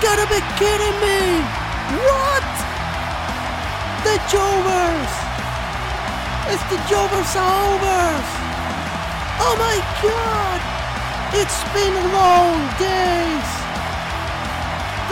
[0.00, 1.44] gotta be kidding me!
[2.08, 2.48] What?
[4.04, 5.12] The Jovers!
[6.48, 8.28] It's the Jovers Overs!
[9.44, 10.60] Oh my god!
[11.36, 13.50] It's been long days!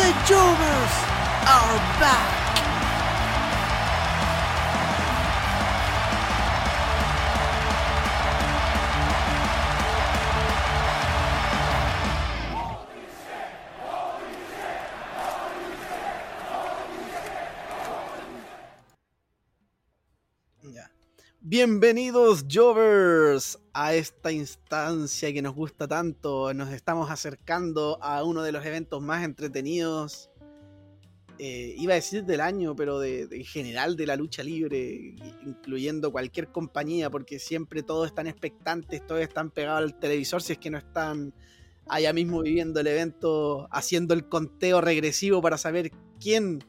[0.01, 0.95] The Jovers
[1.47, 2.38] are back!
[21.61, 26.55] Bienvenidos Jovers a esta instancia que nos gusta tanto.
[26.55, 30.30] Nos estamos acercando a uno de los eventos más entretenidos.
[31.41, 36.13] eh, iba a decir del año, pero de, en general de la lucha libre, incluyendo
[36.13, 40.71] cualquier compañía, porque siempre todos están expectantes, todos están pegados al televisor, si es que
[40.71, 41.35] no están
[41.88, 46.60] allá mismo viviendo el evento, haciendo el conteo regresivo para saber quién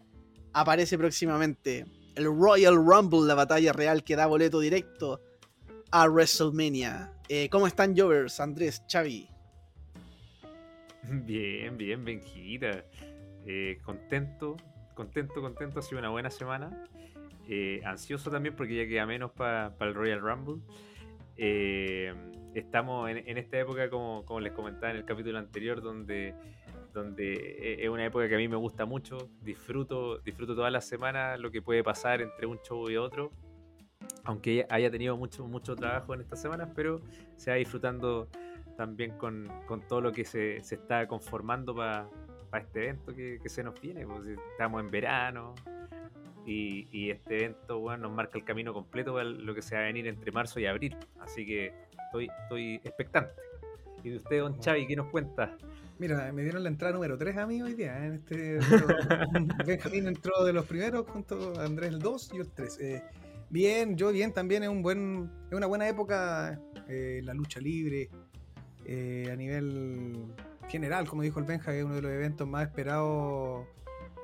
[0.51, 1.85] aparece próximamente.
[2.19, 5.21] El Royal Rumble, la batalla real que da boleto directo
[5.89, 7.13] a WrestleMania.
[7.29, 9.29] Eh, ¿Cómo están Jovers, Andrés, Xavi?
[11.03, 12.83] Bien, bien, Benjita.
[13.45, 14.57] Eh, contento,
[14.95, 15.79] contento, contento.
[15.79, 16.83] Ha sido una buena semana.
[17.47, 20.61] Eh, ansioso también porque ya queda menos para el Royal Rumble.
[21.37, 22.13] Eh,
[22.53, 26.35] estamos en, esta época, como les comentaba en el capítulo anterior, donde,
[26.93, 29.29] donde e- es una época que a mí me gusta mucho.
[29.41, 33.31] Disfruto, disfruto toda la semana lo que puede pasar entre un show y otro.
[34.23, 37.01] Aunque haya tenido mucho, mucho trabajo en estas semanas, pero
[37.35, 38.27] se va disfrutando
[38.77, 42.07] también con, con todo lo que se, se está conformando para
[42.57, 44.05] este evento que, que se nos viene.
[44.05, 45.55] Pues, estamos en verano
[46.45, 49.81] y, y este evento bueno, nos marca el camino completo para lo que se va
[49.81, 50.95] a venir entre marzo y abril.
[51.19, 51.73] Así que
[52.05, 53.33] estoy, estoy expectante.
[54.03, 55.57] ¿Y de usted, don Xavi, qué nos cuenta?
[55.99, 58.05] Mira, me dieron la entrada número 3 a mí hoy día.
[58.05, 58.59] En este,
[59.65, 62.79] Benjamín entró de los primeros junto a Andrés el 2 y el 3.
[62.79, 63.03] Eh,
[63.49, 68.09] bien, yo bien, también es, un buen, es una buena época eh, la lucha libre
[68.85, 70.33] eh, a nivel
[70.69, 73.67] general, como dijo el Benja, que es uno de los eventos más esperados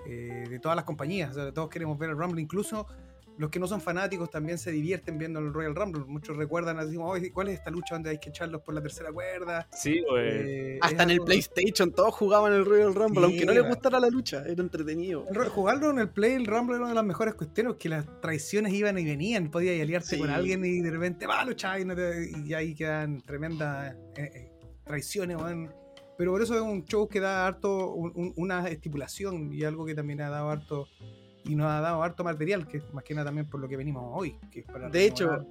[0.07, 1.31] eh, de todas las compañías.
[1.31, 2.87] O sea, todos queremos ver el Rumble, incluso
[3.37, 6.03] los que no son fanáticos también se divierten viendo el Royal Rumble.
[6.07, 8.81] Muchos recuerdan así como, "Oye, ¿cuál es esta lucha donde hay que echarlos por la
[8.81, 9.67] tercera cuerda?
[9.71, 10.33] Sí, pues.
[10.45, 13.99] Eh, Hasta en el PlayStation todos jugaban el Royal Rumble, Sí, aunque no les gustara
[13.99, 15.25] la lucha, era entretenido.
[15.29, 18.05] El Jugarlo en el Play, el Rumble era una de las mejores cuestiones, que las
[18.21, 20.17] traiciones iban y venían, podías aliarte Sí.
[20.17, 23.95] con alguien y de repente va a luchar y, no te- y ahí quedan tremendas
[24.17, 24.51] eh, eh,
[24.83, 25.37] traiciones.
[26.17, 29.85] Pero por eso es un show que da harto, un- un- una estipulación y algo
[29.85, 30.87] que también ha dado harto
[31.47, 33.77] y nos ha dado harto material, que es más que nada también por lo que
[33.77, 34.35] venimos hoy.
[34.51, 35.45] Que es para De hecho.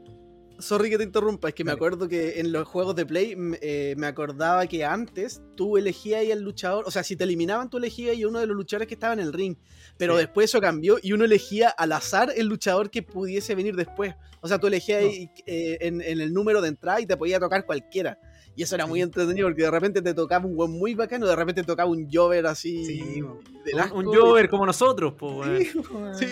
[0.61, 3.97] Sorry que te interrumpa, es que me acuerdo que en los juegos de Play eh,
[3.99, 7.79] me acordaba que antes tú elegías ahí al luchador, o sea, si te eliminaban tú
[7.79, 9.57] elegías ahí uno de los luchadores que estaba en el ring,
[9.99, 10.21] pero Sí.
[10.21, 14.15] después eso cambió y uno elegía al azar el luchador que pudiese venir después.
[14.43, 15.09] O sea, tú elegías No.
[15.09, 18.17] ahí, eh, en, en el número de entrada y te podía tocar cualquiera.
[18.57, 21.35] Y eso era muy entretenido porque de repente te tocaba un buen muy bacano, de
[21.37, 23.01] repente te tocaba un Jover así Sí,
[23.65, 23.99] del Un, asco.
[23.99, 25.61] un Jover como nosotros, pues, weón.
[25.63, 26.15] Sí, weón.
[26.15, 26.27] Sí.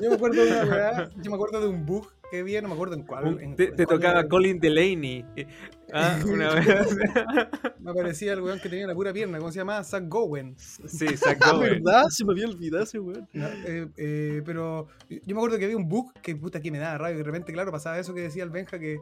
[0.00, 2.68] Yo me acuerdo de una weá, yo me acuerdo de un bug que vi, no
[2.68, 3.40] me acuerdo en cuál.
[3.42, 4.28] En- te, en te cuál tocaba era.
[4.28, 5.24] Colin Delaney.
[5.36, 5.46] eh,
[5.92, 6.66] ah, una vez.
[7.80, 9.82] Me parecía el weón que tenía la pura pierna, ¿cómo se llama?
[9.82, 10.54] Zach Gowen.
[10.58, 11.82] sí, Zach Ah, Gowen.
[11.82, 12.04] ¿verdad?
[12.08, 13.26] Se me había olvidado ese weón.
[13.32, 16.78] No, eh, eh, pero yo me acuerdo que había un bug que puta que me
[16.78, 17.14] daba rabia.
[17.14, 18.98] y De repente, claro, pasaba eso que decía el Benja, que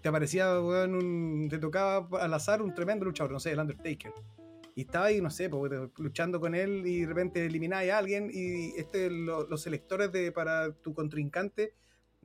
[0.00, 4.12] te aparecía, weón, te tocaba al azar un tremendo luchador, no sé, el Undertaker.
[4.74, 5.48] Y estaba ahí, no sé,
[5.96, 10.32] luchando con él y de repente eliminaba a alguien y este, lo- los selectores de,
[10.32, 11.72] para tu contrincante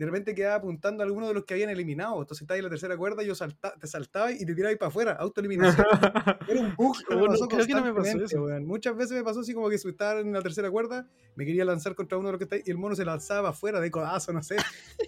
[0.01, 2.19] de repente quedaba apuntando a alguno de los que habían eliminado.
[2.22, 4.75] Entonces estaba ahí en la tercera cuerda yo salta, te saltaba y te tiraba ahí
[4.75, 5.85] para afuera, autoeliminación.
[6.50, 8.44] Era un bug me Bueno, pasó creo que no me pasó constantemente, eso.
[8.44, 8.66] weón.
[8.66, 11.66] Muchas veces me pasó así como que si estaba en la tercera cuerda, me quería
[11.66, 13.92] lanzar contra uno de los que está ahí y el mono se lanzaba afuera de
[13.92, 14.56] codazo, no sé.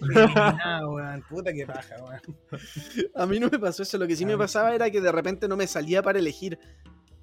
[0.00, 1.22] Weón.
[1.28, 2.20] Puta que paja, weón.
[3.14, 5.48] A mí no me pasó eso, lo que sí me pasaba era que de repente
[5.48, 6.58] no me salía para elegir.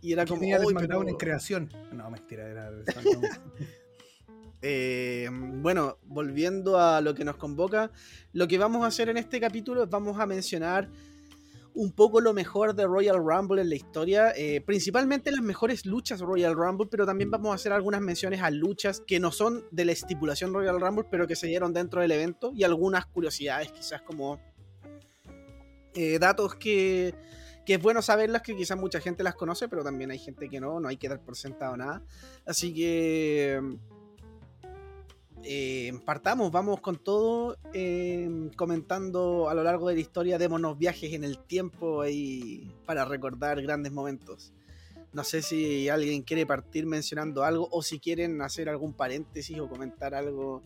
[0.01, 0.41] Y era como.
[0.41, 1.09] tenía el "Uy, SmackDown pero-".
[1.09, 1.69] en creación.
[1.93, 2.69] No, mentira, era.
[4.61, 7.91] Eh, bueno, volviendo a lo que nos convoca,
[8.33, 10.89] lo que vamos a hacer en este capítulo es vamos a mencionar
[11.73, 16.19] un poco lo mejor de Royal Rumble en la historia, eh, principalmente las mejores luchas
[16.19, 19.85] Royal Rumble, pero también vamos a hacer algunas menciones a luchas que no son de
[19.85, 24.01] la estipulación Royal Rumble, pero que se dieron dentro del evento y algunas curiosidades, quizás
[24.01, 24.39] como
[25.93, 27.15] eh, datos que,
[27.65, 30.59] que es bueno saberlas, que quizás mucha gente las conoce, pero también hay gente que
[30.59, 32.03] no, no hay que dar por sentado nada.
[32.45, 33.61] Así que
[35.43, 41.13] eh, partamos, vamos con todo, eh, comentando a lo largo de la historia, démonos viajes
[41.13, 44.53] en el tiempo ahí para recordar grandes momentos.
[45.13, 49.67] No sé si alguien quiere partir mencionando algo o si quieren hacer algún paréntesis o
[49.67, 50.61] comentar algo.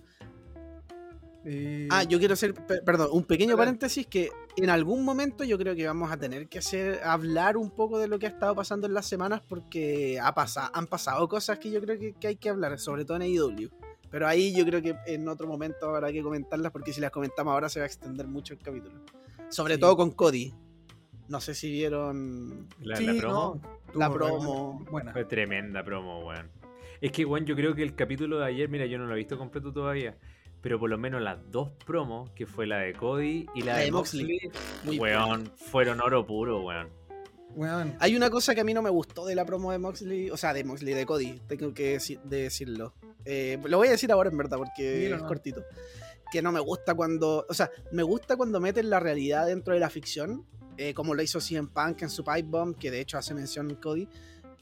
[1.47, 5.57] Eh, Ah, yo quiero hacer, pe- perdón, un pequeño paréntesis que en algún momento yo
[5.59, 8.55] creo que vamos a tener que hacer hablar un poco de lo que ha estado
[8.55, 12.27] pasando en las semanas porque ha pasado, han pasado cosas que yo creo que, que
[12.27, 13.69] hay que hablar, sobre todo en AEW.
[14.11, 17.51] Pero ahí yo creo que en otro momento habrá que comentarlas porque si las comentamos
[17.53, 18.95] ahora se va a extender mucho el capítulo.
[19.49, 19.79] Sobre Sí.
[19.81, 20.53] todo con Cody.
[21.27, 23.61] No sé si vieron La, sí, la promo
[23.93, 24.85] no, la promo.
[24.91, 25.11] Buena.
[25.11, 26.49] fue tremenda promo, weón.
[27.01, 29.17] Es que, weón, yo creo que el capítulo de ayer, mira, yo no lo he
[29.17, 30.15] visto completo todavía.
[30.61, 33.77] Pero por lo menos las dos promos, que fue la de Cody y la, La
[33.79, 34.23] de de Moxley.
[34.23, 34.51] Moxley,
[34.85, 36.89] Muy weón, fueron oro puro, weón.
[37.99, 40.37] Hay una cosa que a mí no me gustó de la promo de Moxley, o
[40.37, 42.93] sea, de Moxley, de Cody, tengo que deci- de decirlo.
[43.23, 45.27] Eh, lo voy a decir ahora en verdad porque Dilo, es no.
[45.27, 45.63] cortito.
[46.31, 49.79] Que no me gusta cuando, o sea, me gusta cuando meten la realidad dentro de
[49.79, 50.45] la ficción,
[50.77, 53.73] eh, como lo hizo CM Punk en su Pipe Bomb, que de hecho hace mención
[53.81, 54.07] Cody.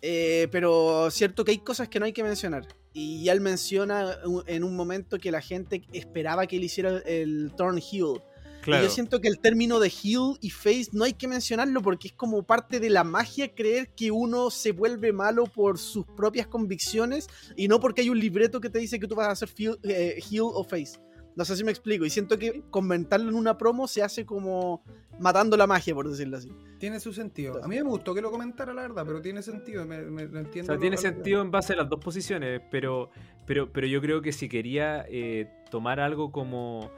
[0.01, 2.67] Eh, pero cierto que hay cosas que no hay que mencionar.
[2.91, 7.03] Y ya él menciona en un momento que la gente esperaba que él hiciera el,
[7.07, 8.21] el turn heel.
[8.67, 12.07] Y yo siento que el término de heel y face no hay que mencionarlo porque
[12.09, 16.47] es como parte de la magia creer que uno se vuelve malo por sus propias
[16.47, 19.49] convicciones y no porque hay un libreto que te dice que tú vas a hacer
[19.49, 20.99] feel- eh, heel o face.
[21.35, 22.05] No sé si me explico.
[22.05, 24.83] Y siento que comentarlo en una promo se hace como
[25.19, 26.51] matando la magia, por decirlo así.
[26.79, 27.63] tiene su sentido.
[27.63, 30.37] A mí me gustó que lo comentara, la verdad, pero tiene sentido, me, me- lo
[30.37, 30.73] O entiendo.
[30.73, 33.09] sea, tiene sentido en base a las dos posiciones, pero,
[33.47, 36.91] pero, pero yo creo que si quería eh, tomar algo como,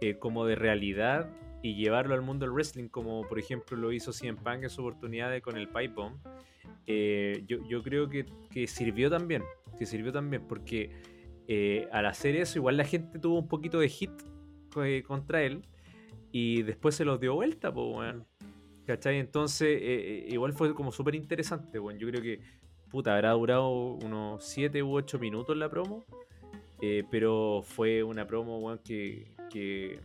[0.00, 1.28] eh, como de realidad
[1.62, 4.82] y llevarlo al mundo del wrestling, como por ejemplo lo hizo CM Punk en su
[4.82, 6.16] oportunidad de- con el Pipe Bomb,
[6.86, 9.42] eh, yo, yo creo que, que sirvió también,
[9.78, 10.90] que sirvió también, porque
[11.48, 14.10] eh, al hacer eso igual la gente tuvo un poquito de hit
[15.06, 15.62] contra él
[16.32, 18.26] y después se los dio vuelta, pues, weón.
[18.84, 19.18] ¿Cachai?
[19.18, 19.80] Entonces,
[20.28, 21.98] igual fue como súper interesante, weón.
[21.98, 22.40] Yo creo que,
[22.90, 26.04] puta, habrá durado unos 7 u 8 minutos la promo.
[26.80, 30.00] Eh, pero fue una promo, weón, que, que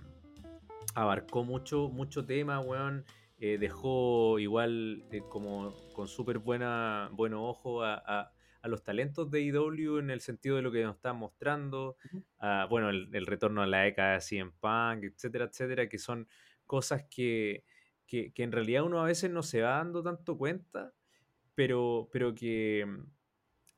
[0.95, 3.05] abarcó mucho, mucho tema, weón.
[3.39, 8.31] eh, dejó igual eh, como con súper buena buen ojo a, a-
[8.63, 11.95] a los talentos de IW en el sentido de lo que nos están mostrando.
[12.37, 16.27] a, bueno, el, el retorno a la década de CM Punk, etcétera, etcétera, que son
[16.67, 17.63] cosas que,
[18.05, 20.93] que, que en realidad uno a veces no se va dando tanto cuenta,
[21.55, 22.85] pero, pero que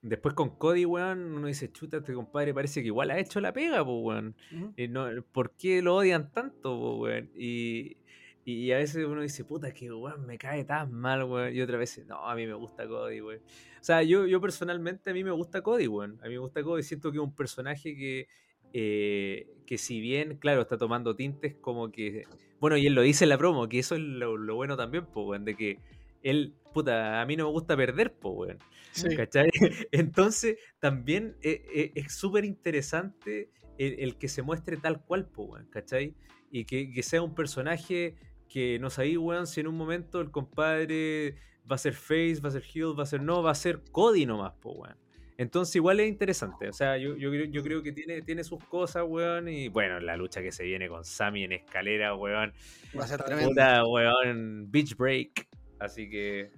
[0.03, 3.53] después con Cody, weón, uno dice, chuta, este compadre parece que igual ha hecho la
[3.53, 4.35] pega, pues, weón.
[4.77, 7.31] Eh, no, ¿Por qué lo odian tanto, po, weón?
[7.35, 7.97] Y,
[8.45, 11.55] y a veces uno dice, puta, que weón, me cae tan mal, weón.
[11.55, 13.39] Y otra vez, no, a mí me gusta Cody, weón.
[13.39, 16.19] O sea, yo, yo personalmente a mí me gusta Cody, weón.
[16.21, 16.83] A mí me gusta Cody.
[16.83, 18.27] Siento que es un personaje que,
[18.73, 22.25] eh, que si bien, claro, está tomando tintes como que...
[22.59, 25.05] Bueno, y él lo dice en la promo, que eso es lo, lo bueno también,
[25.05, 25.79] po, weón, de que
[26.23, 28.57] él, puta, a mí no me gusta perder, po, weón.
[28.91, 29.15] Sí.
[29.15, 29.49] ¿Cachai?
[29.91, 35.43] Entonces, también eh, eh, es súper interesante el, el que se muestre tal cual, po,
[35.43, 36.15] weón, ¿cachai?
[36.51, 38.15] Y que, que sea un personaje
[38.49, 41.35] que no sabéis, weón, si en un momento el compadre
[41.69, 43.81] va a ser Face, va a ser Hill, va a ser no, va a ser
[43.91, 44.97] Cody nomás, po, weón.
[45.35, 48.63] Entonces igual es interesante, o sea, yo, yo, creo- yo creo que tiene, tiene sus
[48.65, 52.53] cosas, weón, y bueno, la lucha que se viene con Sammy en escalera, weón,
[52.97, 53.49] Va a ser tremendo.
[53.49, 55.47] puta, weón, Beach Break,
[55.79, 56.51] así que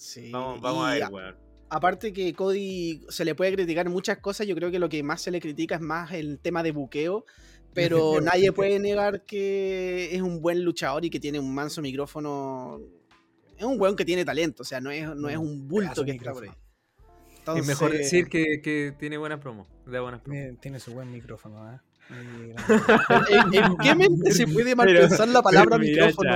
[0.00, 0.30] Sí.
[0.30, 1.36] vamos, vamos a ver, weón.
[1.68, 5.20] aparte que Cody se le puede criticar muchas cosas, yo creo que lo que más
[5.20, 7.26] se le critica es más el tema de buqueo,
[7.74, 12.80] pero nadie puede negar que es un buen luchador y que tiene un manso micrófono.
[13.58, 16.12] Es un weón que tiene talento, o sea, no es, no es un bulto que
[16.12, 16.50] está por ahí.
[17.58, 20.40] Es mejor decir que, que tiene buenas promos, da buenas promos.
[20.40, 21.78] Tiene, tiene su buen micrófono, ¿eh?
[23.28, 26.30] ¿En, en qué mente se puede mal pensar la palabra Pero micrófono?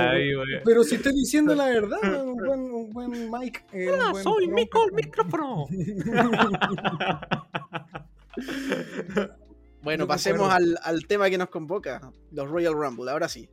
[0.63, 3.65] Pero si estoy diciendo la verdad, un buen, un buen mic.
[3.73, 5.65] eh, un Hola, buen soy Mico el micrófono.
[9.81, 13.11] Bueno, pasemos al tema que nos convoca, los Royal Rumble.
[13.11, 13.47] Ahora sí.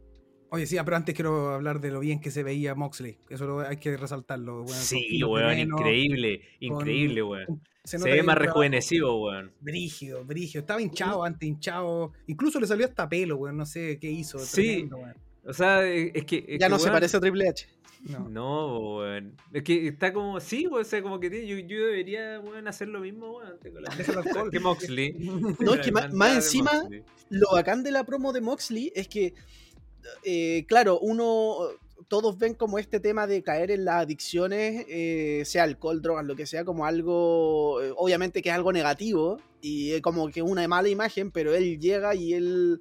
[0.53, 3.17] Oye, sí, pero antes quiero hablar de lo bien que se veía Moxley.
[3.31, 4.67] Eso lo, hay que resaltarlo.
[4.69, 7.63] Sí, weón, increíble, con- increíble, weón.
[7.85, 9.51] Se, ve más rejuvenecido, weón.
[9.61, 10.61] Brígido, brígido.
[10.61, 12.13] Estaba hinchado antes, hinchado.
[12.27, 13.57] Incluso le salió hasta pelo, weón.
[13.57, 14.39] No sé qué hizo.
[14.39, 14.87] Sí.
[14.91, 14.99] tremendo.
[15.47, 16.45] O sea, eh, es que.
[16.47, 17.67] es Ya que, no se parece a Triple H.
[18.03, 18.29] No.
[18.29, 19.35] No, weón.
[19.55, 20.39] Es que está como.
[20.39, 20.83] Sí, weón.
[20.83, 23.59] O sea, como que tiene- yo, yo debería, weón, hacer lo mismo, weón.
[23.63, 23.91] Tengo la
[24.53, 25.15] que Moxley.
[25.61, 27.05] No, es que más, encima, Moxley.
[27.31, 29.33] lo bacán de la promo de Moxley es que,
[30.25, 31.57] eh, claro, uno,
[32.09, 36.37] todos ven como este tema de caer en las adicciones, eh, sea alcohol, drogas, lo
[36.37, 40.67] que sea, como algo, eh, obviamente que es algo negativo y es como que una
[40.69, 42.81] mala imagen, pero él llega y él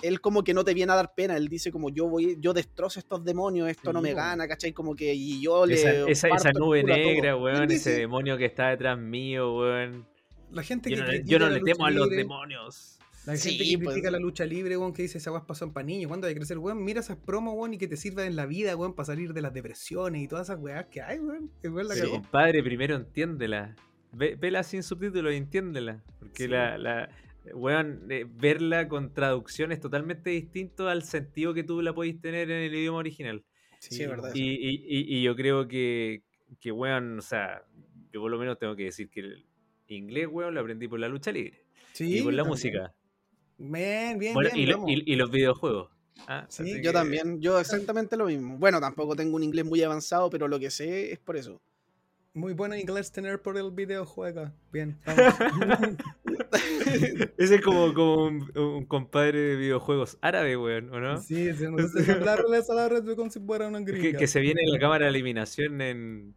[0.00, 2.52] él como que no te viene a dar pena, él dice como yo voy, yo
[2.52, 4.16] destrozo estos demonios, esto no Sí, me weón.
[4.16, 4.72] gana, ¿cachai?
[4.72, 5.74] Como que y yo le...
[5.74, 9.54] Esa, esa, parto esa el nube negra, weón, ese dice- demonio que está detrás mío,
[9.56, 10.04] weón.
[10.50, 12.98] La gente Yo que no, le- yo no le temo a los libre, demonios.
[13.26, 13.88] La Sí, gente que pues.
[13.90, 16.08] critica la lucha libre, weón, que dice esas weas pasan para niños.
[16.08, 16.82] ¿Cuándo hay que crecer, weón?
[16.84, 19.40] Mira esas promos, weón, y que te sirvan en la vida, weón, para salir de
[19.42, 21.50] las depresiones y todas esas weas que hay, weón.
[21.62, 22.00] Es weón la Sí.
[22.00, 22.12] cagó.
[22.14, 23.76] Compadre, primero entiéndela.
[24.12, 26.02] Ve- vela sin subtítulos y entiéndela.
[26.18, 26.48] Porque Sí.
[26.48, 27.08] la, la
[27.54, 32.50] weón, eh, verla con traducción es totalmente distinto al sentido que tú la podéis tener
[32.50, 33.44] en el idioma original.
[33.78, 34.30] Sí, es verdad.
[34.34, 36.22] Y, y- y- y yo creo que,
[36.60, 37.62] que, weón, o sea,
[38.12, 39.46] yo por lo menos tengo que decir que el
[39.88, 41.64] inglés, weón, lo aprendí por la lucha libre.
[41.92, 42.50] Sí, y por la también.
[42.50, 42.92] música.
[43.70, 44.62] Bien, bien, Bueno, bien.
[44.62, 44.90] y, lo- vamos.
[44.90, 45.88] y- y los videojuegos.
[46.26, 48.58] Ah, Sí, Yo que- también, yo exactamente lo mismo.
[48.58, 51.60] Bueno, tampoco tengo un inglés muy avanzado, pero lo que sé es por eso.
[52.34, 54.50] Muy bueno inglés tener por el videojuego.
[54.72, 55.34] Bien, vamos.
[57.38, 61.20] Ese es como, como un, un compadre de videojuegos árabe, weón, ¿o no?
[61.20, 64.18] Sí, sí, no sé hablarles a la red como si fuera una Que, gringa.
[64.18, 66.34] que se viene la cámara de eliminación en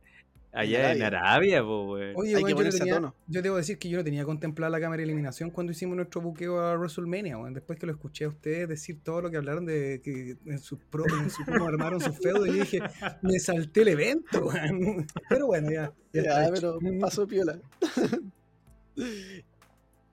[0.56, 1.64] allá en Arabia.
[1.64, 2.14] Weón.
[2.16, 3.16] Oye, que yo, tenía- tono.
[3.28, 6.22] yo debo decir que yo no tenía contemplada la cámara de eliminación cuando hicimos nuestro
[6.22, 7.54] buqueo a WrestleMania, weón.
[7.54, 10.78] Después que lo escuché a ustedes decir todo lo que hablaron de que en su
[10.80, 12.80] pro, en su cómo armaron su feudo, yo dije,
[13.22, 15.06] me salté el evento, weón.
[15.30, 15.94] Pero bueno, ya.
[16.14, 17.60] ya Ya, pero pasó piola.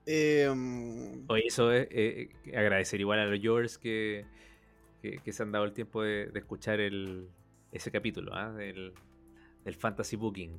[0.04, 4.24] Em, Oye, eso es eh, eh, agradecer igual a los Yours que,
[5.00, 7.28] que, que se han dado el tiempo de, de escuchar el,
[7.70, 8.52] ese capítulo ¿ah?
[8.52, 8.94] del,
[9.64, 10.58] del Fantasy Booking.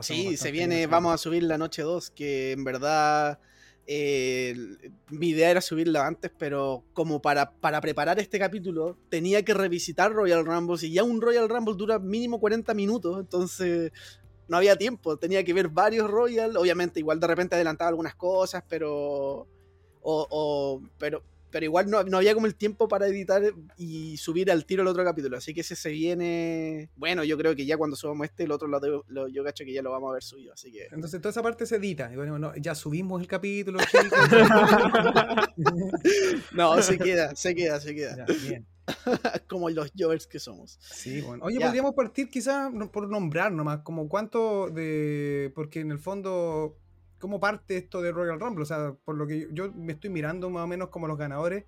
[0.00, 0.90] Sí, se viene, bien.
[0.90, 3.38] vamos a subir la noche 2, que en verdad
[3.86, 9.44] eh, el- mi idea era subirla antes, pero como para, para preparar este capítulo tenía
[9.44, 13.92] que revisitar Royal Rumble, y ya un Royal Rumble dura mínimo 40 minutos, entonces
[14.48, 18.64] no había tiempo, tenía que ver varios Royal, obviamente igual de repente adelantaba algunas cosas,
[18.68, 19.46] pero...
[20.08, 21.22] O, o- pero,
[21.56, 23.42] pero igual no, no había como el tiempo para editar
[23.78, 25.38] y subir al tiro el otro capítulo.
[25.38, 26.90] Así que ese se viene.
[26.96, 29.64] Bueno, yo creo que ya cuando subamos este, el otro lo, debo- lo- yo cacho
[29.64, 30.52] que ya lo vamos a ver subido.
[30.52, 30.88] Así que.
[30.92, 32.12] Entonces toda esa parte se edita.
[32.12, 34.10] Y bueno, no, ya subimos el capítulo, chicos.
[36.52, 38.16] No, se queda, se queda, se queda.
[38.16, 38.66] Ya, bien.
[39.48, 40.78] Como los Jovers que somos.
[40.80, 41.42] Sí, bueno.
[41.44, 41.66] Oye, Ya.
[41.66, 45.50] podríamos partir quizás por nombrar nomás, como cuánto de.
[45.54, 46.76] Porque en el fondo,
[47.18, 48.62] ¿cómo parte esto de Royal Rumble?
[48.62, 51.18] O sea, por lo que yo, yo me estoy mirando más o menos como los
[51.18, 51.64] ganadores.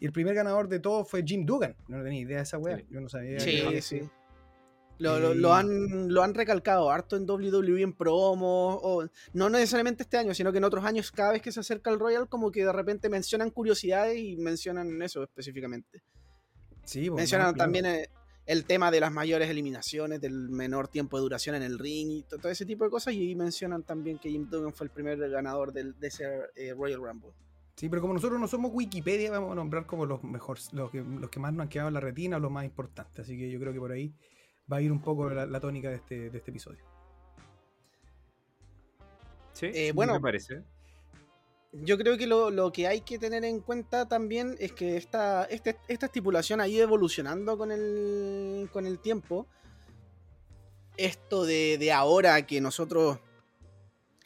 [0.00, 1.76] Y el primer ganador de todo fue Jim Dugan.
[1.88, 2.78] No tenía idea de esa weá.
[2.78, 2.86] Sí.
[2.90, 3.40] Yo no sabía.
[3.40, 4.00] Sí, que- sí.
[4.98, 10.04] Lo, lo- lo han, lo han recalcado harto en WWE en promo, o no necesariamente
[10.04, 12.52] este año, sino que en otros años, cada vez que se acerca el Royal, como
[12.52, 16.00] que de repente mencionan curiosidades y mencionan eso específicamente.
[16.84, 18.08] Sí, pues, Mencionan no, también eh,
[18.46, 22.22] el tema de las mayores eliminaciones, del menor tiempo de duración en el ring y
[22.24, 23.14] to- todo ese tipo de cosas.
[23.14, 26.24] Y mencionan también que Jim Duggan fue el primer ganador del- de ese
[26.56, 27.30] eh, Royal Rumble.
[27.76, 31.00] Sí, pero como nosotros no somos Wikipedia, vamos a nombrar como los mejores, los que,
[31.02, 33.18] los que más nos han quedado en la retina, los más importantes.
[33.18, 34.14] Así que yo creo que por ahí
[34.72, 36.84] va a ir un poco la, la tónica de este, de este episodio.
[39.52, 40.20] Sí, Eh, me bueno.
[40.20, 40.62] parece.
[41.82, 45.44] Yo creo que lo, lo que hay que tener en cuenta también es que esta,
[45.44, 49.46] este- esta estipulación ha ido evolucionando con el, con el tiempo.
[50.96, 53.18] Esto de, de ahora que nosotros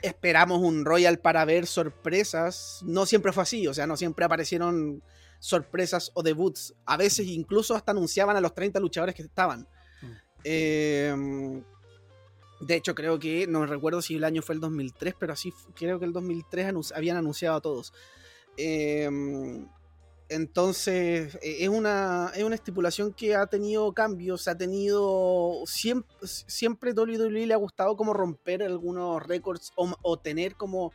[0.02, 5.02] esperamos un Royal para ver sorpresas, no siempre fue así, o sea, no siempre aparecieron
[5.38, 6.74] sorpresas o debuts.
[6.84, 9.66] A veces incluso hasta anunciaban a los 30 luchadores que estaban.
[10.02, 10.06] Mm.
[10.44, 11.62] Eh,
[12.60, 15.98] de hecho, creo que, no recuerdo si el año fue el 2003, pero así creo
[15.98, 17.92] que el 2003 anun- habían anunciado a todos.
[18.56, 19.08] Eh,
[20.30, 25.62] entonces, eh, es una, es una estipulación que ha tenido cambios, ha tenido.
[25.64, 30.92] Siempre, siempre WWE le ha gustado como romper algunos récords o, o tener como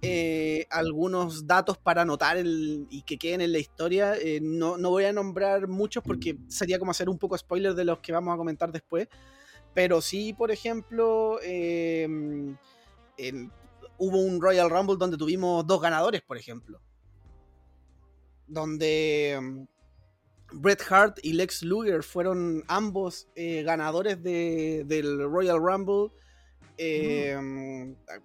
[0.00, 4.14] eh, algunos datos para anotar el- y que queden en la historia.
[4.16, 7.84] Eh, no, no voy a nombrar muchos porque sería como hacer un poco spoiler de
[7.84, 9.08] los que vamos a comentar después.
[9.74, 11.38] Pero sí, por ejemplo,
[13.16, 13.52] en-
[13.98, 16.80] hubo un Royal Rumble donde tuvimos dos ganadores, por ejemplo.
[18.46, 26.10] Donde mm, Bret Hart y Lex Luger fueron ambos eh, ganadores de- del Royal Rumble.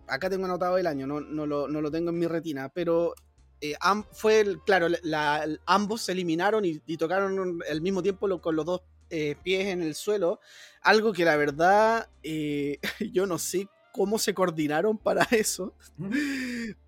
[0.08, 2.70] A- Acá tengo anotado el año, no, no lo, no lo tengo en mi retina,
[2.70, 3.14] pero
[3.62, 3.74] eh,
[4.12, 8.82] fue, claro, la- la- ambos se eliminaron y, tocaron al mismo tiempo con los dos
[9.14, 10.40] eh, pies en el suelo.
[10.82, 12.80] Algo que la verdad eh,
[13.14, 15.74] yo no sé cómo se coordinaron para eso,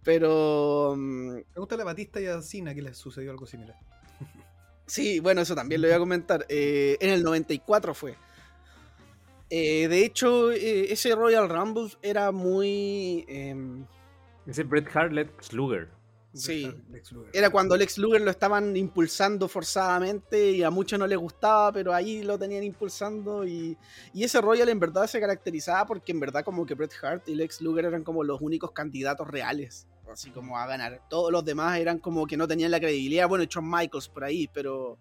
[0.03, 3.77] pero mm, Me gusta la Batista y a Cena que les sucedió algo similar.
[4.88, 6.46] Sí, bueno, eso también lo voy a comentar.
[6.50, 8.15] Eh, en el 94 fue.
[9.50, 13.25] Eh, de hecho, eh, ese Royal Rumble era muy...
[13.27, 13.86] em,
[14.46, 15.89] Ese Bret Hart Lex Luger.
[16.38, 16.72] Sí.
[16.89, 17.32] Lex Luger.
[17.34, 21.94] Era cuando Lex Luger lo estaban impulsando forzadamente y a muchos no les gustaba, pero
[21.94, 23.77] ahí lo tenían impulsando y,
[24.13, 27.36] y ese Royal en verdad se caracterizaba porque en verdad como que Bret Hart y
[27.36, 31.01] Lex Luger eran como los únicos candidatos reales, así como a ganar.
[31.10, 34.50] Todos los demás eran como que no tenían la credibilidad, bueno, Shawn Michaels por ahí,
[34.54, 34.98] pero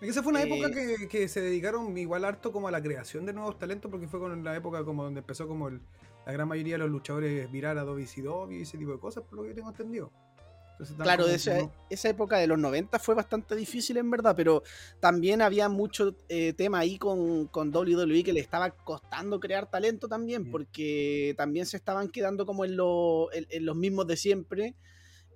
[0.00, 3.24] Esa fue una Eh, época que, que se dedicaron igual harto como a la creación
[3.24, 5.80] de nuevos talentos, porque fue con la época como donde empezó como el-
[6.26, 9.38] la gran mayoría de los luchadores virar a WCW y ese tipo de cosas, por
[9.38, 10.10] lo que tengo entendido.
[11.02, 14.62] Claro, esa, como- esa época de los 90 fue bastante difícil en verdad, pero
[15.00, 20.06] también había mucho eh, tema ahí con, con WWE que le estaba costando crear talento
[20.08, 20.50] también, Mm.
[20.50, 24.74] porque también se estaban quedando como en, lo- en- en los mismos de siempre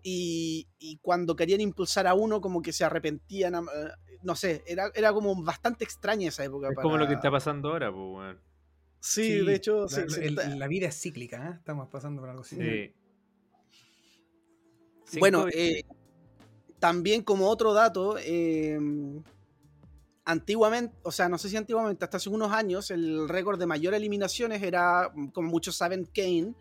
[0.02, 3.90] y, y cuando querían impulsar a uno como que se arrepentían, am- eh,
[4.22, 6.68] no sé, era, era como bastante extraña esa época.
[6.68, 8.40] Es como lo que para- está pasando ahora, pues, weón.
[9.02, 11.54] Sí, Sí, de hecho, la, se el- está- la vida es cíclica, ¿eh?
[11.56, 12.56] estamos pasando por algo así.
[12.56, 12.94] Sí.
[15.10, 15.82] Cinco Bueno, eh,
[16.78, 18.78] también como otro dato, eh,
[20.24, 23.94] antiguamente, o sea, no sé si antiguamente, hasta hace unos años, el récord de mayor
[23.94, 26.54] eliminaciones era, como muchos saben, Kane,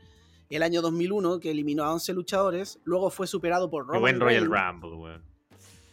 [0.49, 4.45] el año 2001, que eliminó a 11 luchadores, luego fue superado por Roman buen Royal
[4.45, 5.23] Rumble, weón.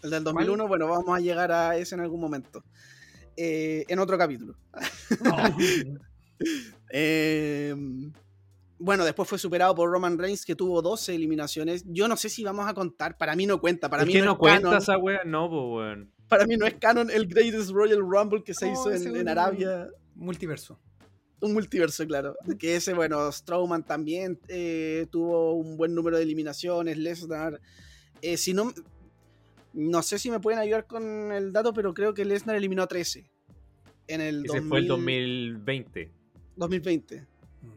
[0.03, 2.65] el del 2001, bueno, vamos a llegar a ese en algún momento,
[3.37, 4.57] eh, en otro capítulo.
[6.91, 7.75] Eh,
[8.79, 11.85] bueno, después fue superado por Roman Reigns, que tuvo 12 eliminaciones.
[11.87, 14.19] Yo no sé si vamos a contar, para mí no cuenta, para ¿Por mí qué
[14.21, 14.79] no, no, es cuenta canon.
[14.79, 15.21] esa wea?
[15.25, 16.13] No, pues, weón.
[16.29, 19.27] Para mí no es canon el Greatest Royal Rumble que se No, hizo en, es
[19.27, 19.89] Arabia.
[20.15, 20.79] Multiverso.
[21.41, 22.35] Un multiverso, claro.
[22.59, 27.61] Que ese, bueno, Strowman también eh, tuvo un buen número de eliminaciones, Lesnar.
[28.23, 28.73] Eh, si no,
[29.75, 32.87] no sé si me pueden ayudar con el dato, pero creo que Lesnar eliminó a
[32.87, 33.31] 13.
[34.09, 36.13] En el Ese 2000 fue el 2020.
[36.57, 37.27] 2020.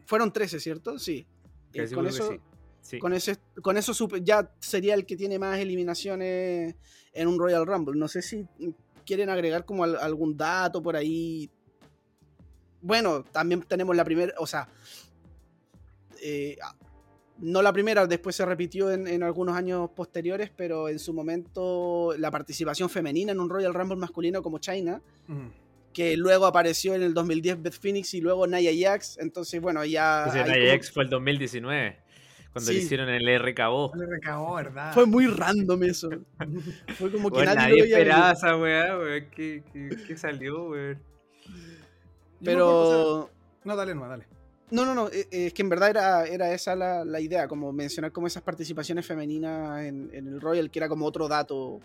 [0.06, 0.98] Fueron 13, ¿cierto?
[0.98, 1.26] Sí.
[1.72, 2.40] Eh, con, eso, sí.
[2.82, 2.98] Sí.
[2.98, 3.92] con, ese, con eso
[4.22, 6.74] ya sería el que tiene más eliminaciones
[7.12, 7.98] en un Royal Rumble.
[7.98, 8.46] No sé si
[9.06, 11.50] quieren agregar como al- algún dato por ahí.
[12.82, 14.68] Bueno, también tenemos la primera, o sea,
[16.22, 16.56] eh,
[17.38, 22.14] no la primera, después se repitió en, en algunos años posteriores, pero en su momento
[22.18, 25.00] la participación femenina en un Royal Rumble masculino como China.
[25.92, 30.26] Que luego apareció en el 2010 Beth Phoenix y luego Nia Jax, entonces bueno, ya...
[30.28, 31.98] Ese Nia como- Jax fue el 2019.
[32.52, 33.92] Cuando le hicieron el RKO.
[33.94, 34.92] Le recabó, ¿verdad?
[34.92, 36.08] Fue muy random eso.
[36.98, 39.26] Fue como que Weón, nadie, nadie lo veía esperaba esa weá, weón.
[39.30, 41.00] ¿Qué, qué, qué salió, weón?
[42.40, 43.30] Acuerdo, Pero...
[43.64, 44.26] no, dale, no, dale.
[44.72, 47.46] No, no, no, eh, eh, es que en verdad era, era esa la, la idea,
[47.46, 51.56] como mencionar como esas participaciones femeninas en, en el Royal, que era como otro dato.
[51.58, 51.80] O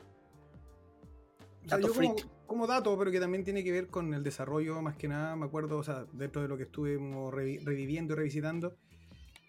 [1.68, 2.28] sea, Dato como, freak.
[2.46, 5.46] Como dato, pero que también tiene que ver con el desarrollo, más que nada, me
[5.46, 8.76] acuerdo, o sea, dentro de lo que estuvimos revi- reviviendo y revisitando,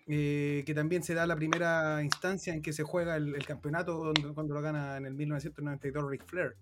[0.06, 3.92] eh, que también se da la primera instancia en que se juega el, el campeonato
[4.12, 6.54] donde- cuando lo gana en el 1992 Ric Flair.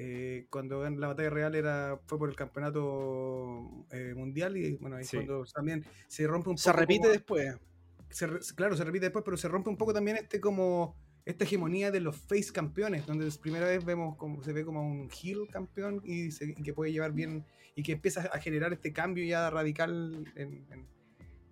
[0.00, 5.04] Eh, cuando la batalla real era fue por el campeonato eh, mundial y bueno ahí
[5.04, 5.16] Sí.
[5.16, 7.56] cuando también se rompe un poco Se repite como- después.
[8.10, 10.94] se claro, se repite después, pero se rompe un poco también este como
[11.28, 14.80] esta hegemonía de los face campeones, donde es primera vez vemos como se ve como
[14.80, 18.72] un heel campeón y, se- y que puede llevar bien y que empieza a generar
[18.72, 20.86] este cambio ya radical en, en-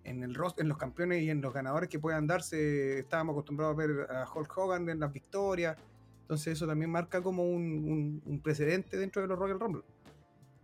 [0.03, 2.99] en el en los campeones y en los ganadores que puedan darse.
[2.99, 5.77] Estábamos acostumbrados a ver a Hulk Hogan en las victorias,
[6.21, 9.83] entonces eso también marca como un, un- un precedente dentro de los Royal Rumble.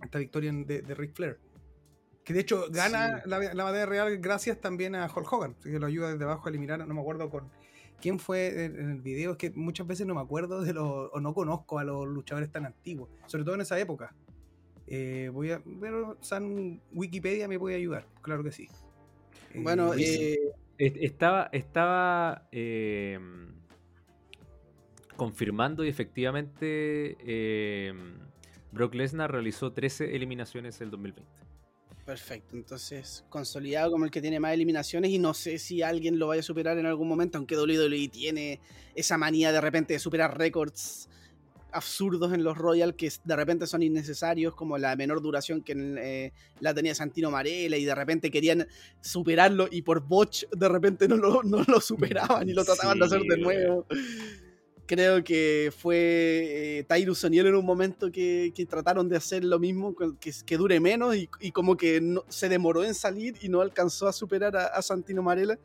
[0.01, 1.39] Esta victoria de, de Ric Flair.
[2.23, 3.29] Que de hecho gana Sí.
[3.29, 6.49] la, la batalla real gracias también a Hulk Hogan, que lo ayuda desde abajo a
[6.49, 7.49] eliminar, no me acuerdo con
[8.01, 11.19] quién fue en, el video, es que muchas veces no me acuerdo de los, o
[11.19, 14.13] no conozco a los luchadores tan antiguos, sobre todo en esa época.
[14.87, 18.67] Eh, voy a, pero San Wikipedia me puede ayudar, claro que sí.
[19.53, 20.37] Eh, Bueno, eh,
[20.77, 23.19] Est- Estaba, estaba eh,
[25.15, 27.15] confirmando y efectivamente
[28.71, 31.42] Brock Lesnar realizó 13 eliminaciones el 2020.
[32.05, 32.55] Perfecto.
[32.55, 36.41] Entonces, consolidado como el que tiene más eliminaciones y no sé si alguien lo vaya
[36.41, 38.59] a superar en algún momento, aunque WWE tiene
[38.95, 41.09] esa manía de repente de superar récords
[41.73, 46.31] absurdos en los Royal que de repente son innecesarios, como la menor duración que eh,
[46.59, 48.67] la tenía Santino Marella y de repente querían
[49.01, 53.05] superarlo y por botch de repente no lo, no lo superaban y lo trataban de
[53.05, 53.85] hacer de nuevo.
[54.85, 59.57] Creo que fue eh, Tyrus O'Neill en un momento que, que trataron de hacer lo
[59.57, 63.47] mismo, que, que dure menos y, y como que no- se demoró en salir y
[63.49, 65.57] no alcanzó a superar a, a Santino Marella.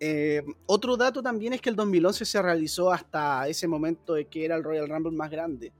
[0.00, 4.44] Eh, otro dato también es que el 2011 se realizó hasta ese momento de que
[4.44, 5.72] era el Royal Rumble más grande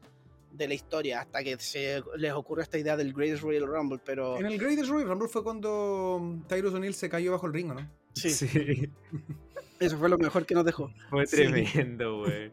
[0.52, 4.36] de la historia, hasta que se les ocurrió esta idea del Greatest Royal Rumble, pero
[4.36, 7.74] En el Greatest Royal Rumble fue cuando Tyrus O'Neill se cayó bajo el ring, ¿o
[7.74, 7.88] ¿no?
[8.14, 8.90] sí, Sí.
[9.80, 10.90] Eso fue lo mejor que nos dejó.
[11.10, 11.36] Fue Sí.
[11.36, 12.50] tremendo, güey.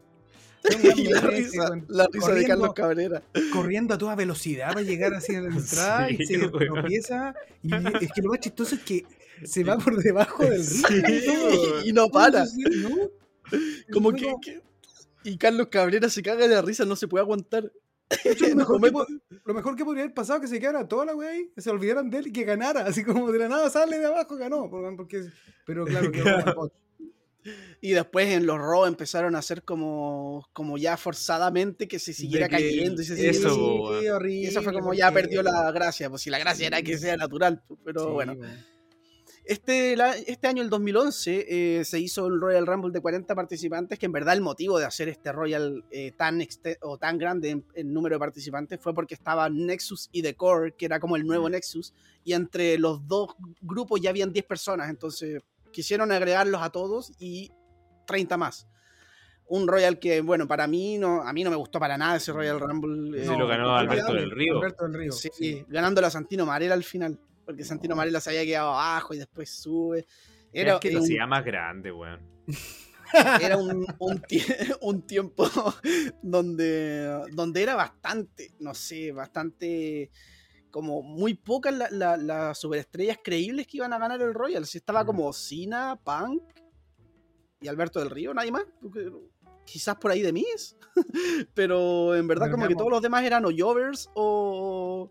[0.95, 2.45] y la risa, la risa de.
[2.45, 3.21] Carlos Cabrera.
[3.53, 7.35] corriendo a toda velocidad para llegar así a la entrada y Sí, se tropieza.
[7.61, 7.69] Y
[8.05, 9.05] es que lo más chistoso es que
[9.43, 11.83] se va por debajo del río.
[11.83, 12.45] Y, y no para.
[12.45, 12.89] ¿no?
[13.93, 14.61] Como que, que-
[15.23, 17.71] Y Carlos Cabrera se caga de la risa, no se puede aguantar.
[18.23, 20.87] de hecho, lo, mejor que, lo mejor que podría haber pasado es que se quedara
[20.87, 22.85] toda la weá ahí, que se olvidaran de él y que ganara.
[22.87, 24.67] Así como de la nada sale de abajo, ganó.
[24.69, 25.25] por- Porque,
[25.65, 26.73] pero claro, el bot.
[27.81, 32.47] Y después en los Raw empezaron a hacer como, como ya forzadamente que se siguiera
[32.49, 33.01] que- cayendo.
[33.01, 34.47] Y, se eso, siguiera- horrible.
[34.47, 36.09] eso fue como ya perdió la gracia.
[36.09, 37.61] Pues si la gracia era que sea natural.
[37.67, 38.35] pues, Pero Sí, bueno.
[39.47, 41.45] Este, la- este año, el 2011,
[41.79, 44.85] eh, se hizo el Royal Rumble de 40 participantes, que en verdad el motivo de
[44.85, 46.41] hacer este Royal eh, tan,
[46.81, 50.73] o tan grande en, en número de participantes fue porque estaba Nexus y The Core,
[50.75, 51.47] que era como el nuevo.
[51.47, 55.43] Nexus, y entre los dos grupos ya habían 10 personas, entonces
[55.75, 57.51] quisieron agregarlos a todos y
[58.07, 58.65] 30 más.
[59.47, 62.31] Un Royal que, bueno, para mí no, a mí no me gustó para nada ese
[62.31, 63.21] Royal Rumble.
[63.21, 64.57] Ese eh, lo ganó Alberto del Río.
[64.57, 65.11] Alberto del Río.
[65.11, 65.65] Sí, sí.
[65.67, 67.19] ganándolo a Santino Marella al final.
[67.45, 70.07] Porque Santino Marella se había quedado abajo y después sube.
[70.53, 72.21] Era, es que lo un, hacía más grande, weón.
[73.41, 75.45] era un, un tie- un tiempo
[76.23, 80.09] donde, donde era bastante, no sé, bastante
[80.75, 84.65] como muy pocas la- la- las superestrellas creíbles que iban a ganar el Royal.
[84.65, 85.05] Si estaba Mm.
[85.07, 86.43] como Cena, Punk
[87.61, 88.65] y Alberto del Río, nadie más.
[89.63, 90.75] Quizás por ahí de mí es.
[91.53, 95.09] Pero en verdad, como que todos los demás eran o Jovers o.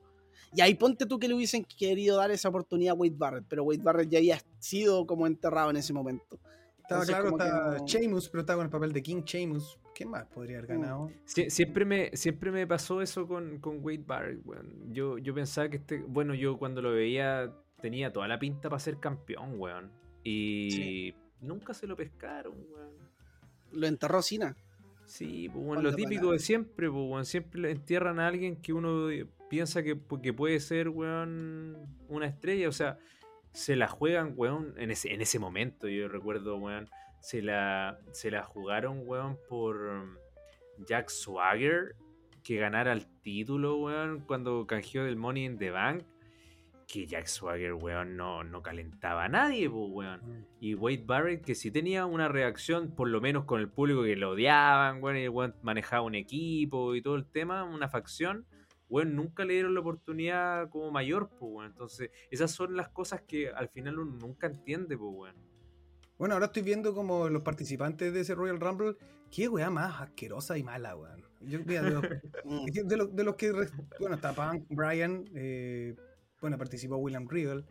[0.52, 3.64] Y ahí ponte tú que le hubiesen querido dar esa oportunidad a Wade Barrett, pero
[3.64, 6.38] Wade Barrett ya había sido como enterrado en ese momento.
[6.82, 9.78] Estaba Entonces, claro, estaba no- Sheamus, pero estaba con el papel de King Sheamus.
[9.94, 10.80] ¿Qué más podría haber Mm.
[10.80, 11.10] ganado?
[11.26, 14.92] Sie- siempre, me, siempre me pasó eso con, con Wade Barrett, weón.
[14.92, 15.98] Yo, yo pensaba que este.
[16.02, 19.90] Bueno, yo cuando lo veía tenía toda la pinta para ser campeón, weón.
[20.24, 21.14] Y Sí.
[21.40, 22.94] nunca se lo pescaron, weón.
[23.72, 24.56] Lo enterró Cena.
[25.06, 27.24] Sí, pues, lo típico de siempre, pues, weón.
[27.26, 29.08] Siempre le entierran a alguien que uno
[29.50, 31.76] piensa que, que puede ser, weón,
[32.08, 32.68] una estrella.
[32.68, 32.98] O sea,
[33.52, 36.88] se la juegan, weón, en ese, en ese momento, yo recuerdo, weón.
[37.24, 40.14] Se la, se la jugaron, weón, por um,
[40.86, 41.96] Jack Swagger,
[42.42, 46.02] que ganara el título, weón, cuando canjeó del Money in the Bank.
[46.86, 50.46] Que Jack Swagger, weón, no, no calentaba a nadie, pues, weón.
[50.60, 54.16] Y Wade Barrett, que sí tenía una reacción, por lo menos con el público que
[54.16, 58.44] lo odiaban, weón, y el weón manejaba un equipo y todo el tema, una facción,
[58.90, 61.70] weón, nunca le dieron la oportunidad como mayor, pues, weón.
[61.70, 65.53] Entonces, esas son las cosas que al final uno nunca entiende, pues, weón.
[66.18, 68.96] Bueno, ahora estoy viendo como los participantes de ese Royal Rumble.
[69.30, 71.22] Qué weá más asquerosa y mala, weón.
[71.40, 72.02] Yo, mira, de, los,
[72.88, 73.52] de los- de los que.
[73.98, 75.24] Bueno, está Punk, Brian.
[75.34, 75.94] eh,
[76.40, 77.64] bueno, participó William Regal.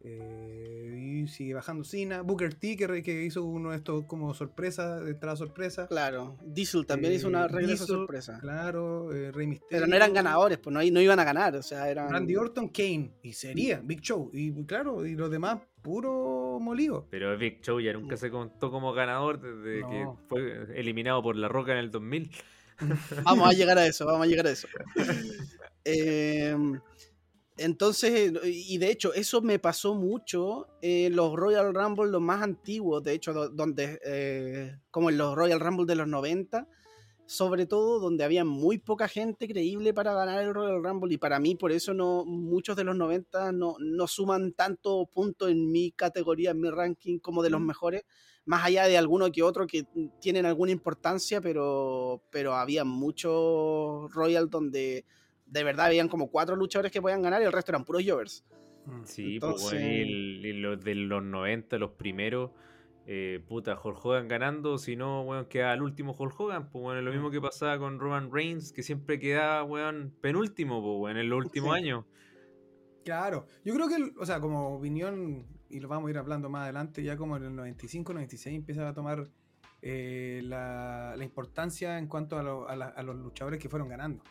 [0.00, 2.22] eh, y sigue bajando Cena.
[2.22, 5.86] Booker T, que hizo uno de estos como sorpresa, de entrada sorpresa.
[5.88, 6.36] Claro.
[6.44, 8.38] Diesel también hizo una Eh, regreso Diesel, sorpresa.
[8.40, 9.68] Claro, eh, Rey Mysterio.
[9.70, 11.56] Pero no eran ganadores, pues no, no iban a ganar.
[11.56, 12.10] O sea, eran.
[12.10, 13.12] Randy Orton, Kane.
[13.22, 14.30] Y sería Big Show.
[14.32, 17.06] Y claro, y los demás, puro molido.
[17.10, 19.88] Pero Big Show ya nunca se contó como ganador desde No.
[19.90, 22.30] que fue eliminado por La Roca en el 2000.
[23.24, 24.66] Vamos a llegar a eso, vamos a llegar a eso.
[25.88, 26.52] Eh,
[27.58, 33.02] entonces, y de hecho, eso me pasó mucho en los Royal Rumble, los más antiguos,
[33.04, 36.66] de hecho, do- donde, eh, como en los Royal Rumble de los 90,
[37.26, 41.38] sobre todo donde había muy poca gente creíble para ganar el Royal Rumble, y para
[41.40, 45.90] mí, por eso no, muchos de los 90 no, no suman tanto punto en mi
[45.90, 48.04] categoría, en mi ranking, como de los mejores,
[48.44, 49.84] más allá de alguno que otro que
[50.20, 55.04] tienen alguna importancia, pero, pero había muchos Royal donde
[55.46, 58.44] de verdad habían como cuatro luchadores que podían ganar y el resto eran puros Jovers.
[59.04, 62.50] Sí, pues, weón, y, el- y los de los 90, los primeros,
[63.06, 67.04] eh, puta, Hulk Hogan ganando, si no, weón, quedaba el último Hulk Hogan, pues, es
[67.04, 71.28] lo mismo que pasaba con Roman Reigns, que siempre quedaba, weón, penúltimo, pues, weón, en
[71.28, 71.82] los últimos Sí.
[71.84, 72.04] años.
[73.04, 76.64] Claro, yo creo que, o sea, como opinión, y lo vamos a ir hablando más
[76.64, 79.28] adelante, ya como en el 95, 96 empieza a tomar
[79.82, 83.88] eh, la, la importancia en cuanto a, lo- a la- a los luchadores que fueron
[83.88, 84.24] ganando.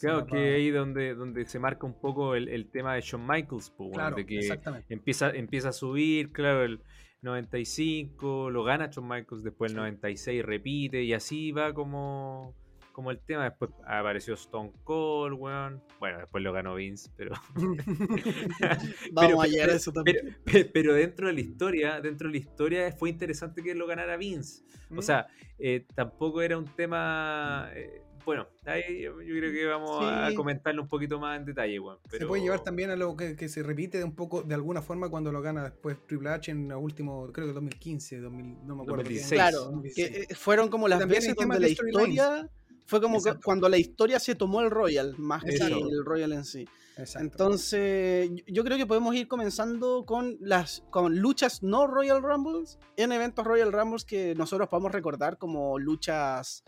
[0.00, 3.70] Claro, que ahí donde, donde se marca un poco el, el tema de Shawn Michaels,
[3.76, 4.40] pues, Claro, de que
[4.88, 6.80] empieza, empieza a subir, claro, el
[7.22, 12.54] 95, lo gana Shawn Michaels, después el 96 repite, y así va como,
[12.92, 13.44] como el tema.
[13.44, 15.82] Después apareció Stone Cold, weón.
[16.00, 17.32] Bueno, después lo ganó Vince, pero.
[19.12, 20.36] Vamos a llegar a eso también.
[20.44, 24.16] Pero, pero dentro de la historia, dentro de la historia fue interesante que lo ganara
[24.16, 24.62] Vince.
[24.90, 25.02] O Mm.
[25.02, 25.26] sea,
[25.58, 27.68] eh, tampoco era un tema.
[27.74, 31.96] eh, bueno, ahí yo, creo que vamos a comentarlo un poquito más en detalle, weón.
[32.10, 34.82] Se puede llevar también a lo que, que se repite de un poco, de alguna
[34.82, 38.76] forma, cuando lo gana después Triple H en el último, creo que 2015, 2000, no
[38.76, 38.96] me acuerdo.
[39.04, 39.32] 2016.
[39.32, 40.10] Claro, 2016.
[40.10, 42.50] que eh, fueron como las También veces temas donde la historia
[42.84, 45.88] fue como que cuando la historia se tomó el Royal, más que Exacto.
[45.88, 46.68] el Royal en sí.
[46.98, 47.24] Exacto.
[47.24, 52.78] Entonces, yo- yo creo que podemos ir comenzando con las con luchas no Royal Rumbles
[52.98, 56.62] en eventos Royal Rumbles que nosotros podemos recordar como luchas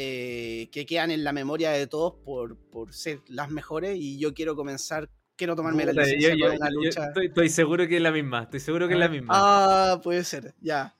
[0.00, 3.96] eh, que quedan en la memoria de todos por, por ser las mejores.
[3.98, 7.06] Y yo quiero comenzar, quiero tomarme la licencia yo- yo- una yo lucha.
[7.08, 8.42] estoy, estoy seguro que es la misma.
[8.44, 9.28] Estoy seguro que es la misma.
[9.36, 10.94] Ah, puede ser, ya.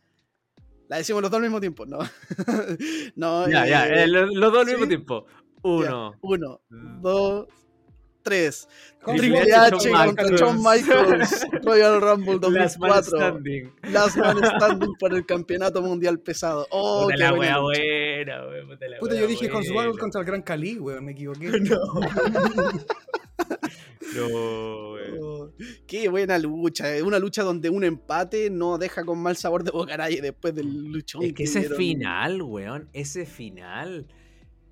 [0.89, 1.99] La decimos los dos al mismo tiempo, ¿no?
[3.15, 3.87] no ya, ya.
[3.89, 5.27] eh, eh, los, los dos al mismo tiempo.
[5.63, 6.15] Uno.
[6.23, 7.03] Uno, Mm.
[7.03, 7.47] dos,
[8.29, 8.69] tres.
[9.05, 13.03] Triple Triple H, contra Shawn Michaels, Royal Rumble Last man 2004.
[13.03, 13.73] standing.
[13.93, 16.67] Last Man Standing por el campeonato mundial pesado.
[16.71, 17.81] Oh, Puta qué la buena wea lucha.
[17.81, 18.69] buena, weón.
[18.69, 19.93] Puta, la Puta, wea yo dije con buena.
[19.99, 21.51] contra el Gran Cali, weón, me equivoqué.
[24.15, 25.19] No, weón.
[25.21, 25.51] Oh,
[25.87, 26.95] qué buena lucha.
[26.95, 30.55] Es una lucha donde un empate no deja con mal sabor de boca nadie después
[30.55, 31.23] del luchón.
[31.25, 31.77] Es que ese dieron.
[31.77, 32.89] final, weón.
[32.93, 34.07] Ese final.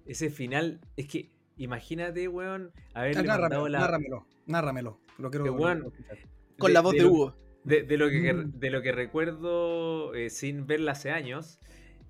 [0.07, 0.81] Ese final.
[0.97, 3.79] Es que, imagínate, weón, haberle Ah, mandado Nárramelo, la.
[3.81, 5.01] nárramelo, nárramelo.
[5.19, 5.91] Lo quiero lo weón.
[5.91, 6.17] quiero.
[6.59, 7.35] Con la voz de, Hugo.
[7.65, 8.53] De, de lo, que, Mm.
[8.59, 11.59] de lo que recuerdo eh, sin verla hace años,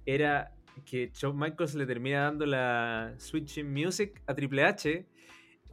[0.05, 0.53] era
[0.85, 5.07] que Shawn Michaels le termina dando la Switching Music a Triple H.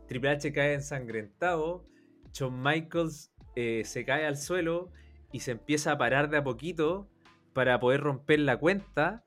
[0.08, 1.86] Triple H cae ensangrentado.
[2.34, 4.92] Shawn Michaels eh, se cae al suelo
[5.32, 7.10] y se empieza a parar de a poquito
[7.54, 9.26] para poder romper la cuenta.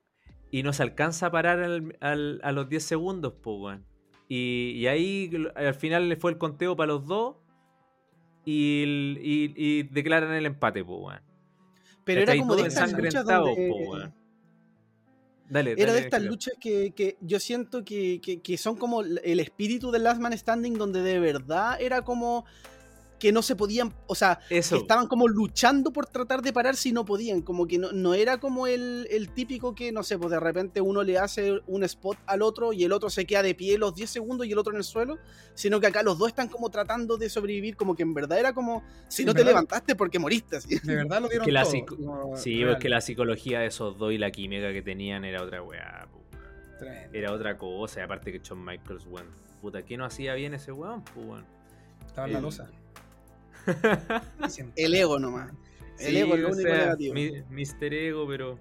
[0.50, 3.84] Y no se alcanza a parar al- al- a los 10 segundos, po, weón.
[4.28, 7.36] Y, y ahí al final le fue el conteo para los dos.
[8.44, 11.20] Y, el- y- y declaran el empate, po, weón.
[12.04, 13.68] Pero era como de estas luchas donde...
[13.68, 14.14] po, weón.
[15.48, 19.02] Dale, Era dale, de estas luchas que, que yo siento que, que- que son como
[19.02, 22.44] el espíritu del Last Man Standing, donde de verdad era como
[23.18, 24.76] que no se podían, o sea, Eso.
[24.76, 28.14] que estaban como luchando por tratar de parar si no podían, como que no, no
[28.14, 31.82] era como el, el típico que, no sé, pues de repente uno le hace un
[31.84, 34.58] spot al otro y el otro se queda de pie los 10 segundos y el
[34.58, 35.18] otro en el suelo,
[35.54, 38.52] sino que acá los dos están como tratando de sobrevivir, como que en verdad era
[38.52, 39.50] como, si Sí, no te verdad.
[39.52, 40.56] levantaste porque moriste.
[40.56, 40.78] así.
[40.84, 41.72] De verdad lo dieron Que la todo.
[41.72, 42.74] psico- como Sí, real.
[42.74, 46.06] porque la psicología de esos dos y la química que tenían era otra weá.
[47.12, 48.00] Era otra cosa.
[48.00, 49.26] Y aparte que Shawn Michaels, weón.
[49.62, 51.02] Puta, ¿qué no hacía bien ese weón?
[52.06, 52.70] Estaba en la losa.
[54.76, 55.50] El ego nomás.
[55.98, 57.14] El Sí, ego es lo único sea, negativo.
[57.14, 57.94] mi- Mr.
[57.94, 58.58] Ego, pero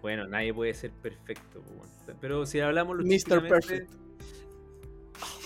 [0.00, 1.62] bueno, nadie puede ser perfecto.
[2.20, 3.04] Pero si hablamos Mr.
[3.04, 3.90] luchísticamente- Perfect.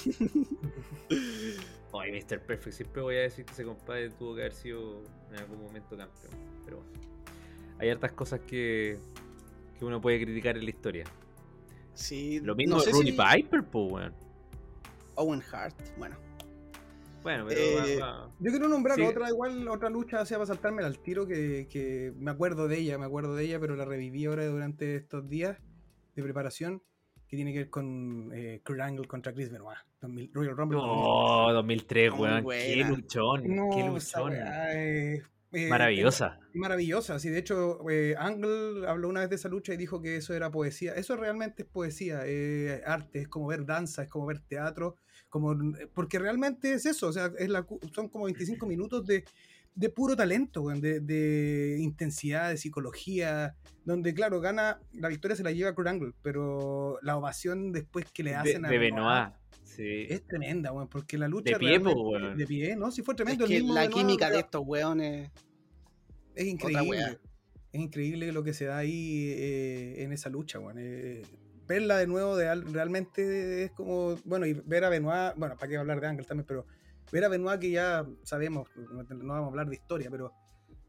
[1.94, 2.40] Ay, Mr.
[2.40, 5.96] Perfect, siempre voy a decir que ese compadre tuvo que haber sido en algún momento
[5.96, 6.32] campeón.
[6.64, 6.92] Pero bueno,
[7.78, 8.98] hay hartas cosas que,
[9.78, 11.04] que uno puede criticar en la historia.
[11.94, 14.14] Sí, Lo mismo no sé si- Piper, pues, weón.
[15.16, 16.16] Owen Hart, bueno.
[17.22, 19.02] Bueno, pero Eh, va- va- Yo quiero nombrar Sí.
[19.02, 22.78] otra igual, otra lucha, o sea, para saltarme al tiro, que, que me acuerdo de
[22.78, 25.58] ella, me acuerdo de ella, pero la reviví ahora durante estos días
[26.16, 26.82] de preparación,
[27.28, 30.78] que tiene que ver con eh, Kurt Angle contra Chris Benoit, 2000 Royal Rumble.
[30.82, 32.44] Oh, 2003, Muy weón.
[32.48, 33.70] Qué luchón, 2000.
[33.72, 34.34] qué No, esa luchón.
[34.42, 36.38] eh, eh, Maravillosa.
[36.54, 40.16] Maravillosa, sí, de hecho, eh, Angle habló una vez de esa lucha y dijo que
[40.16, 40.94] eso era poesía.
[40.94, 44.96] Eso realmente es poesía, eh, arte, es como ver danza, es como ver teatro,
[45.32, 45.56] como
[45.94, 49.24] porque realmente es eso, o sea, es la, son como 25 minutos de,
[49.74, 55.50] de puro talento, de, de intensidad, de psicología, donde, claro, gana, la victoria se la
[55.50, 59.32] lleva Kurt Angle, pero la ovación después que le De, hacen a de Benoit.
[59.64, 60.04] Sí.
[60.10, 62.36] es tremenda, weón, porque la lucha De pie, weón.
[62.36, 62.90] de pie, ¿no?
[62.90, 63.46] Sí fue Es tremendo.
[63.46, 65.30] el mismo la Benoit, química de estos weones.
[66.34, 67.18] es increíble.
[67.72, 70.76] Es increíble lo que se da ahí eh, en esa lucha, weón.
[70.78, 71.22] Eh,
[71.66, 74.16] verla de nuevo de, al- realmente es como.
[74.24, 75.34] Bueno, y ver a Benoit.
[75.36, 76.66] Bueno, para qué hablar de Ángel también, pero
[77.10, 80.32] ver a Benoit que ya sabemos, no, no vamos a hablar de historia, pero.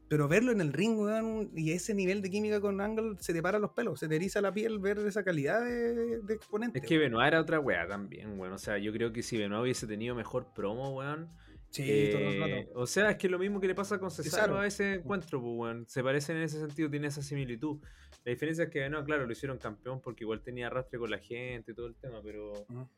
[0.06, 3.42] Pero verlo en el ring, weón, y ese nivel de química con Angle, se te
[3.42, 6.78] paran los pelos, se te eriza la piel ver esa calidad de, de exponente.
[6.78, 8.52] Es que Benoit era otra weá también, weón.
[8.52, 11.30] O sea, yo creo que si Benoit hubiese tenido mejor promo, weón.
[11.74, 12.80] Sí, eh, todo el rato.
[12.80, 14.58] o sea, es que lo mismo que le pasa con Cesaro Cesaro.
[14.58, 15.86] a ese encuentro, pues, weón.
[15.88, 17.78] Se parecen en ese sentido, tiene esa similitud.
[18.24, 21.18] La diferencia es que Benoit, claro, lo hicieron campeón porque igual tenía arrastre con la
[21.18, 22.52] gente y todo el tema, pero.
[22.52, 22.88] Ujú.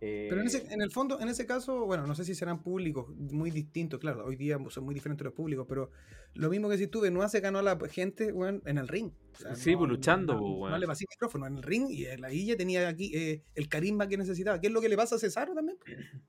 [0.00, 2.60] Pero en, ese, Eh, en el fondo, en ese caso, bueno, no sé si serán
[2.60, 5.90] públicos muy distintos, claro, hoy día son muy diferentes los públicos, pero
[6.34, 9.12] lo mismo que si tú, Benoit se ganó a la gente weón, en el ring.
[9.34, 11.86] O sea, Sí, pues, luchando, no, pues, no le pasé el micrófono en el ring
[11.88, 14.60] y eh, la Guilla tenía aquí eh, el carisma que necesitaba.
[14.60, 15.78] ¿Qué es lo que le pasa a Cesaro también?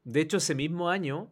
[0.04, 1.32] De hecho, ese mismo año,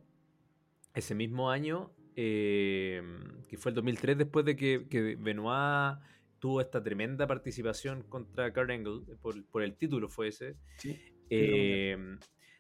[0.94, 3.02] ese mismo año, eh,
[3.48, 5.98] que fue el 2003, después de que, que Benoit
[6.40, 10.56] tuvo esta tremenda participación contra Kurt Angle, eh, por, por el título fue ese.
[10.78, 11.00] Sí.
[11.30, 11.98] eh,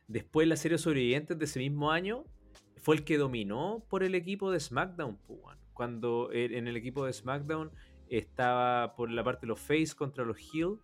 [0.08, 2.26] después la serie sobrevivientes de ese mismo año
[2.78, 5.18] fue el que dominó por el equipo de SmackDown.
[5.28, 5.58] weón.
[5.74, 7.72] Cuando eh, en el equipo de SmackDown
[8.10, 10.76] estaba por la parte de los Face contra los Heel,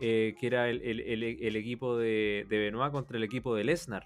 [0.00, 3.64] eh, que era el, el- el- el equipo de, de Benoit contra el equipo de
[3.64, 4.04] Lesnar.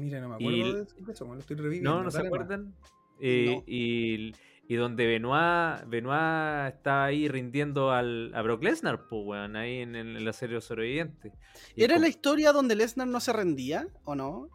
[0.00, 1.90] Mira, no me Y acuerdo el- de eso, me lo estoy reviviendo.
[1.90, 2.74] No, ¿no se acuerdan?
[3.20, 3.64] Eh, No.
[3.66, 4.32] y,
[4.66, 9.94] y donde Benoit, Benoit estaba ahí rindiendo al, a Brock Lesnar, pues, weón, ahí en,
[9.94, 11.32] en la serie sobreviviente.
[11.76, 14.48] Y ¿Era la historia donde Lesnar no se rendía o no?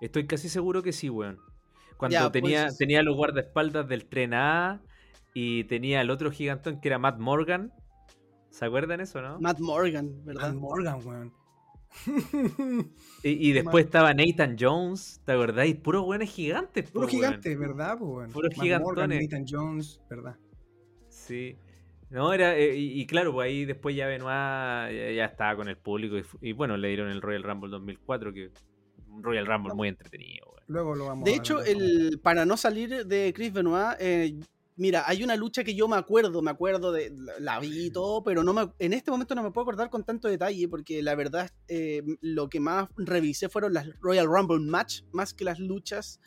[0.00, 1.38] Estoy casi seguro que sí, weón.
[1.96, 4.80] Cuando Ya, tenía, pues- tenía los guardaespaldas del tren A
[5.34, 7.72] y tenía el otro gigantón que era Matt Morgan.
[8.50, 9.38] ¿Se acuerdan eso, no?
[9.40, 10.52] Matt Morgan, ¿verdad?
[10.52, 11.32] Matt Morgan, weón.
[13.22, 15.76] Y, y después estaba Nathan Jones, ¿te acordáis?
[15.76, 17.10] Puros buenos gigantes, po, Puro weón.
[17.10, 17.96] gigante, ¿verdad?
[18.00, 18.30] Weón?
[18.30, 19.20] Puros gigantones.
[19.22, 20.36] Nathan Jones, ¿verdad?
[21.08, 21.56] Sí.
[22.10, 24.28] No, era, eh, y, y claro, pues ahí después ya Benoit
[24.96, 28.50] ya, ya estaba con el público y, bueno, le dieron el Royal Rumble 2004, que
[29.08, 30.54] un Royal Rumble muy entretenido.
[30.68, 31.68] Luego lo vamos De a hecho, ver.
[31.68, 34.38] el, para no salir de Chris Benoit, eh,
[34.78, 37.90] mira, hay una lucha que yo me acuerdo, me acuerdo de la, la vi y
[37.90, 41.02] todo, pero no me, en este momento no me puedo acordar con tanto detalle porque
[41.02, 45.58] la verdad eh, lo que más revisé fueron las Royal Rumble match más que las
[45.58, 46.20] luchas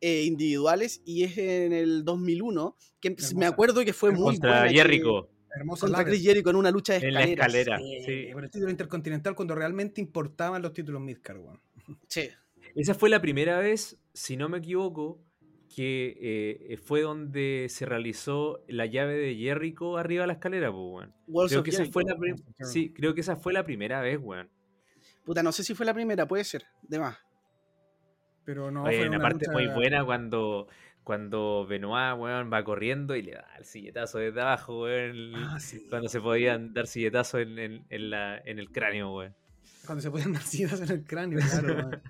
[0.00, 3.48] eh, individuales y es en el 2001 que me Hermosa.
[3.48, 6.04] acuerdo que fue muy Contra Jericho Hermoso contra.
[6.04, 7.54] Chris Jericho en una lucha de en la escaleras.
[7.54, 7.78] escalera.
[7.78, 8.32] Sí, sí.
[8.32, 11.40] por el título intercontinental cuando realmente importaban los títulos Midcard.
[12.06, 12.28] Sí.
[12.74, 15.20] Esa fue la primera vez, si no me equivoco,
[15.78, 21.12] que eh, fue donde se realizó la llave de Jericho arriba de la escalera, pues,
[21.28, 21.46] weón.
[21.46, 22.16] Creo que esa fue la
[22.66, 24.50] sí, creo que esa fue la primera vez, weón.
[25.24, 27.16] Puta, no sé si fue la primera, puede ser, de más.
[28.44, 30.66] Pero no, Oye, fue una parte lucha- muy buena cuando,
[31.04, 35.32] cuando Benoit, weón, va corriendo y le da el silletazo desde abajo, weón.
[35.36, 35.86] Ah, sí.
[35.88, 39.36] Cuando se podían dar silletazos en, en, en la, en el cráneo, weón.
[39.86, 41.74] Cuando se podían dar sillas en el cráneo, claro.
[41.88, 42.02] weón.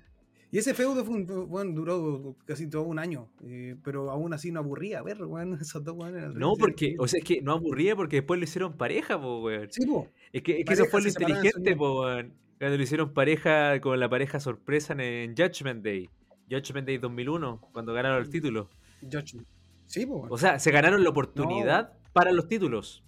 [0.51, 4.59] Y ese feudo fue un, duró casi todo un año, eh, pero aún así no
[4.59, 5.19] aburría ver,
[5.61, 5.95] esos dos.
[6.33, 9.67] No, porque, o sea, es que no aburría porque después lo hicieron pareja, po, weón.
[9.71, 10.07] Sí, po.
[10.33, 12.33] Es que, es que eso fue lo inteligente, po, weón.
[12.57, 16.09] Cuando lo hicieron pareja con la pareja sorpresa en, en Judgment Day.
[16.49, 18.69] Judgment Day 2001, cuando ganaron el título.
[19.01, 19.47] Judgment.
[19.85, 20.27] Sí, po.
[20.29, 23.03] O sea, se ganaron la oportunidad para los títulos.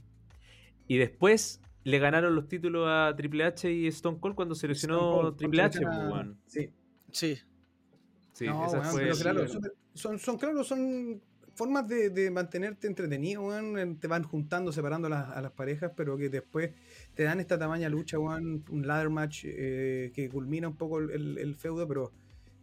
[0.88, 4.98] Y después le ganaron los títulos a Triple H y Stone Cold cuando se lesionó
[4.98, 6.38] Stone Cold Triple H, po, weón.
[6.46, 6.70] Sí.
[7.12, 7.38] Sí.
[8.34, 9.02] Sí, no, esa weón, fue.
[9.02, 9.50] pero sí, claro, weón.
[9.52, 9.62] son,
[9.94, 11.22] son, son, claro, son
[11.54, 13.98] formas de, de mantenerte entretenido, weón.
[14.00, 16.72] Te van juntando, separando las- a las parejas, pero que después
[17.14, 18.64] te dan esta tamaña lucha, weón.
[18.70, 22.12] Un ladder match eh, que culmina un poco el, el- el feudo, pero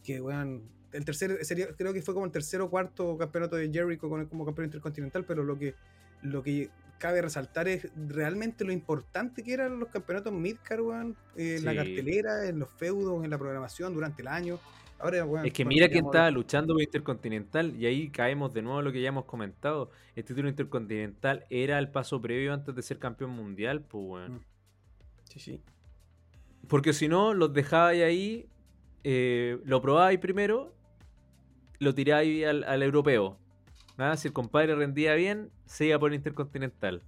[0.03, 0.63] que, weón.
[0.91, 4.25] El tercer, sería, creo que fue como el tercer o cuarto campeonato de Jericho con,
[4.27, 5.75] como campeón intercontinental, pero lo que,
[6.23, 11.57] lo que cabe resaltar es realmente lo importante que eran los campeonatos Midcard, weón, eh,
[11.59, 14.59] en la cartelera, en los feudos, en la programación durante el año.
[14.99, 18.81] Ahora, weón, Es que mira quién estaba luchando por Intercontinental y ahí caemos de nuevo
[18.81, 19.91] a lo que ya hemos comentado.
[20.17, 24.35] El título Intercontinental era el paso previo antes de ser campeón mundial, pues, weón.
[24.35, 24.41] Mm.
[25.31, 25.63] Sí, sí.
[26.67, 28.49] Porque si no, los dejabais ahí,
[29.05, 30.75] eh, lo probabais primero,
[31.79, 33.39] lo tiráis al, al europeo.
[33.99, 34.17] ¿Ah?
[34.17, 37.03] Si el compadre rendía bien, se iba por el Intercontinental.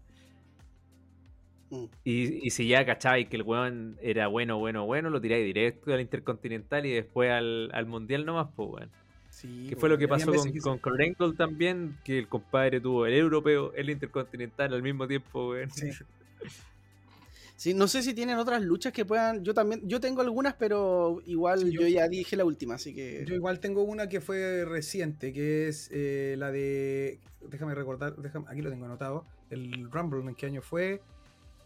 [1.70, 1.85] Mm.
[2.05, 5.94] Y, y si ya cachabais que el weón era bueno, bueno, bueno, lo tiráis directo
[5.94, 8.90] al Intercontinental y después al, al Mundial nomás, pues, weón.
[9.31, 13.14] Sí, Que fue lo que pasó con, que con también, que el compadre tuvo el
[13.14, 15.70] europeo, el intercontinental al mismo tiempo, weón.
[15.70, 15.90] Sí.
[17.60, 19.44] Sí, no sé si tienen otras luchas que puedan.
[19.44, 22.94] Yo también, yo tengo algunas, pero igual Sí, yo, yo- ya dije la última, así
[22.94, 23.22] que.
[23.28, 27.20] Yo igual tengo una que fue reciente, que es eh, la de.
[27.50, 29.26] Déjame recordar, déjame, aquí lo tengo anotado.
[29.50, 31.02] El Rumble, ¿en qué año fue?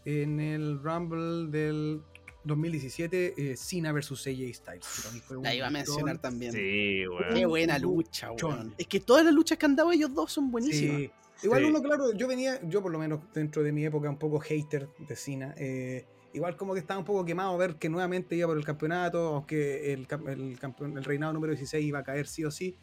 [0.03, 2.01] En el Rumble del
[2.43, 4.85] 2017, eh, Cena vs AJ Styles.
[5.25, 6.51] fue un la iba a mencionar también.
[6.51, 7.33] Sí, weón.
[7.33, 8.75] Qué buena lucha, weón.
[8.77, 10.97] Es que todas las luchas que han dado ellos dos son buenísimas.
[10.97, 11.11] Sí.
[11.45, 11.69] Igual Sí.
[11.69, 14.89] uno, claro, yo venía, yo por lo menos dentro de mi época, un poco hater
[15.07, 15.53] de Cena.
[15.57, 19.19] eh, igual como que estaba un poco quemado ver que nuevamente iba por el campeonato,
[19.35, 22.75] aunque el, cam- el, campeón, el reinado número 16 iba a caer sí o sí.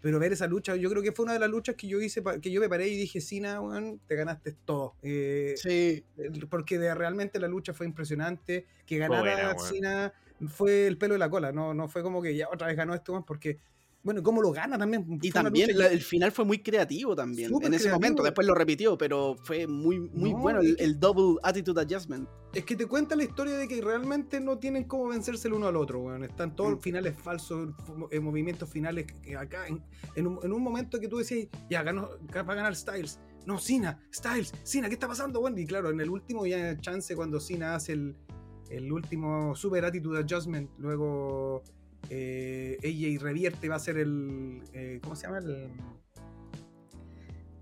[0.00, 2.22] pero ver esa lucha, yo creo que fue una de las luchas que yo hice,
[2.40, 4.94] que yo me paré y dije, Cena, weón, te ganaste todo.
[5.02, 6.04] Eh, Sí,
[6.48, 8.64] porque de- realmente la lucha fue impresionante.
[8.86, 9.58] Que ganara.
[9.58, 10.12] Cena
[10.48, 12.94] fue el pelo de la cola, no, no fue como que ya otra vez ganó
[13.08, 13.58] weón, porque,
[14.02, 15.02] bueno, cómo lo gana también.
[15.20, 17.48] y Fue una también la- el final fue muy creativo también.
[17.50, 18.00] Súper en ese creativo.
[18.00, 21.80] momento, después lo repitió, pero fue muy, muy No, bueno y el, el double attitude
[21.82, 22.28] adjustment.
[22.54, 25.66] Es que te cuenta la historia de que realmente no tienen cómo vencerse el uno
[25.66, 26.24] al otro, weón.
[26.24, 26.80] Están todos Mm.
[26.80, 27.70] finales falsos,
[28.10, 29.82] eh, movimientos finales que acá, en,
[30.14, 33.20] en un, en un momento que tú decías, ya ganó, va a ganar Styles.
[33.46, 35.58] No, Cena, Styles, Cena, ¿qué está pasando, weón?
[35.58, 38.14] Y claro, en el último ya chance cuando Cena hace el,
[38.70, 41.62] el último Super Attitude Adjustment, luego
[42.10, 45.38] eh, AJ revierte, va a ser el, eh, ¿cómo se llama?
[45.38, 45.68] El,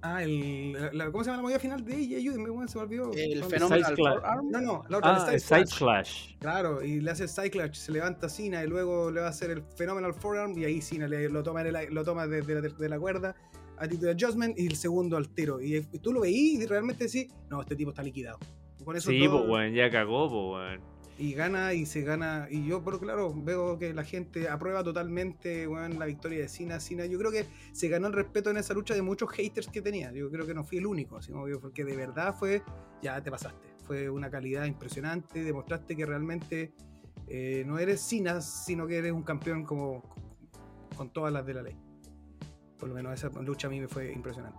[0.02, 2.16] ah, el, la- ¿cómo se llama la movida final de AJ?
[2.18, 3.10] Ayúdenme, weón, se me olvidó.
[3.12, 3.84] El ¿Dónde fenómeno?
[3.86, 4.50] Side forearm.
[4.50, 5.78] No, no, la otra, el Ah, Side el Side.
[5.78, 6.36] Clash.
[6.38, 9.50] Claro, y le hace el Cyclash, se levanta Cena y luego le va a hacer
[9.50, 12.60] el Phenomenal Forearm y ahí Cena le- lo toma, en el- lo toma desde la,
[12.60, 13.34] de la cuerda,
[13.78, 15.60] Attitude Adjustment y el segundo al tiro.
[15.60, 18.38] Y, y tú lo veís y realmente decís, no, este tipo está liquidado.
[18.84, 20.95] Con eso Sí, todo- pues, weón, ya cagó, pues, weón.
[21.18, 22.48] Y gana y se gana.
[22.50, 26.80] Y yo, pero claro, veo que la gente aprueba totalmente la victoria de Cena.
[26.80, 29.80] Cena, yo creo que se ganó el respeto en esa lucha de muchos haters que
[29.80, 30.12] tenía.
[30.12, 32.62] Yo creo que no fui el único, digo, porque de verdad fue,
[33.02, 33.68] ya te pasaste.
[33.84, 36.72] Fue una calidad impresionante, demostraste que realmente
[37.28, 40.02] eh, no eres Cena, sino que eres un campeón como
[40.96, 41.76] con todas las de la ley.
[42.78, 44.58] Por lo menos esa lucha a mí me fue impresionante.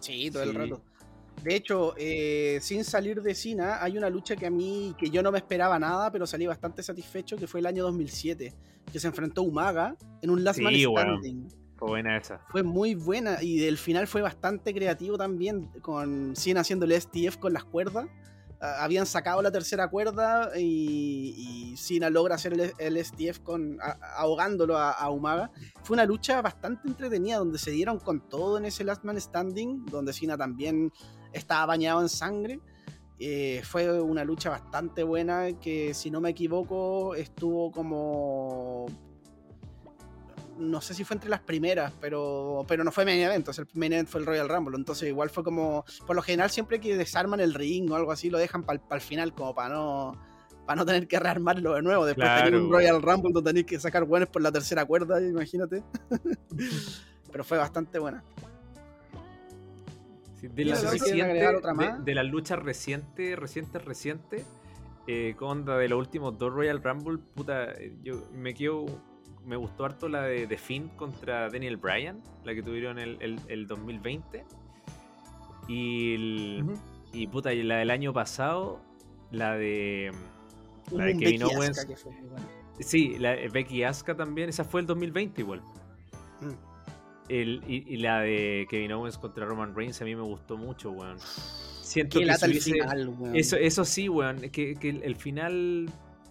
[0.00, 0.82] Sí, todo el rato.
[1.42, 5.22] De hecho, eh, sin salir de Cena, hay una lucha que a mí, que yo
[5.22, 8.54] no me esperaba nada, pero salí bastante satisfecho, que fue el año 2007,
[8.92, 10.84] que se enfrentó a Umaga en un Last Man Sí.
[10.84, 11.48] Standing.
[11.76, 12.38] Fue buena esa.
[12.48, 17.38] Fue muy buena y el final fue bastante creativo también, con Cena haciendo el STF
[17.38, 18.06] con las cuerdas.
[18.60, 23.78] Ah, habían sacado la tercera cuerda y, y Cena logra hacer el, el STF con,
[23.82, 25.50] a- ahogándolo a, a Umaga.
[25.82, 29.86] Fue una lucha bastante entretenida donde se dieron con todo en ese Last Man Standing,
[29.86, 30.92] donde Cena también
[31.32, 32.60] estaba bañado en sangre.
[33.18, 38.86] Eh, fue una lucha bastante buena que si no me equivoco estuvo como
[40.58, 43.62] no sé si fue entre las primeras, pero, pero no fue main event, o sea,
[43.64, 46.80] el main event fue el Royal Rumble, entonces igual fue como, por lo general siempre
[46.80, 50.12] que desarman el ring o algo así, lo dejan para el final como para no,
[50.66, 52.70] para no tener que rearmarlo de nuevo, después Claro, tenía un.
[52.70, 55.82] Royal Rumble donde tenéis que sacar buenos por la tercera cuerda, imagínate.
[57.32, 58.22] pero fue bastante buena.
[60.42, 62.04] Sí, de, las ¿no quieren recientes- otra de- más?
[62.04, 64.46] de las luchas recientes, recientes, recientes,
[65.06, 68.84] eh, con la de los últimos dos Royal Rumble, puta, eh, yo me quedo,
[69.46, 73.40] me gustó harto la de, de Finn contra Daniel Bryan, la que tuvieron el, el,
[73.48, 74.44] el 2020.
[75.68, 76.64] Y, el-
[77.12, 78.80] y puta, y la del año pasado,
[79.30, 80.10] la de...
[80.90, 81.86] La de Kevin Owens.
[81.86, 82.84] Fue.
[82.84, 85.60] Sí, la de Becky Asuka también, esa fue el 2020 igual.
[86.40, 86.71] Mm.
[87.28, 90.90] El, y, y la de Kevin Owens contra Roman Reigns a mí me gustó mucho,
[90.90, 91.18] weón.
[91.20, 93.36] Siento Qué que lata si el final, weón.
[93.36, 94.38] eso, eso sí, weón.
[94.50, 95.88] Que, que el, el final,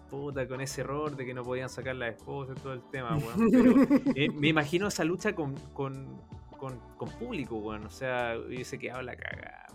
[0.09, 3.17] puta, con ese error de que no podían sacar la esposa y todo el tema,
[3.17, 3.49] weón.
[3.51, 6.21] Pero, eh, me imagino esa lucha con, con,
[6.57, 7.85] con, con público, weón.
[7.85, 9.65] O sea, hubiese quedado la cagada.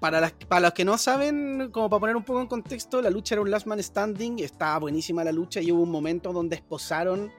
[0.00, 3.10] Para, las- para los que no saben, como para poner un poco en contexto, la
[3.10, 6.56] lucha era un Last Man Standing, estaba buenísima la lucha y hubo un momento donde
[6.56, 7.30] esposaron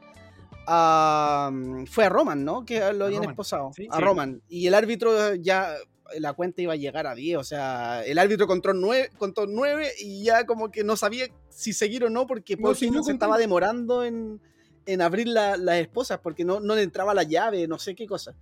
[0.74, 1.51] a...
[1.89, 2.65] Fue a Roman, ¿no?
[2.65, 3.72] Que lo habían esposado.
[3.76, 3.88] sí.
[3.91, 4.01] a Sí.
[4.01, 4.41] Roman.
[4.47, 5.76] Y el árbitro ya...
[6.19, 9.91] La cuenta iba a llegar a 10, o sea, el árbitro contó 9, contó 9
[10.01, 13.38] y ya como que no sabía si seguir o no porque No, no se estaba
[13.38, 14.41] demorando en,
[14.86, 18.07] en abrir la- las esposas porque no, no le entraba la llave, no sé qué
[18.07, 18.36] cosa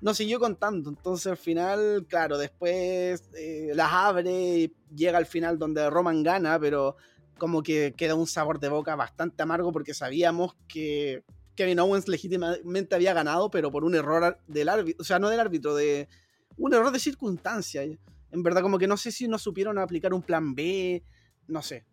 [0.00, 0.90] no siguió contando.
[0.90, 6.56] Entonces al final, claro, después eh, las abre y llega al final donde Roman gana,
[6.60, 6.94] pero
[7.36, 11.24] como que queda un sabor de boca bastante amargo porque sabíamos que
[11.58, 15.40] Kevin Owens legítimamente había ganado, pero por un error del árbitro, o sea, no del
[15.40, 16.08] árbitro, de
[16.56, 17.82] un error de circunstancia.
[17.82, 21.02] En verdad, como que no sé si no supieron aplicar un plan B,
[21.48, 21.84] no sé.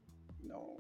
[0.44, 0.78] No.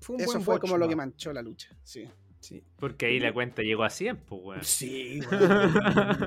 [0.00, 2.06] Fue un Eso buen fue como lo que manchó la lucha, sí.
[2.40, 2.62] Sí.
[2.76, 4.64] Porque ahí la cuenta llegó a 100, pues, weón.
[4.64, 6.26] Sí, weón.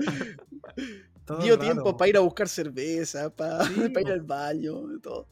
[1.44, 5.28] Dio tiempo para ir a buscar cerveza, para Sí, ir al baño, todo.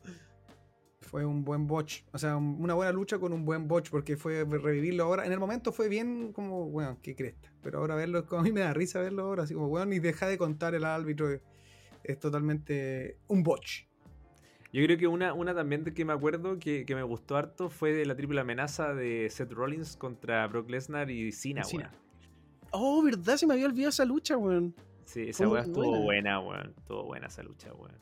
[1.14, 2.02] Fue un buen botch.
[2.12, 5.28] O sea, un- una buena lucha con un buen botch porque fue revivirlo ahora.
[5.28, 7.54] En el momento fue bien como, weón, qué cresta.
[7.62, 9.44] Pero ahora verlo, es como a mí me da risa verlo ahora.
[9.44, 11.30] Así como, weón, y deja de contar el árbitro.
[11.30, 11.42] Es,
[12.04, 13.84] es totalmente un botch.
[14.72, 17.70] Yo creo que una, una también de que me acuerdo que, que me gustó harto
[17.70, 21.92] fue de la triple amenaza de Seth Rollins contra Brock Lesnar y Cena, Cena.
[21.92, 22.04] weón.
[22.72, 23.38] Oh, ¿verdad?
[23.38, 24.74] Se me había olvidado esa lucha, weón.
[25.06, 26.04] Sí, esa weá estuvo buena.
[26.04, 26.74] buena, weón.
[26.76, 27.94] Estuvo buena esa lucha, weón.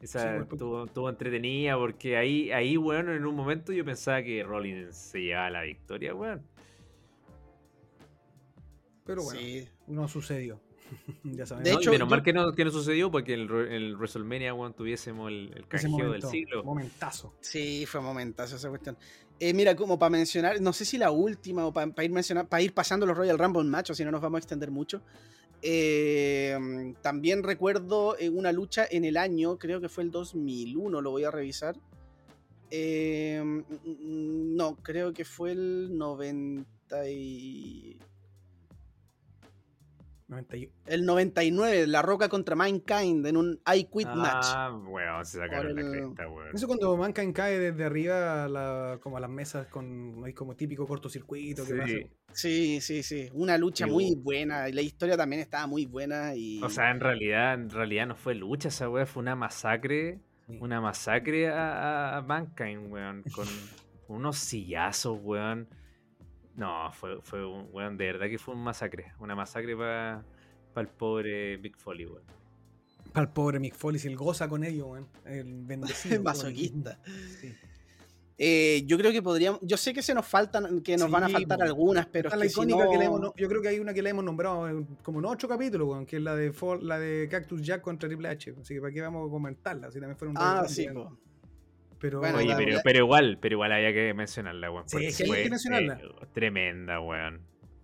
[0.00, 4.42] Esa Sí, estuvo, estuvo entretenida porque ahí, ahí, weón, en un momento yo pensaba que
[4.42, 6.42] Rollins se llevaba la victoria, weón.
[9.04, 9.68] Pero bueno, Sí.
[9.86, 10.60] no sucedió.
[11.24, 11.64] ya saben.
[11.64, 14.72] De hecho, menos yo- mal que no, que no sucedió porque en el, WrestleMania weón,
[14.74, 16.64] tuviésemos el, el canjeo del siglo.
[16.64, 17.34] momentazo.
[17.40, 18.96] Sí, fue momentazo esa cuestión.
[19.38, 22.62] Eh, mira, como para mencionar, no sé si la última o para ir mencionar, para
[22.62, 25.02] ir pasando los Royal Rumble match, o si no nos vamos a extender mucho.
[25.62, 31.10] Eh, también recuerdo eh, una lucha en el año, creo que fue el 2001, lo
[31.10, 31.76] voy a revisar.
[32.70, 37.98] Eh, mm, no, creo que fue el 90 y...
[40.30, 40.72] 91.
[40.86, 44.46] El 99, La Roca contra Mankind en un I Quit match.
[44.46, 46.48] Ah, weón, se sacaron la cresta, weón.
[46.54, 50.86] Eso cuando Mankind cae desde arriba la- como a las mesas con hay como típico
[50.86, 51.78] cortocircuito que Sí.
[51.78, 51.94] pasa.
[52.32, 53.28] Sí, sí, sí.
[53.34, 54.68] Una lucha Sí, muy buena.
[54.68, 56.34] Y la historia también estaba muy buena.
[56.36, 56.62] Y...
[56.62, 60.20] O sea, en realidad, en realidad no fue lucha esa weá, fue una masacre.
[60.46, 60.58] Sí.
[60.60, 63.24] Una masacre a, a- a Mankind, weón.
[63.34, 63.46] Con
[64.08, 65.68] unos sillazos, weón.
[66.56, 69.12] No, fue, fue un weón, de verdad que fue un masacre.
[69.18, 70.24] Una masacre para
[70.76, 72.24] el pobre Big Foley, weón.
[73.12, 75.08] Para el pobre Mick Foley, si él goza con ello, weón.
[75.24, 76.22] El bendecido.
[76.22, 77.00] Masoquista.
[77.40, 77.54] Sí.
[78.42, 79.60] Eh, yo creo que podríamos.
[79.62, 82.42] Yo sé que se nos faltan, que nos van a faltar algunas, pero es la
[82.42, 84.24] que si icónica no- que le hemos, yo creo que hay una que le hemos
[84.24, 87.60] nombrado en como en ocho capítulos, weón, que es la de Fall- la de Cactus
[87.60, 88.54] Jack contra Triple H.
[88.62, 91.18] Así que para qué vamos a comentarla, si también fuera un Ah, sí, po.
[92.00, 94.88] Pero Bueno, Oye, la- pero, la- pero igual, pero igual había que mencionarla, weón.
[94.88, 96.00] Sí, es que hay que mencionarla.
[96.02, 97.40] eh, tremenda, weón.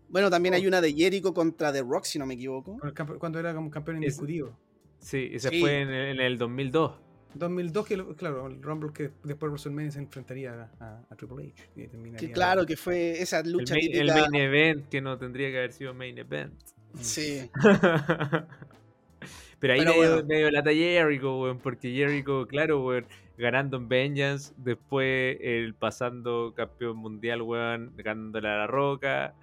[0.09, 2.79] Bueno, también hay una de Jericho contra The Rock, si no me equivoco.
[3.19, 4.57] cuando era como campeón indiscutido.
[4.99, 5.61] Sí, ese Sí.
[5.61, 6.93] fue en el, en el 2002.
[7.35, 11.69] 2002, que lo- claro, el Rumble que después WrestleMania se enfrentaría a, a Triple H.
[11.77, 15.19] y terminaría- Que claro, que fue esa El lucha main, el main event que no
[15.19, 16.55] tendría que haber sido main event.
[16.99, 17.51] Sí.
[19.59, 20.27] Pero ahí Pero medio, bueno.
[20.29, 23.07] medio lata Jericho, weón, porque Jericho, claro, weón,
[23.39, 29.35] ganando en Vengeance, después el pasando campeón mundial, weón, ganándole a la roca,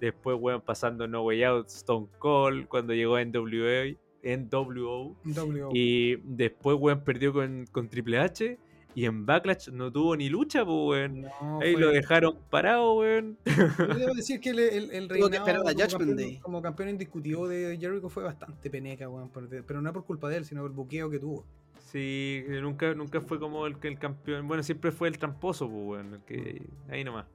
[0.00, 3.94] después, weón, pasando No Way Out, Stone Cold, cuando llegó a NWA,
[4.24, 5.68] NWO, W.
[5.72, 8.58] y después, weón, perdió con, con Triple H,
[8.94, 11.22] y en Backlash no tuvo ni lucha, pues, weón.
[11.22, 13.38] No, Ahí fue- lo dejaron parado, weón.
[13.46, 16.38] Yo debo decir que el, el, el que como campeón, Day.
[16.40, 20.36] como campeón indiscutido de Jericho fue bastante peneca, weón, por- pero no por culpa de
[20.38, 21.46] él, sino por el buqueo que tuvo.
[21.92, 24.48] Sí, nunca, nunca fue como el que el campeón.
[24.48, 27.26] Bueno, siempre fue el tramposo, pues, bueno, el que, ahí nomás.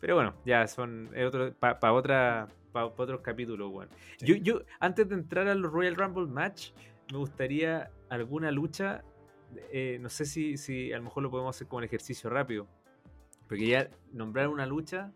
[0.00, 1.10] Pero bueno, ya son
[1.60, 3.90] para otra para otros capítulos, bueno.
[4.16, 4.26] Sí.
[4.26, 6.70] Yo, yo, antes de entrar al Royal Rumble match,
[7.12, 9.04] me gustaría alguna lucha.
[9.72, 12.66] eh, no sé si, si a lo mejor lo podemos hacer como un ejercicio rápido.
[13.46, 15.12] Porque ya nombrar una lucha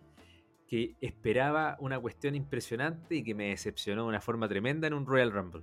[0.69, 5.07] que esperaba una cuestión impresionante y que me decepcionó de una forma tremenda en un
[5.07, 5.63] Royal Rumble.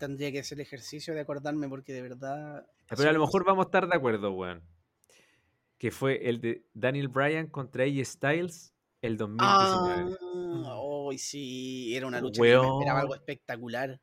[0.00, 2.66] Tendría que hacer el ejercicio de acordarme porque de verdad.
[2.88, 4.62] Pero a lo mejor vamos a estar de acuerdo, weón.
[5.78, 10.16] Que fue el de Daniel Bryan contra AJ Styles el 2019.
[10.66, 12.78] Ah, hoy sí, era una lucha que me Weón.
[12.80, 14.00] esperaba algo espectacular.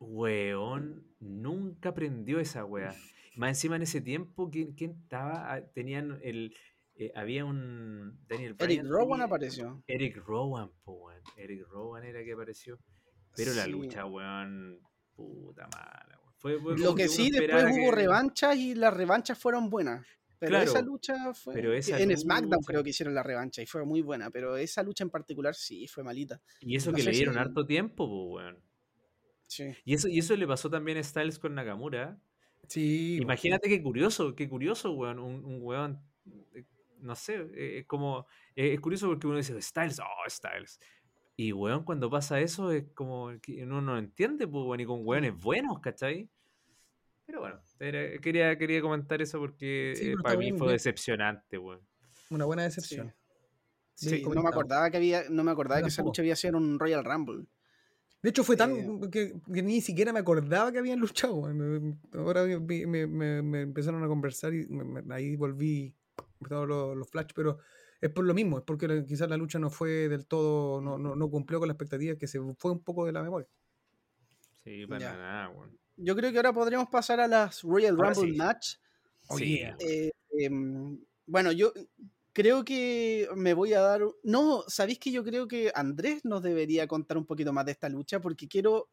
[0.00, 2.94] Weón, nunca aprendió esa weá.
[3.36, 5.52] Más encima en ese tiempo, ¿quién, quién estaba?
[5.54, 6.54] Ah, Tenían el.
[6.96, 8.18] eh, había un.
[8.28, 9.82] Daniel Eric Bryan Rowan tenía- apareció.
[9.86, 11.22] Eric Rowan, po, weón.
[11.36, 12.78] Eric Rowan era que apareció.
[13.36, 13.70] Pero la Sí.
[13.70, 14.80] lucha, weón.
[15.18, 16.20] Puta mala.
[16.36, 20.06] Fue, fue Lo que sí, después hubo revanchas y las revanchas fueron buenas.
[20.38, 21.52] Pero Claro, esa lucha fue.
[21.52, 24.30] pero esa en SmackDown creo que hicieron la revancha y fue muy buena.
[24.30, 26.40] Pero esa lucha en particular sí fue malita.
[26.60, 28.62] Y eso no que le dieron si- harto tiempo, po, weón.
[29.48, 29.74] Sí.
[29.84, 32.16] Y eso, y eso le pasó también a Styles con Nakamura.
[32.68, 33.22] Sí, weón.
[33.24, 35.18] Imagínate qué curioso, qué curioso, weón.
[35.18, 36.00] Un, un weón,
[36.54, 36.62] eh,
[37.00, 40.78] no sé, eh, es como, eh, es curioso porque uno dice, Styles, oh, Styles.
[41.40, 45.06] Y weón, cuando pasa eso es como que uno no entiende, pues, weón, y con
[45.06, 46.28] weones buenos, ¿cachai?
[47.26, 50.66] Pero bueno, era- quería, quería comentar eso porque Sí, eh, pero para mí bien, fue
[50.66, 50.74] bien.
[50.74, 51.80] decepcionante, weón.
[52.30, 52.66] Una buena Sí.
[52.74, 53.14] decepción.
[53.94, 56.34] Sí, Bien no me acordaba que había, no me acordaba Yo que esa lucha había
[56.34, 57.46] sido un Royal Rumble.
[58.20, 61.44] De hecho, fue tan Eh, que, que ni siquiera me acordaba que habían luchado.
[62.14, 65.94] Ahora vi- me, me- me empezaron a conversar y me- me- ahí volví
[66.48, 67.58] todos los, los flash, pero
[68.00, 71.16] es por lo mismo, es porque quizás la lucha no fue del todo, no, no,
[71.16, 73.48] no cumplió con la expectativa, que se fue un poco de la memoria.
[74.62, 75.16] Sí, para Ya.
[75.16, 75.78] nada, weón.
[75.96, 78.38] Yo creo que ahora podríamos pasar a las Royal Ahora Rumble sí.
[78.38, 78.76] Match.
[79.28, 79.76] Oh, Sí, yeah.
[79.80, 80.12] Eh,
[81.26, 81.72] bueno, yo
[82.32, 84.02] creo que me voy a dar.
[84.22, 87.88] No, sabéis que yo creo que Andrés nos debería contar un poquito más de esta
[87.88, 88.88] lucha porque quiero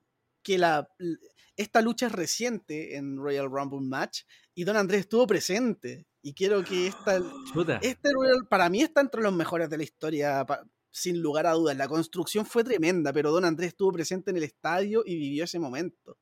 [0.45, 0.87] que la.
[1.57, 4.21] Esta lucha es reciente en Royal Rumble Match
[4.53, 6.05] y Don Andrés estuvo presente.
[6.21, 7.19] Y quiero que esta.
[7.53, 7.79] Chuta.
[7.81, 11.51] Este Royal, para mí está entre los mejores de la historia, pa- sin lugar a
[11.53, 11.75] dudas.
[11.77, 15.59] La construcción fue tremenda, pero Don Andrés estuvo presente en el estadio y vivió ese
[15.59, 16.17] momento.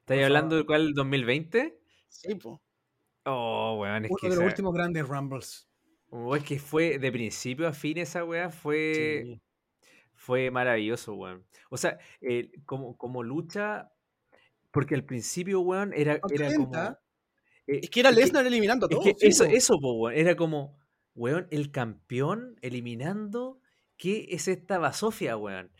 [0.00, 0.94] ¿Estáis hablando de cuál?
[0.94, 1.74] ¿2020?
[2.08, 2.62] Sí, po.
[3.24, 5.68] Oh, weón, es Uno que de los esa- últimos grandes Rumbles.
[6.10, 9.42] Oh, es que fue de principio a fin esa weá fue, Sí.
[10.18, 11.44] Fue maravilloso, weón.
[11.70, 13.92] O sea, eh, como, como lucha,
[14.70, 16.74] porque al principio, weón, era, era como...
[17.66, 19.06] Eh, es que era Lesnar eliminando a todos.
[19.06, 20.76] Es que eso, eso weón, era como,
[21.14, 23.60] weón, el campeón eliminando.
[23.96, 25.72] ¿Qué es esta basofia, weón?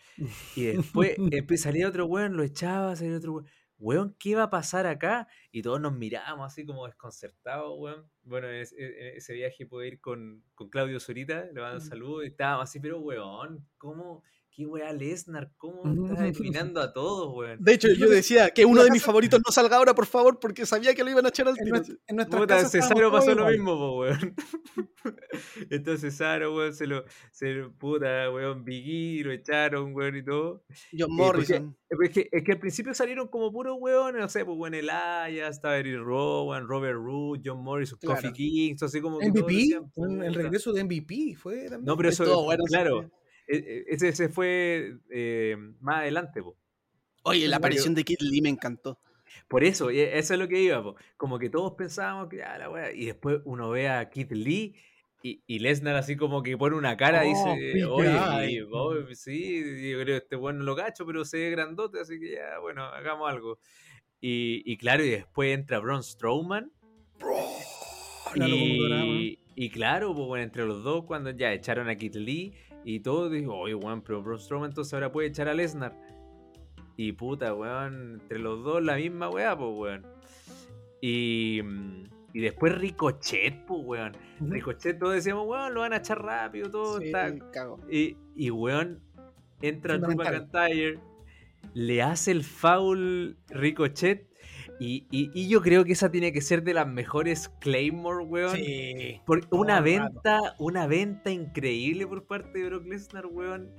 [0.57, 1.17] Y después
[1.63, 3.47] salía otro weón, lo echaba, salía otro weón
[3.79, 5.29] weón, ¿qué va a pasar acá?
[5.51, 8.11] Y todos nos mirábamos así como desconcertados, weón.
[8.23, 12.29] Bueno, en ese, viaje pude ir con, con Claudio Zurita, le mando un saludo, y
[12.29, 14.23] estábamos así, pero weón, ¿cómo,
[14.59, 17.63] qué weá Lesnar, cómo está eliminando a todos, weón.
[17.63, 20.67] De hecho, yo decía que uno de mis favoritos no salga ahora, por favor, porque
[20.67, 21.77] sabía que lo iban a echar al tiro.
[22.09, 24.35] En, nuestra Puta, Cesaro pasó lo mismo, weón.
[25.71, 30.65] Entonces Cesaro, weón, se lo, se puta, weón, Biggie, lo echaron, weón, y todo.
[30.99, 31.77] John Morrison.
[31.89, 35.55] es, que, es que al principio salieron como puros weón, no sé, pues weón, Elias,
[35.55, 39.79] estaba Eric Rowan, Robert Root, John Morrison, Coffee Kings, así como MVP,
[40.25, 41.85] el regreso de MVP fue también.
[41.85, 43.09] No, pero eso, bueno, claro.
[43.49, 46.57] E, e, ese, ese fue eh, más adelante, po.
[47.23, 48.99] Oye, la aparición de Kid Lee me encantó.
[49.49, 50.97] Por eso, eso es lo que iba, po.
[51.17, 54.75] como que todos pensábamos que ah, la wea, y después uno ve a Kid Lee
[55.23, 60.01] y, y Lesnar así como que pone una cara y dice, oh, oye, sí, yo
[60.01, 63.31] creo que este bueno lo cacho, pero se ve grandote, así que ya, bueno, hagamos
[63.31, 63.59] algo.
[64.21, 66.73] Y, y claro, y después entra Braun Strowman.
[68.37, 72.55] y, y, claro, pues bueno, entre los dos, cuando ya echaron a Kid Lee
[72.89, 75.95] y todo dijo, oye, weón, pero Braun Strowman entonces ahora puede echar a Lesnar.
[76.97, 80.07] Y puta, weón, entre los dos la misma weá, pues, weón.
[81.03, 84.13] Y, mm, y después Ricochet, pues, weón.
[84.41, 87.31] Ricochet, todos decíamos, weón, lo van a echar rápido, todo está.
[87.91, 89.03] Y, y, weón,
[89.61, 90.99] entra Drew McIntyre,
[91.75, 94.28] le hace el foul Ricochet
[94.81, 98.57] y, yo creo que esa tiene que ser de las mejores Claymore, weón.
[98.57, 99.21] Sí.
[99.51, 103.71] una venta, una venta increíble por parte de Brock Lesnar, weón.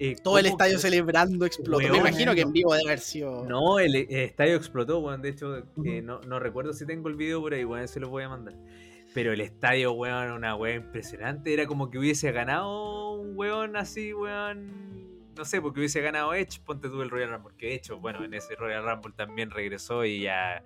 [0.00, 1.92] Eh, Todo el estadio celebrando explotó.
[1.92, 3.44] Me imagino que en vivo debe haber sido.
[3.44, 5.22] No, el, estadio explotó, weón.
[5.22, 7.88] De hecho, eh, no, recuerdo si tengo el video por ahí, weón.
[7.88, 8.54] Se lo voy a mandar.
[9.14, 11.52] Pero el estadio, weón, una weón impresionante.
[11.52, 15.07] Era como que hubiese ganado un weón así, weón
[15.38, 18.24] no sé, porque hubiese ganado Edge, ponte tú el Royal Rumble, que de hecho, bueno,
[18.24, 20.62] en ese Royal Rumble también regresó y ya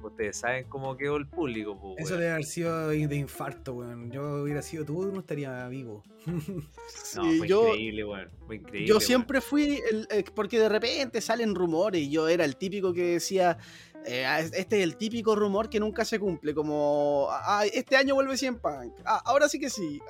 [0.00, 1.78] ustedes saben cómo quedó el público.
[1.78, 4.10] Pues, Eso debe haber sido de infarto, weón.
[4.10, 6.04] Yo hubiera sido tú, no estaría vivo.
[6.26, 8.30] no, fue yo, increíble, weón.
[8.46, 8.88] Fue increíble.
[8.88, 12.92] Yo siempre fui, el, eh, porque de repente salen rumores y yo era el típico
[12.92, 13.58] que decía,
[14.04, 18.14] eh, ah, este es el típico rumor que nunca se cumple, como ah, este año
[18.14, 20.00] vuelve 100 Punk, ah, ahora sí que sí,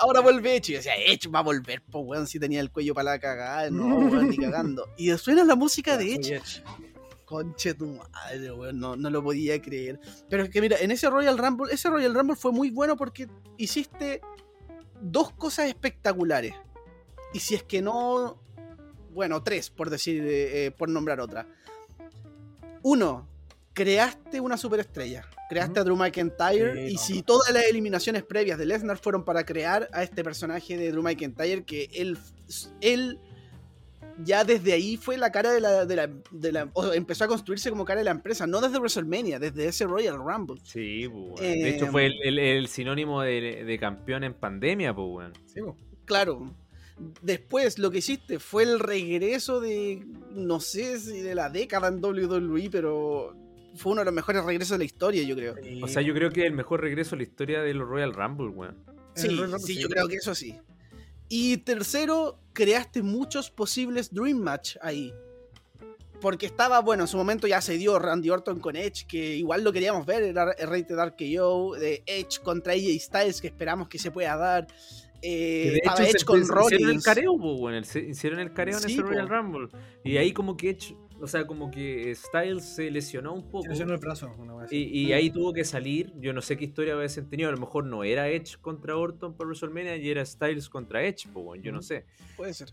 [0.00, 2.94] ahora, vuelve Edge, y decía, Edge va a volver, pues weón, si tenía el cuello
[2.94, 4.88] para la cagada, no, weón, ni cagando.
[4.96, 6.42] Y suena la música de Edge.
[7.26, 10.00] Conche tu madre, weón, no, no lo podía creer.
[10.28, 13.28] Pero es que mira, en ese Royal Rumble, ese Royal Rumble fue muy bueno porque
[13.56, 14.20] hiciste
[15.00, 16.54] dos cosas espectaculares.
[17.32, 18.38] Y si es que no,
[19.12, 21.46] bueno, tres, por decir, eh, por nombrar otra
[22.82, 23.28] uno,
[23.72, 25.24] creaste una superestrella.
[25.48, 26.90] Creaste a Drew McIntyre.
[26.90, 30.90] y si todas las eliminaciones previas de Lesnar fueron para crear a este personaje de
[30.90, 32.18] Drew McIntyre, que él,
[32.80, 33.18] él
[34.18, 38.00] ya desde ahí fue la cara de la, de la, empezó a construirse como cara
[38.00, 40.60] de la empresa, no desde WrestleMania, desde ese Royal Rumble.
[40.64, 45.32] Sí, pues, de hecho fue el, sinónimo de, campeón en pandemia, pues, bueno.
[45.46, 45.60] Sí,
[46.04, 46.52] Claro,
[47.20, 52.04] Después lo que hiciste fue el regreso de, no sé si de la década en
[52.04, 53.34] WWE, pero
[53.74, 55.54] fue uno de los mejores regresos de la historia, yo creo.
[55.82, 58.48] O sea, yo creo que el mejor regreso de la historia de los Royal Rumble,
[58.48, 58.76] weón.
[59.14, 59.28] Sí,
[59.58, 60.58] sí, yo creo que eso sí.
[61.28, 65.12] Y tercero, creaste muchos posibles Dream Match ahí.
[66.20, 69.64] Porque estaba, bueno, en su momento ya se dio Randy Orton con Edge, que igual
[69.64, 73.48] lo queríamos ver, era el Rey de Dark KO, de Edge contra AJ Styles, que
[73.48, 74.68] esperamos que se pueda dar.
[75.22, 79.68] Eh, de hecho, con hicieron el careo, bueno, hicieron el careo en ese Royal Rumble.
[80.04, 83.62] Y ahí como que Edge, o sea, como que Styles se lesionó un poco.
[83.62, 84.34] Se lesionó el brazo.
[84.70, 86.12] y, ahí tuvo que salir.
[86.18, 87.48] Yo no sé qué historia hubiesen tenido.
[87.48, 91.28] A lo mejor no era Edge contra Orton por WrestleMania y era Styles contra Edge,
[91.32, 92.04] pues, bueno, yo no sé.
[92.36, 92.70] Puede ser.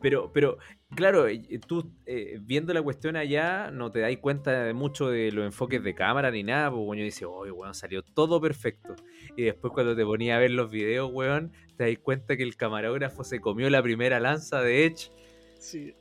[0.00, 0.58] Pero, pero
[0.94, 1.26] claro,
[1.66, 5.82] tú eh, viendo la cuestión allá no te das cuenta de mucho de los enfoques
[5.82, 8.94] de cámara ni nada, pues bueno, dice, oye, weón, salió todo perfecto.
[9.36, 12.56] Y después cuando te ponía a ver los videos, weón, te das cuenta que el
[12.56, 15.10] camarógrafo se comió la primera lanza de Edge.
[15.58, 15.94] Sí.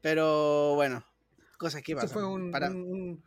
[0.00, 1.04] Pero bueno,
[1.58, 2.10] cosas que pasan.
[2.10, 3.22] Fue un,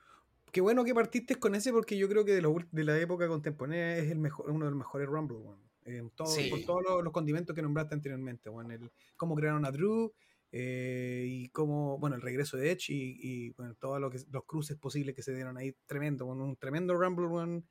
[0.51, 3.97] Qué bueno que partiste con ese porque yo creo que de, de la época contemporánea
[3.97, 5.70] es el mejor, uno de los mejores Rumble, weón.
[5.85, 10.13] Eh, todo, Por todos los, condimentos que nombraste anteriormente, bueno, el, cómo crearon a Drew
[10.51, 15.15] eh, y cómo, bueno, el regreso de Edge y, bueno, todos lo los cruces posibles
[15.15, 17.63] que se dieron ahí, tremendo, bueno, un tremendo Rumble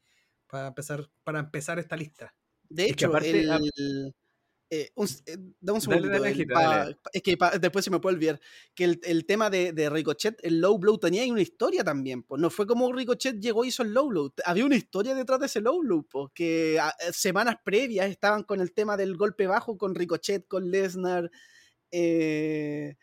[0.48, 2.34] para empezar, para empezar esta lista.
[2.68, 3.46] De hecho, aparte,
[4.72, 6.08] Eh, un, eh, da un Dale, segundito.
[6.22, 8.40] dale, el- pa- es que pa- después se me puede olvidar
[8.72, 12.22] que el, el tema de, de Ricochet, el low blow, tenía ahí una historia también.
[12.22, 14.32] Pues no fue como Ricochet llegó y hizo el low blow.
[14.44, 18.44] Había una historia detrás de ese low blow, pues, que a- eh, semanas previas estaban
[18.44, 21.30] con el tema del golpe bajo con Ricochet, con Lesnar.
[21.90, 22.96] eh,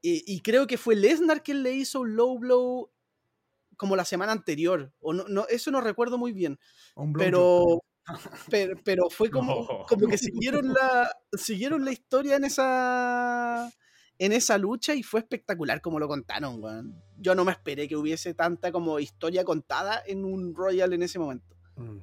[0.00, 2.90] y, y creo que fue Lesnar quien le hizo un low blow
[3.76, 4.92] como la semana anterior.
[5.00, 6.58] O no, no, eso no recuerdo muy bien
[6.96, 7.82] Un pero,
[8.50, 9.86] pero, pero fue como, No.
[9.88, 13.70] como que siguieron la, siguieron la historia en esa,
[14.18, 17.02] en esa lucha y fue espectacular como lo contaron, weón.
[17.18, 21.18] Yo no me esperé que hubiese tanta como historia contada en un Royal en ese
[21.18, 21.56] momento.
[21.76, 21.98] Mm.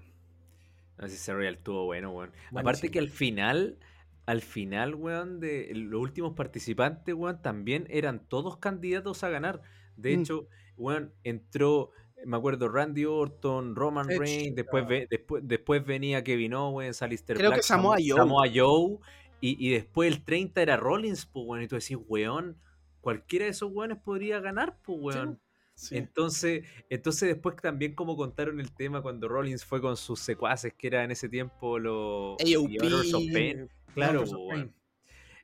[0.98, 2.30] No sé si ese Royal estuvo bueno, weón.
[2.52, 2.60] Buenísimo.
[2.60, 3.78] Aparte que al final,
[4.26, 9.62] al final, weón, de los últimos participantes, weón, también eran todos candidatos a ganar.
[9.96, 10.20] De Mm.
[10.22, 10.48] hecho,
[10.78, 11.92] weón, entró,
[12.26, 17.50] me acuerdo, Randy Orton, Roman Reigns, después, ve- después, después venía Kevin Owens, Alistair Creo
[17.52, 18.18] Black, que Samoa Samo- Joe.
[18.18, 18.98] Samoa Joe,
[19.42, 22.58] y, y después el 30 era Rollins, pues, weón, y tú decís, weón,
[23.02, 25.40] cualquiera de esos weones podría ganar, pues, weón.
[25.76, 25.96] Sí.
[25.96, 30.88] Entonces, entonces después también como contaron el tema cuando Rollins fue con sus secuaces, que
[30.88, 33.70] era en ese tiempo los AOP, The Honors of Pain.
[33.94, 34.46] Claro, of Pain.
[34.50, 34.74] weón.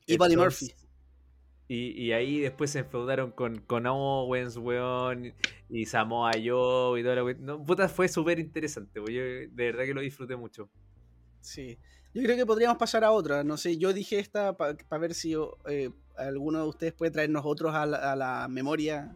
[0.06, 0.74] Y Buddy Murphy.
[1.68, 5.34] Y, y ahí después se enfeudaron con, con Owens, weón,
[5.70, 9.12] y Samoa Joe y toda la we- No, puta, fue súper interesante, weón.
[9.14, 10.70] Yo de verdad que lo disfruté mucho.
[11.42, 11.78] Sí.
[12.14, 13.44] Yo creo que podríamos pasar a otra.
[13.44, 15.34] No sé, yo dije esta para ver si
[15.68, 19.16] eh, alguno de ustedes puede traernos otros a la, a la memoria.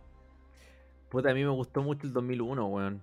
[1.10, 3.02] Puta, a mí me gustó mucho el 2001, weón.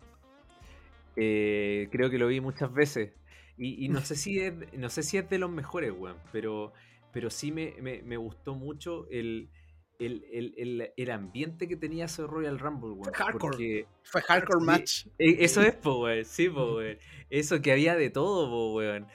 [1.17, 3.13] Eh, creo que lo vi muchas veces.
[3.57, 6.17] Y, y no, sé si es, no sé si es de los mejores, weón.
[6.33, 6.73] Pero,
[7.17, 9.49] pero sí me, me- me gustó mucho el,
[9.99, 13.15] el, el- el- el ambiente que tenía ese Royal Rumble, weón.
[13.15, 13.39] Hardcore.
[13.41, 14.63] Porque Fue Hardcore.
[14.67, 15.07] Match.
[15.19, 16.27] e- eso es, po, weón.
[16.27, 16.99] Sí, po, weón.
[17.31, 19.07] Eso que había de todo, po, weón.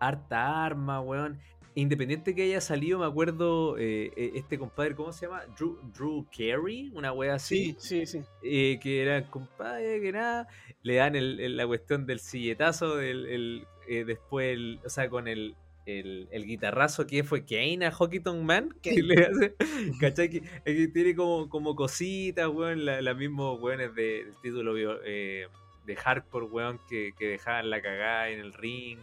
[0.00, 1.40] Harta arma, weón.
[1.74, 5.42] Independiente que haya salido, me acuerdo, eh, eh, este compadre, ¿cómo se llama?
[5.58, 8.22] Drew, Drew Carey, una wea así Sí, sí, sí.
[8.42, 10.48] eh, que era compadre, que nada,
[10.82, 15.28] le dan el- la cuestión del silletazo, del, el, eh, después, el- o sea, con
[15.28, 15.54] el,
[15.86, 19.54] el, el guitarrazo que fue Kane a Hockeyton Man, que le hace,
[20.00, 20.28] ¿cachai?
[20.30, 24.74] Que, tiene como, como cositas, weón, la, la mismos weones de- del título
[25.04, 25.48] eh,
[25.86, 28.98] de hardcore, weón, que, que dejaban la cagada en el ring.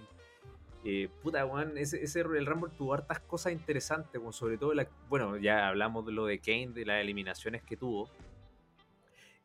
[0.86, 4.88] Eh, puta, weón, ese, ese Royal Rumble tuvo hartas cosas interesantes, weón, sobre todo, la,
[5.09, 8.09] bueno, ya hablamos de lo de Kane, de las eliminaciones que tuvo.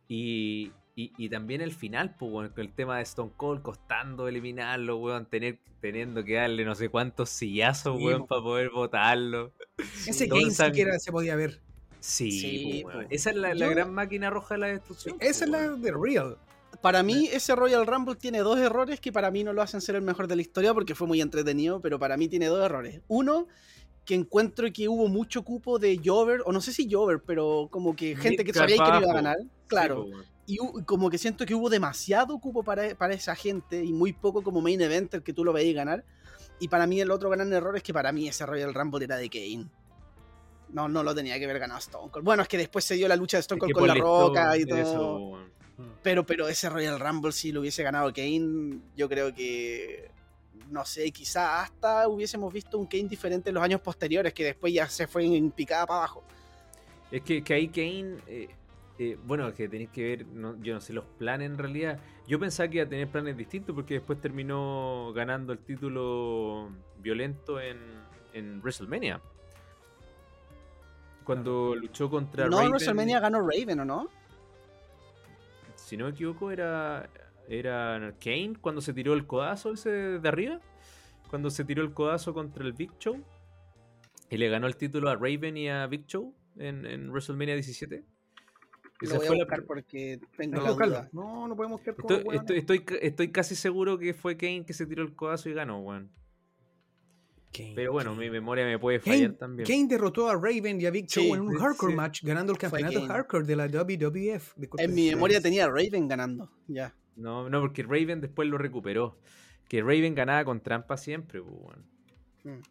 [0.07, 4.97] Y, y, y también el final, pues, con el tema de Stone Cold costando eliminarlo,
[4.99, 8.27] weón, tener, teniendo que darle no sé cuántos sillazos, Sí, weón, po.
[8.29, 9.53] para poder votarlo.
[10.07, 11.61] Ese game siquiera se podía ver.
[12.01, 13.05] Sí, Sí, po, weón.
[13.05, 13.09] po.
[13.11, 15.19] Esa es la, la Yo- gran máquina roja de la destrucción.
[15.19, 16.39] po, Esa es la de Real.
[16.81, 19.95] Para mí, ese Royal Rumble tiene dos errores que para mí no lo hacen ser
[19.97, 23.01] el mejor de la historia porque fue muy entretenido, pero para mí tiene dos errores.
[23.09, 23.47] Uno,
[24.05, 27.97] que encuentro que hubo mucho cupo de Jover, o no sé si Jover, pero como
[27.97, 29.37] que gente que sabía que no iba a ganar.
[29.67, 30.07] Claro.
[30.47, 34.43] Y como que siento que hubo demasiado cupo para, para esa gente y muy poco
[34.43, 36.05] como main eventer que tú lo veías ganar.
[36.59, 39.17] Y para mí el otro gran error es que para mí ese Royal Rumble era
[39.17, 39.67] de Kane.
[40.69, 42.25] No, no lo tenía que haber ganado Stone Cold.
[42.25, 44.03] Bueno, es que después se dio la lucha de Stone Es que Cold con la
[44.03, 44.79] roca y todo.
[44.79, 45.39] eso.
[46.03, 50.11] Pero, pero ese Royal Rumble, si lo hubiese ganado Kane, yo creo que.
[50.71, 54.73] No sé, quizá hasta hubiésemos visto un Kane diferente en los años posteriores, que después
[54.73, 56.25] ya se fue en picada para abajo.
[57.11, 58.49] Es que, que ahí Kane, eh,
[58.99, 61.99] eh, bueno, que tenéis que ver, no- yo no sé los planes en realidad.
[62.27, 66.71] Yo pensaba que iba a tener planes distintos porque después terminó ganando el título
[67.01, 67.79] violento en,
[68.33, 69.21] en WrestleMania.
[71.25, 74.09] Cuando luchó contra No, en Raven, WrestleMania ganó Raven, ¿o no?
[75.77, 77.11] si no me equivoco, era,
[77.47, 80.61] era Kane cuando se tiró el codazo ese de arriba.
[81.29, 83.23] Cuando se tiró el codazo contra el Big Show.
[84.31, 88.05] Y le ganó el título a Raven y a Big Show en, en WrestleMania 17.
[89.01, 91.09] Lo voy a la buscar porque tengo que la duda.
[91.13, 92.41] No, no podemos quedar Estoy, hueones.
[92.41, 95.55] estoy, estoy, ca- estoy casi seguro que fue Kane que se tiró el codazo y
[95.55, 96.11] ganó, weón.
[97.53, 98.25] Kane, Pero bueno, Kane.
[98.25, 99.67] mi memoria me puede fallar Kane, también.
[99.67, 101.97] Kane derrotó a Raven y a Big Show Sí, en un hardcore sí.
[101.97, 104.55] match, ganando el campeonato hardcore de la WWF.
[104.57, 106.51] de En mi memoria tenía a Raven ganando.
[106.67, 106.95] Ya.
[107.17, 109.19] No, no, porque Raven después lo recuperó.
[109.69, 111.85] Que Raven ganaba con trampa siempre, pues, weón.
[112.59, 112.63] Mm.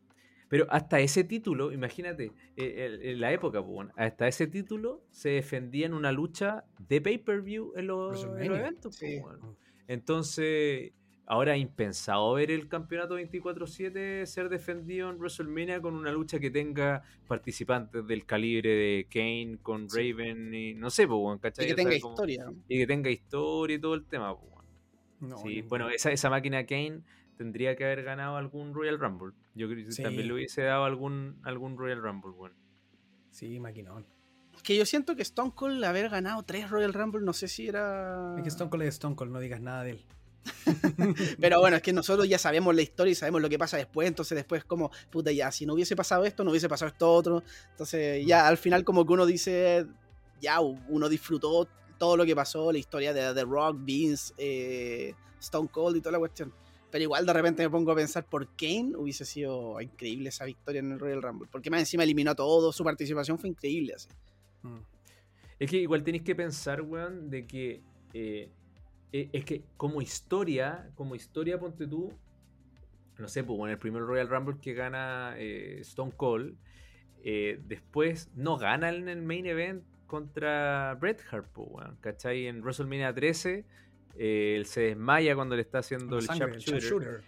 [0.53, 5.87] Pero hasta ese título, imagínate, eh, en la época, pues, hasta ese título se defendía
[5.87, 8.97] en una lucha de pay-per-view en los, en los WrestleMania, eventos.
[8.99, 9.47] pues, sí.
[9.87, 10.91] Entonces,
[11.25, 16.51] ahora es impensado ver el campeonato 24-7 ser defendido en WrestleMania con una lucha que
[16.51, 19.87] tenga participantes del calibre de Kane con.
[19.89, 21.65] Raven y no sé, pues, ¿cachai?
[21.65, 22.45] Y que tenga como- historia.
[22.67, 24.51] y que tenga historia y todo el tema, pues.
[25.19, 25.67] No, Sí, no.
[25.69, 27.01] bueno, esa, esa máquina Kane
[27.37, 29.33] tendría que haber ganado algún Royal Rumble.
[29.55, 30.03] Yo creo que Sí.
[30.03, 32.53] también le hubiese dado algún, algún Royal Rumble, weón.
[33.31, 34.05] Sí, maquinón.
[34.63, 38.35] Que yo siento que Stone Cold haber ganado tres Royal Rumble, no sé si era.
[38.37, 40.05] Es que Stone Cold es Stone Cold, no digas nada de él.
[41.39, 44.07] Pero bueno, es que nosotros ya sabemos la historia y sabemos lo que pasa después,
[44.07, 47.43] entonces después como, puta, ya, si no hubiese pasado esto, no hubiese pasado esto otro.
[47.71, 49.87] Entonces ya al final como que uno dice,
[50.41, 51.67] ya, uno disfrutó
[51.97, 56.11] todo lo que pasó, la historia de The Rock, Vince, eh, Stone Cold y toda
[56.13, 56.53] la cuestión.
[56.93, 60.77] Pero igual de repente me pongo a pensar por Kane hubiese sido increíble esa victoria
[60.77, 61.49] en el Royal Rumble.
[61.51, 63.95] Porque más encima eliminó a todo, su participación fue increíble.
[63.95, 64.09] Así.
[64.61, 64.77] Mm.
[65.57, 67.81] Es que igual tenéis que pensar, weón, de que.
[68.13, 68.51] eh,
[69.11, 72.13] eh, es que como historia, como historia, ponte tú.
[73.17, 76.55] No sé, pues en el primer Royal Rumble que gana eh, Stone Cold.
[77.23, 81.97] después no gana en el main event contra Bret Hart, pues, weón.
[82.01, 82.45] ¿Cachai?
[82.45, 83.65] En WrestleMania 13.
[84.17, 86.81] Eh, él se desmaya cuando le está haciendo el sangre, el sharpshooter.
[86.81, 87.23] sharpshooter.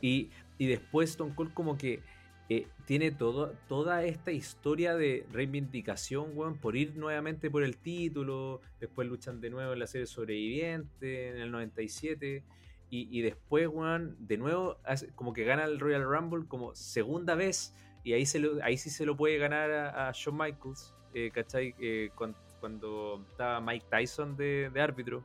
[0.00, 2.00] Y, y después Stone Cold como que
[2.48, 8.60] eh, tiene todo, toda esta historia de reivindicación, weón, por ir nuevamente por el título.
[8.80, 12.42] Después luchan de nuevo en la serie Sobreviviente en el 97.
[12.92, 17.34] Y, y después, weón, de nuevo, hace- como que gana el Royal Rumble como segunda
[17.36, 17.72] vez.
[18.02, 21.30] Y ahí, se lo- ahí sí se lo puede ganar a, a Shawn Michaels, eh,
[21.32, 21.74] ¿cachai?
[21.78, 25.22] Eh, cuan- cuando, estaba Mike Tyson de, de árbitro.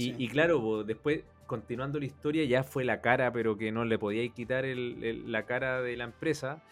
[0.00, 4.32] Y, claro, después, continuando la historia, ya fue la cara, pero que no le podíais
[4.32, 6.62] quitar el- la cara de la empresa.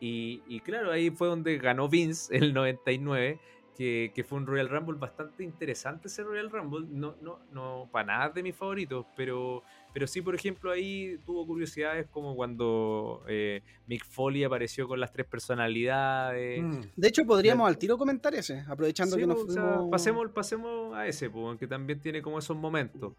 [0.00, 3.40] Y, y claro, ahí fue donde ganó Vince el 99,
[3.76, 6.86] que, que fue un Royal Rumble bastante interesante ese Royal Rumble.
[6.88, 11.46] No, no, no para nada de mis favoritos, pero, pero sí, por ejemplo, ahí tuvo
[11.46, 16.62] curiosidades como cuando eh, Mick Foley apareció con las tres personalidades.
[16.62, 16.80] Mm.
[16.96, 19.90] De hecho, podríamos al tiro comentar ese, aprovechando Sí, que nos po, o sea, fuimos...
[19.90, 23.14] pasemos, pasemos a ese, po, que también tiene como esos momentos.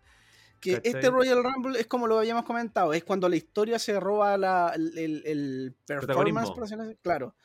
[0.59, 0.91] Que ¿Cachai?
[0.93, 4.73] este Royal Rumble es como lo habíamos comentado, es cuando la historia se roba la,
[4.75, 6.53] el, el- el performance, Protagonismo.
[6.55, 7.35] por así decirlo, claro.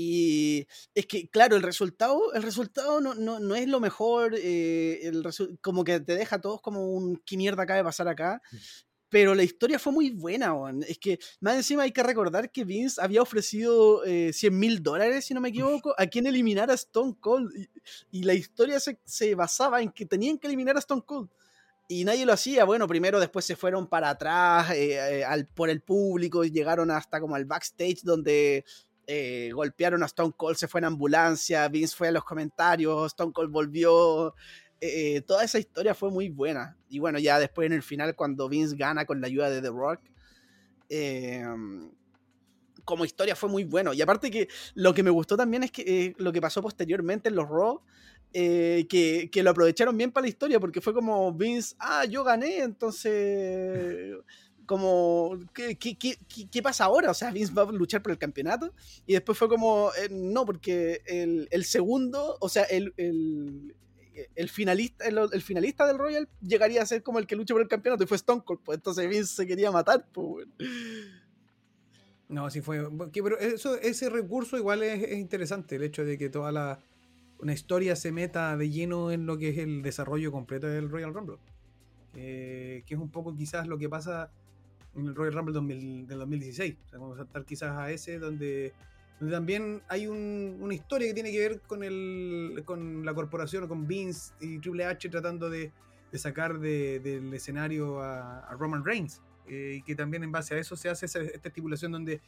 [0.00, 5.00] Y es que, claro, el resultado, el resultado no, no, no es lo mejor, eh,
[5.02, 5.24] el
[5.60, 8.40] como que te deja a todos como un qué mierda acaba de pasar acá.
[9.08, 10.84] Pero la historia fue muy buena, weón.
[10.86, 15.24] Es que más encima hay que recordar que Vince había ofrecido eh, 100 mil dólares,
[15.24, 17.50] si no me equivoco, a quien eliminara a Stone Cold.
[17.56, 21.28] Y, y la historia se, se basaba en que tenían que eliminar a Stone Cold
[21.88, 22.64] y nadie lo hacía.
[22.64, 26.90] Bueno, primero después se fueron para atrás eh, eh, al, por el público y llegaron
[26.90, 28.64] hasta como al backstage donde
[29.10, 33.32] eh, golpearon a Stone Cold, se fue en ambulancia, Vince fue a los comentarios, Stone
[33.32, 34.34] Cold volvió.
[34.82, 36.76] eh, toda esa historia fue muy buena.
[36.90, 39.70] Y bueno, ya después en el final, cuando Vince gana con la ayuda de The
[39.70, 40.00] Rock,
[40.90, 41.42] eh,
[42.84, 43.94] como historia fue muy bueno.
[43.94, 47.34] Y aparte que lo que me gustó también es que lo que pasó posteriormente en
[47.34, 47.80] los Raw,
[48.30, 54.16] que lo aprovecharon bien para la historia, porque fue como Vince, ah, yo gané, entonces,
[54.68, 57.10] como, ¿qué, qué, qué, pasa ahora?
[57.10, 58.74] O sea, Vince va a luchar por el campeonato,
[59.06, 63.74] y después fue como, eh, no, porque el, el segundo, o sea, el, el,
[64.34, 67.68] el finalista, el, finalista del Royal llegaría a ser como el que lucha por el
[67.68, 70.46] campeonato, y fue Stone Cold, pues entonces Vince se quería matar, pues.
[72.28, 72.86] No, sí fue.
[73.10, 76.78] pero eso, ese recurso igual es, es interesante, el hecho de que toda la
[77.40, 81.14] una historia se meta de lleno en lo que es el desarrollo completo del Royal
[81.14, 81.38] Rumble.
[82.14, 84.30] Eh, que es un poco quizás lo que pasa
[85.00, 86.76] en el Royal Rumble 2000 del 2016.
[86.86, 88.72] O sea, vamos a saltar quizás a ese donde,
[89.20, 93.66] donde también hay un- una historia que tiene que ver con, el, con la corporación,
[93.68, 95.72] con Vince y Triple H tratando de,
[96.12, 99.20] de sacar de- del escenario a, a Roman Reigns.
[99.50, 102.20] eh, y que también en base a eso se hace esa- esta estipulación donde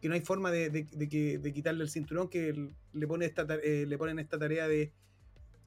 [0.00, 3.26] que no hay forma de, de- de que, de quitarle el cinturón, que le, pone
[3.26, 4.92] esta, ta- eh, le ponen esta tarea de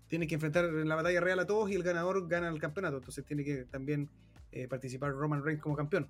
[0.07, 2.97] tiene que enfrentar en la batalla real a todos y el ganador gana el campeonato.
[2.97, 4.09] Entonces tiene que también
[4.51, 6.07] eh, participar Roman Reigns como campeón.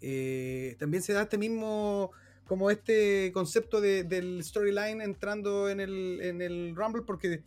[0.00, 2.10] Eh, también se da este mismo,
[2.46, 7.42] como este concepto de- del storyline entrando en el, en el Rumble, porque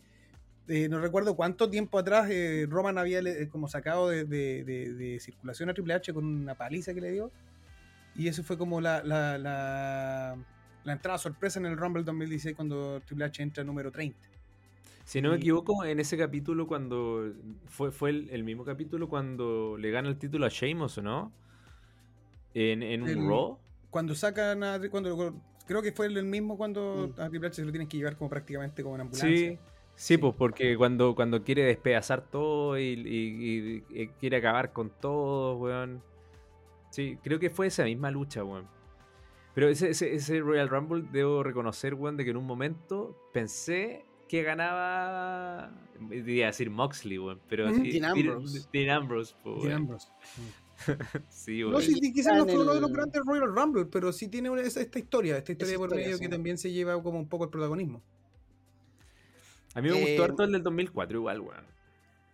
[0.68, 5.68] eh, no recuerdo cuánto tiempo atrás eh, Roman había eh, como sacado de, de- circulación
[5.68, 7.30] a Triple H con una paliza que le dio.
[8.16, 10.36] Y eso fue como la, la, la,
[10.84, 14.16] la entrada sorpresa en el Rumble 2016 cuando Triple H entra número 30.
[15.04, 17.30] Si no me equivoco, en ese capítulo cuando
[17.66, 21.32] fue, fue el, el mismo capítulo cuando le gana el título a Sheamus, ¿o no?
[22.54, 23.58] En, en un El- Raw.
[23.90, 24.80] Cuando sacan a.
[24.90, 25.34] Cuando,
[25.66, 27.20] creo que fue el mismo cuando Mm.
[27.20, 29.36] a Triple H se lo tienen que llevar como prácticamente como una ambulancia.
[29.50, 29.58] Sí,
[29.94, 34.90] sí, pues porque cuando, cuando quiere despedazar todo y, y- y- y quiere acabar con
[34.90, 36.02] todo, weón.
[36.90, 38.66] Sí, creo que fue esa misma lucha, weón.
[39.54, 44.04] Pero ese, ese, ese Royal Rumble, debo reconocer, weón, de que en un momento pensé
[44.28, 45.70] que ganaba.
[46.10, 47.40] Iba a decir Moxley, weón.
[47.48, 47.76] Pero Ujú.
[47.76, 48.68] sí, Dean Ambrose.
[48.72, 49.72] Dean Ambrose, po, Dean weón.
[49.82, 50.08] Ambrose.
[51.30, 54.28] sí, No, sí, sí, quizás no fue uno de los grandes Royal Rumble, pero sí
[54.28, 56.22] tiene una- esa- esta historia, esta historia Esa por historia, medio sí.
[56.24, 58.02] que también se lleva como un poco el protagonismo.
[59.74, 61.64] A mí me Eh, gustó harto el del 2004 igual, weón.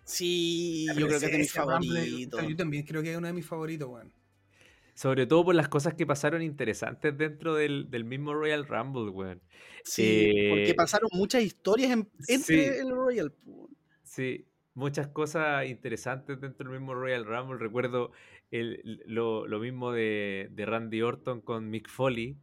[0.05, 2.49] Sí, yo creo que es de mis favoritos.
[2.49, 4.13] Yo también creo que es uno de mis favoritos, weón.
[4.95, 9.41] Sobre todo por las cosas que pasaron interesantes dentro del, del mismo Royal Rumble, weón.
[9.85, 12.79] Sí, porque Eh, pasaron muchas historias en- entre sí.
[12.81, 13.33] el Royal.
[14.03, 17.59] Sí, muchas cosas interesantes dentro del mismo Royal Rumble.
[17.59, 18.11] Recuerdo
[18.51, 22.37] el, lo, lo mismo de, de Randy Orton con Mick Foley.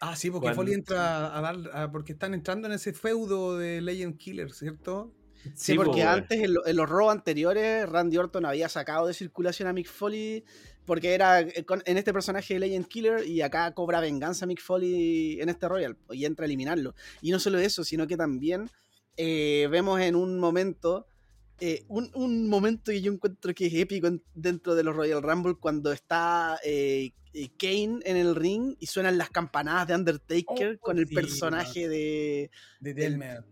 [0.00, 3.56] Ah, sí, porque Cuando- Foley entra a dar, a- porque están entrando en ese feudo
[3.58, 5.12] de Legend Killer, ¿cierto?
[5.54, 9.14] Sí, po, porque antes en, lo- en los Raw anteriores Randy Orton había sacado de
[9.14, 10.44] circulación a Mick Foley
[10.84, 14.60] porque era eh, con- en este personaje de Legend Killer y acá cobra venganza Mick
[14.60, 16.94] Foley en este Royal y entra a eliminarlo.
[17.22, 18.68] Y no solo eso, sino que también
[19.16, 21.06] eh, vemos en un momento
[21.60, 25.22] eh, un, un momento que yo encuentro que es épico en- dentro de los Royal
[25.22, 30.78] Rumble cuando está eh, eh, Kane en el ring y suenan las campanadas de Undertaker
[30.80, 32.50] Oh, con el sí, personaje de,
[32.80, 33.44] De Deadman.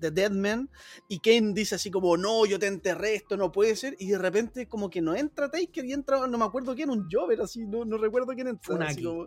[0.00, 0.70] de Deadman
[1.08, 4.18] y Kane dice así como no, yo te enterré, esto no puede ser y de
[4.18, 7.64] repente como que no entra Taker y entra, no me acuerdo quién, un Jover así,
[7.66, 8.86] no, no recuerdo quién entra.
[8.86, 9.04] así Funaki.
[9.04, 9.26] como-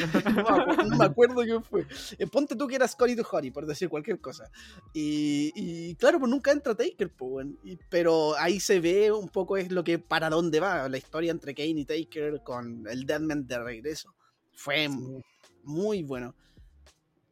[0.00, 1.86] no, me acuerdo, no me acuerdo quién fue.
[2.18, 4.50] Eh, ponte tú que eras Cory to Honey, por decir cualquier cosa.
[4.92, 7.58] Y, y claro, pues nunca entra Taker, pues, weón.
[7.64, 11.30] Y- pero ahí se ve un poco es lo que para dónde va la historia
[11.30, 14.14] entre Kane y Taker con el Deadman de regreso.
[14.54, 15.22] Fue Sí.
[15.64, 16.34] muy bueno.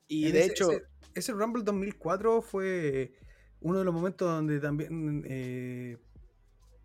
[0.08, 0.82] Y En de ese- hecho, Ese,
[1.14, 3.12] ese Rumble 2004 fue
[3.60, 5.24] uno de los momentos donde también.
[5.26, 5.96] eh,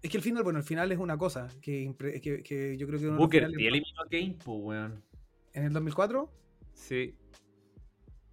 [0.02, 2.88] es que el final, bueno, el final es una cosa que, impre- que, que yo
[2.88, 5.04] creo que uno Booker T eliminó a Kane, pues, weón.
[5.54, 6.30] En el 2004,
[6.74, 7.16] Sí,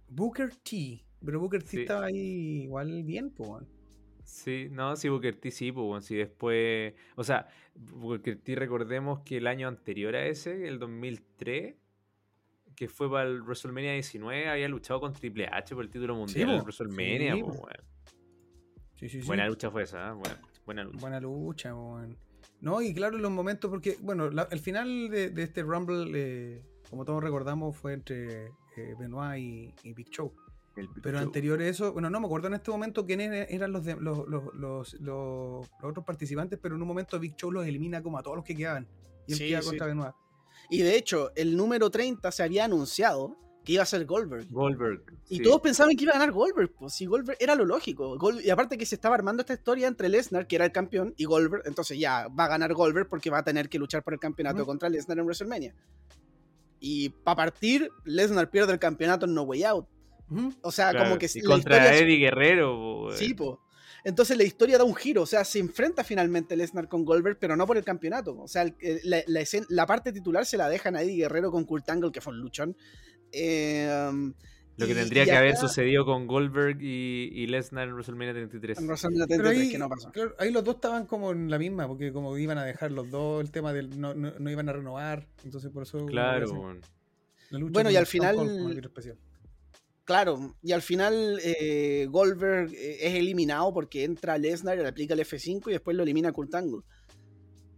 [0.09, 1.03] Booker T.
[1.25, 1.81] Pero Booker T Sí.
[1.81, 3.63] estaba ahí igual bien, pues.
[4.23, 6.05] sí, no, sí, Booker T sí, pues.
[6.05, 6.93] Sí, después.
[7.15, 11.75] O sea, Booker T, recordemos que el año anterior a ese, el 2003,
[12.75, 16.49] que fue para el WrestleMania 19, había luchado con Triple H por el título mundial
[16.51, 16.63] en po.
[16.65, 17.87] WrestleMania, Sí, pues, weón.
[18.95, 19.27] Sí, sí, sí.
[19.27, 20.13] Buena lucha fue esa, ¿eh?
[20.13, 20.99] buena, buena lucha.
[20.99, 22.17] Buena lucha, weón.
[22.61, 26.63] No, y claro, los momentos, porque, bueno, la- el final de, de este Rumble, eh,
[26.89, 29.39] como todos recordamos, fue entre eh, Benoit
[29.83, 30.31] y, y Big Show.
[30.75, 31.25] El Big Pero Show.
[31.27, 33.95] anterior a eso, bueno, no me acuerdo en este momento quiénes era- eran los, de-
[33.95, 38.01] los, los, los, los- los otros participantes, pero en un momento Big Show los elimina
[38.03, 38.87] como a todos los que quedaban.
[39.25, 39.67] Y él Sí, queda sí.
[39.69, 40.13] contra Benoit.
[40.69, 44.47] Y de hecho, el número 30 se había anunciado que iba a ser Goldberg.
[44.49, 45.03] Goldberg.
[45.29, 45.43] Y sí.
[45.43, 48.17] todos pensaban que iba a ganar Goldberg, pues si Goldberg era lo lógico.
[48.41, 51.25] Y aparte que se estaba armando esta historia entre Lesnar, que era el campeón, y
[51.25, 54.19] Goldberg, entonces ya va a ganar Goldberg porque va a tener que luchar por el
[54.21, 55.75] campeonato contra Lesnar en WrestleMania.
[56.79, 59.87] Y para partir, Lesnar pierde el campeonato en No Way Out.
[60.61, 63.17] O sea, Claro, como que y la contra historia- Eddie Guerrero, weón.
[63.17, 63.61] Sí, po.
[64.03, 67.55] Entonces la historia da un giro, o sea, se enfrenta finalmente Lesnar con Goldberg, pero
[67.57, 68.37] no por el campeonato.
[68.39, 71.51] O sea, el- la, la escena- la parte titular se la dejan a Eddie Guerrero
[71.51, 72.75] con Kurt Angle, que fue un luchón.
[73.31, 73.89] Eh,
[74.77, 78.33] Lo que y- tendría y que haber sucedido con Goldberg y, y Lesnar en WrestleMania
[78.33, 78.77] 33.
[78.77, 80.11] en WrestleMania Pero 33, ahí, que no pasó.
[80.11, 83.09] claro, ahí los dos estaban como en la misma, porque como iban a dejar los
[83.09, 86.05] dos, el tema del no, no, no iban a renovar, entonces por eso...
[86.05, 86.75] Claro,
[87.49, 88.81] la lucha Bueno, y al final-.
[90.03, 95.19] Claro, y al final eh, Goldberg eh, es eliminado porque entra Lesnar, le aplica el
[95.19, 96.81] F5 y después lo elimina Kurt Angle.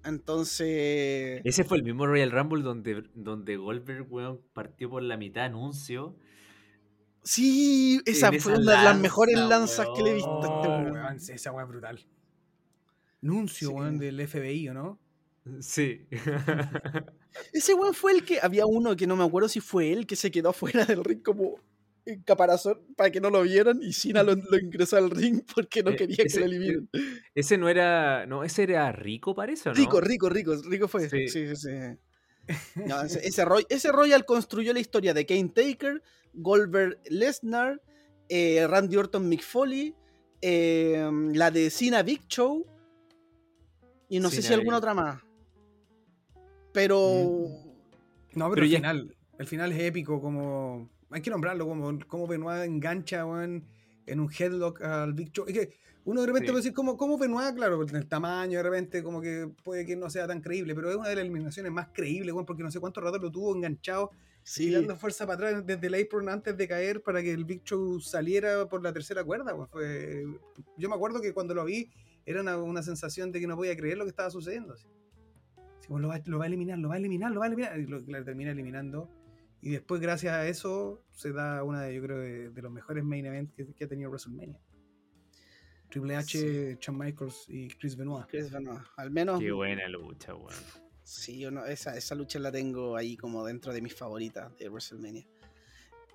[0.05, 5.45] Entonces, Ese fue el mismo Royal Rumble donde, donde Goldberg, weón, partió por la mitad
[5.45, 6.15] anuncio.
[7.23, 10.67] Sí, esa fue esa una de las mejores lanzas que le he visto a este
[10.67, 10.91] weón.
[10.91, 12.05] weón, esa weá es brutal.
[13.21, 13.73] Nuncio, Sí.
[13.73, 14.99] weón, del FBI, ¿o no?
[15.61, 16.05] Sí.
[17.53, 20.15] Ese weón fue el que había uno que no me acuerdo si fue él que
[20.15, 21.59] se quedó fuera del ring como
[22.05, 25.83] en caparazón para que no lo vieran y Cena lo, lo ingresó al ring porque
[25.83, 26.89] no Eh, quería que ese- lo eliminen.
[27.35, 28.25] ese no era.
[28.25, 29.77] No, ese era Rico, parece, ¿o no?
[29.77, 31.09] Rico, rico, rico, rico fue.
[31.09, 31.27] Sí.
[31.27, 31.69] Sí, sí, sí.
[32.75, 36.01] No, ese, ese Roy- ese Royal construyó la historia de Kane Taker,
[36.33, 37.81] Goldberg Lesnar,
[38.29, 39.95] eh, Randy Orton Mick Foley,
[40.41, 42.65] eh, la de Cena Big Show
[44.07, 45.21] y no sé si alguna otra más.
[46.73, 46.99] Pero
[48.35, 51.97] No, pero, Pero el ya- final, el final es épico, como hay que nombrarlo, como,
[52.07, 53.65] como Benoit engancha weón,
[54.11, 55.45] en un headlock al Big Show.
[55.47, 55.73] Es que
[56.05, 56.51] uno de repente Sí.
[56.51, 59.95] puede decir, como, como Benoit, claro, en el tamaño de repente, como que puede que
[59.95, 62.71] no sea tan creíble, pero es una de las eliminaciones más creíbles, weón, porque no
[62.71, 64.09] sé cuánto rato lo tuvo enganchado,
[64.43, 67.63] sí, tirando fuerza para atrás desde el apron antes de caer para que el Big
[67.63, 69.53] Show saliera por la tercera cuerda.
[69.53, 69.67] weón.
[69.69, 70.25] Fue,
[70.77, 71.89] yo me acuerdo que cuando lo vi
[72.25, 74.73] era una, una sensación de que no podía creer lo que estaba sucediendo.
[74.73, 74.87] así.
[75.79, 77.47] Así como, lo, va, lo va a eliminar, lo va a eliminar, lo va a
[77.47, 77.79] eliminar.
[77.79, 79.09] Y lo, la termina eliminando.
[79.61, 83.03] Y después, gracias a eso, se da una de, yo creo, de, de los mejores
[83.03, 84.59] main events que, que ha tenido WrestleMania.
[85.89, 88.27] Triple H, Shawn Michaels y Chris Benoit.
[88.27, 90.53] Chris Benoit, al menos Qué buena lucha, weón.
[91.03, 94.69] Sí, yo no- esa, esa lucha la tengo ahí como dentro de mis favoritas de
[94.69, 95.25] WrestleMania.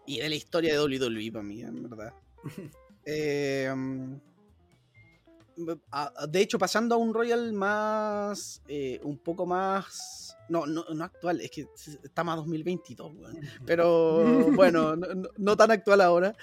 [0.07, 2.15] Y de la historia de WWE para mí, en verdad.
[3.07, 4.19] Eh, um,
[6.29, 8.63] de hecho, pasando a un Royal más.
[8.69, 10.37] eh, un poco más.
[10.49, 11.67] No, no, no actual, es que
[12.03, 13.41] está más 2022, weón.
[13.65, 14.95] Pero bueno,
[15.39, 16.35] no, tan actual ahora.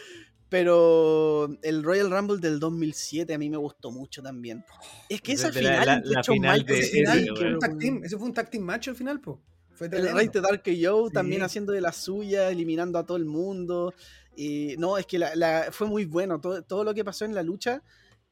[0.50, 4.66] Pero el Royal Rumble del 2007 a mí me gustó mucho también.
[5.08, 7.80] Es que esa De la- final la- la Shawn final de Final, un tag weón.
[7.80, 9.40] team, Ese fue un tag team match al final, po.
[9.74, 10.12] Fue El.
[10.14, 11.14] Rey de Dark Joe Sí.
[11.14, 13.94] también haciendo de la suya, eliminando a todo el mundo.
[14.36, 17.34] Y no, es que la, la- fue muy bueno todo, todo lo que pasó en
[17.34, 17.82] la lucha.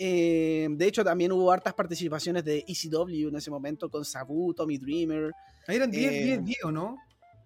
[0.02, 4.78] Eh, de hecho, también hubo hartas participaciones de ECW en ese momento con Sabu, Tommy
[4.78, 5.32] Dreamer.
[5.68, 6.96] Ahí eran 10, Eh, 10, 10, ¿o no?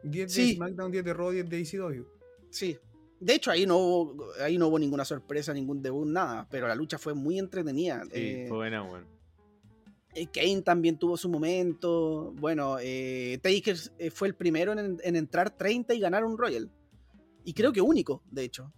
[0.04, 0.54] 10 de sí.
[0.56, 2.04] SmackDown, 10 de Raw, 10 de ECW.
[2.52, 2.78] Sí.
[3.20, 6.48] De hecho, ahí no hubo, ahí no hubo ninguna sorpresa, ningún debut, nada.
[6.52, 8.04] Pero la lucha fue muy entretenida.
[8.04, 9.08] Sí, Eh, fue buena, weón.
[10.14, 12.34] Eh, Kane también tuvo su momento.
[12.40, 13.76] Bueno, eh, Taker
[14.12, 16.70] fue el primero en, en entrar 30 y ganar un Royal.
[17.46, 18.72] Y creo que único, de hecho.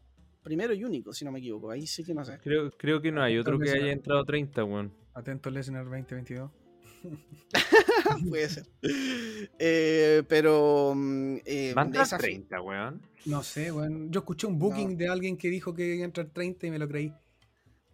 [0.46, 1.72] Primero y único, si no me equivoco.
[1.72, 2.38] Ahí sí que no sé.
[2.44, 4.94] Creo, creo que no hay otro que haya entrado 30, weón.
[5.16, 6.52] Atento Lesnar 2022.
[8.30, 8.68] Puede ser.
[9.58, 10.94] Eh, pero.
[10.96, 13.02] mm, eh, ¿Va a entrar esa fi- 30, weón?
[13.26, 14.12] No sé, weón.
[14.12, 16.78] Yo escuché un booking de alguien que dijo que iba a entrar 30 y me
[16.80, 17.12] lo creí.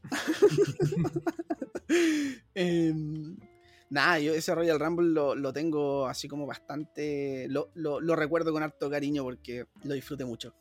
[2.54, 3.38] Em,
[3.90, 7.48] nada, yo ese Royal Rumble lo, lo tengo así como bastante.
[7.50, 10.54] Lo, lo- lo recuerdo con harto cariño porque lo disfruté mucho.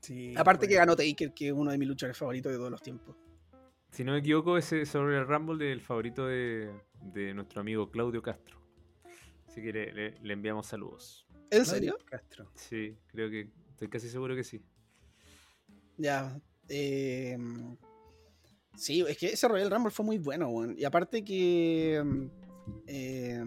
[0.00, 2.80] Sí, Aparte que ganó Taker, que es uno de mis luchadores favoritos de todos los
[2.82, 3.16] tiempos.
[3.90, 6.70] Si no me equivoco, ese es sobre el Rumble del favorito de,
[7.02, 8.58] de nuestro amigo Claudio Castro.
[9.46, 11.26] Así que le, le- le enviamos saludos.
[11.50, 11.98] ¿En Claudio serio?
[12.04, 12.50] Castro.
[12.54, 14.62] Sí, creo que estoy casi seguro que sí.
[15.96, 16.38] Ya.
[16.68, 17.36] eh,
[18.76, 20.74] sí, es que ese Royal Rumble fue muy bueno, weón.
[20.78, 22.28] Y aparte que.
[22.86, 23.44] eh,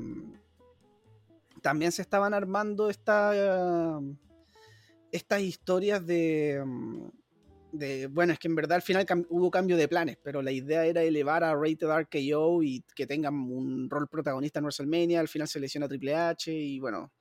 [1.62, 4.00] también se estaban armando esta,
[5.12, 7.08] estas historias de, mm,
[7.74, 8.08] de.
[8.08, 11.04] Bueno, es que en verdad al final hubo cambio de planes, pero la idea era
[11.04, 15.20] elevar a Rated RKO y que tengan un rol protagonista en WrestleMania.
[15.20, 17.12] Al final se lesiona Triple H y bueno.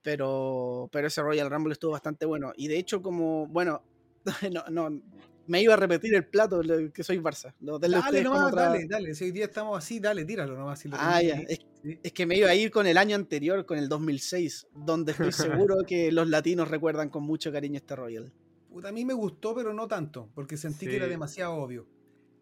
[0.00, 2.52] Pero, pero ese Royal Rumble estuvo bastante bueno.
[2.56, 3.82] Y de hecho, como, bueno,
[4.52, 5.02] no, no,
[5.48, 6.60] me iba a repetir el plato,
[6.94, 7.52] que soy Barça.
[7.60, 9.14] No, Dale nomás, otra- dale, dale.
[9.14, 10.78] Si hoy día estamos así, dale, tíralo nomás.
[10.78, 11.34] si lo Ah, ya.
[11.48, 11.98] Es, Sí.
[12.02, 15.32] es que me iba a ir con el año anterior, con el 2006, donde estoy
[15.72, 18.32] seguro que los latinos recuerdan con mucho cariño este Royal.
[18.70, 21.86] Puta, a mí me gustó, pero no tanto, porque sentí que era demasiado obvio.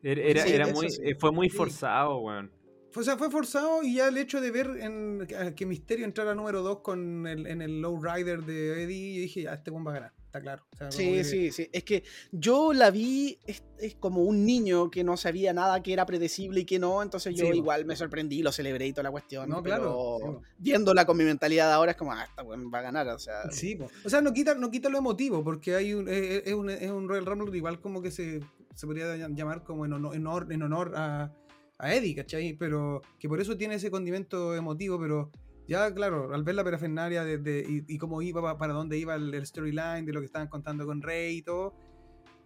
[0.03, 1.01] Era, era- Sí, era eso muy, sí.
[1.05, 1.57] eh, fue muy Sí.
[1.57, 2.51] forzado, weón.
[2.95, 6.63] O sea, fue forzado y ya el hecho de ver en, que- Misterio entrara número
[6.63, 9.91] 2 con el, en el low rider de Eddie, yo dije, ya, este buen va
[9.91, 10.65] a ganar, está claro.
[10.73, 11.69] O sea, Sí, que- sí, sí.
[11.73, 15.93] Es que yo la vi es, es como un niño que no sabía nada que
[15.93, 19.05] era predecible y que no, entonces yo Sí, igual me sorprendí, lo celebré y toda
[19.05, 19.49] la cuestión.
[19.49, 22.71] No, pero claro, sí, viéndola con mi mentalidad de ahora es como, ah, esta weón
[22.73, 23.51] va a ganar, o sea.
[23.51, 23.89] Sí, po.
[24.05, 26.91] o sea, no quita, no quita lo emotivo, porque hay un, es, es un, es
[26.91, 28.41] un Royal Rumble igual como que se,
[28.75, 31.33] se podría llam- llamar como en honor, en honor, en honor a,
[31.79, 32.55] a Eddie, ¿cachai?
[32.55, 35.31] Pero que por eso tiene ese condimento emotivo, pero
[35.69, 38.99] ya, claro, al ver la parafernalia de, de- y, y cómo iba, pa- para dónde
[38.99, 41.75] iba el, el storyline, de lo que estaban contando con Rey y todo,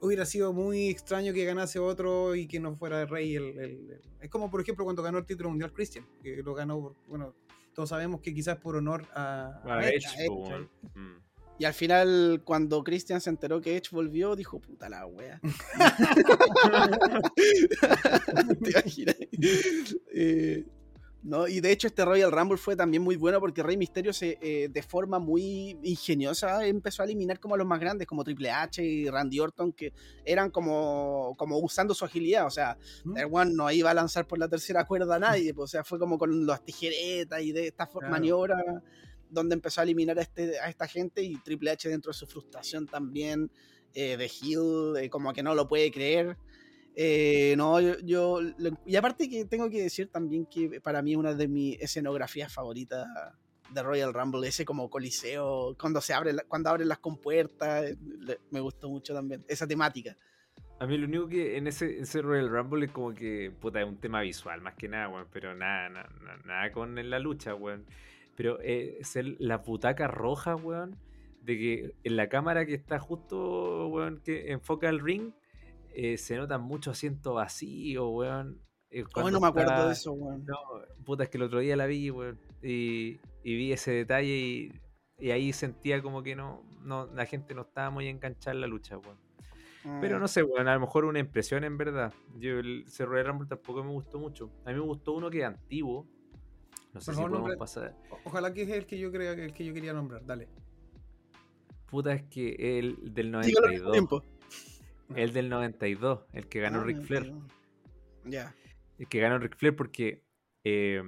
[0.00, 4.00] hubiera sido muy extraño que ganase otro y que no fuera Rey el, el- el-
[4.20, 7.34] Es como, por ejemplo, cuando ganó el título mundial Christian, que lo ganó, por- bueno,
[7.74, 10.70] todos sabemos que quizás por honor a, A a Edge, Edge, Edge, weón.
[10.94, 11.20] Mm.
[11.58, 15.38] Y al final, cuando Christian se enteró que Edge volvió, dijo, puta la wea.
[18.64, 19.16] ¿Te imaginas?
[20.14, 20.64] Eh,
[21.22, 24.38] no, y de hecho este Royal Rumble fue también muy bueno porque Rey Misterio se,
[24.40, 28.50] eh, de forma muy ingeniosa empezó a eliminar como a los más grandes, como Triple
[28.50, 29.92] H y Randy Orton, que
[30.24, 32.46] eran como, como usando su agilidad.
[32.46, 33.16] O sea, ¿Mm?
[33.30, 35.98] one no iba a lanzar por la tercera cuerda a nadie, pues, o sea, fue
[35.98, 38.08] como con las tijeretas y de esta Claro.
[38.08, 38.56] maniobra
[39.28, 42.26] donde empezó a eliminar a, este, a esta gente y Triple H dentro de su
[42.26, 43.50] frustración también
[43.94, 46.36] eh, de Hill, eh, como que no lo puede creer.
[46.96, 48.40] Eh, no, yo,
[48.84, 53.06] y aparte que tengo que decir también que para mí una de mis escenografías favoritas
[53.72, 57.96] de Royal Rumble, ese como coliseo, cuando se abre, cuando abren las compuertas, eh,
[58.50, 60.16] me gustó mucho también, esa temática.
[60.80, 63.98] A mí lo único que en ese, Royal Rumble es como que, puta, es un
[63.98, 65.26] tema visual más que nada, weón.
[65.30, 66.08] Pero nada, nada,
[66.44, 67.84] nada con la lucha, weón.
[68.34, 70.96] Pero eh, es el- la butaca roja, weón.
[71.42, 75.32] De que en la cámara que está justo, weón, que enfoca el ring,
[75.94, 78.60] eh, se notan muchos asientos vacíos, weón.
[78.90, 80.44] Eh, no me acuerdo está- de eso, weón.
[80.46, 80.56] No,
[81.04, 82.38] puta, es que el otro día la vi, weón.
[82.62, 84.72] Y, y vi ese detalle y,
[85.18, 88.66] y ahí sentía como que no, no, la gente no estaba muy enganchada en la
[88.66, 89.16] lucha, weón.
[90.02, 90.20] Pero Mm.
[90.20, 92.12] no sé, bueno, a lo mejor una impresión en verdad.
[92.38, 94.50] Yo el ese Royal Rumble tampoco me gustó mucho.
[94.66, 96.06] A mí me gustó uno que es antiguo,
[96.92, 97.96] No sé Por si favor, podemos nombre- pasar.
[98.24, 100.26] Ojalá que es el que yo crea el que yo quería nombrar.
[100.26, 100.48] Dale.
[101.86, 103.92] Puta, es que el del Dígalo al mismo 92.
[103.92, 104.24] tiempo.
[105.16, 107.32] El del 92, el que ganó Ah, Ric Flair.
[108.24, 108.54] Ya.
[108.98, 110.24] El que ganó Ric Flair porque,
[110.64, 111.02] eh,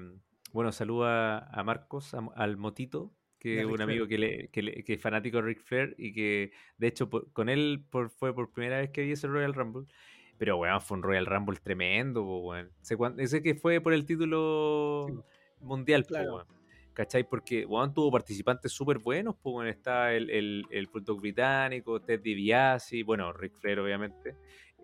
[0.53, 4.63] bueno, saluda a Marcos, a- al Motito, que es Ric un amigo que, le- que,
[4.63, 8.11] le- que es fanático de Ric Flair y que, de hecho, por- con él por-
[8.11, 9.87] fue por primera vez que vi ese Royal Rumble.
[10.39, 12.71] Pero, weón, fue un Royal Rumble tremendo, weón.
[13.19, 15.15] Ese, que fue por el título Sí,
[15.61, 16.47] mundial, po, weón.
[16.95, 17.25] ¿Cachai?
[17.25, 19.69] Porque, weón, tuvo participantes súper buenos, pues, weón.
[19.69, 24.37] Está el, el, el Bulldog británico, Ted DiBiase, bueno, Ric Flair, obviamente.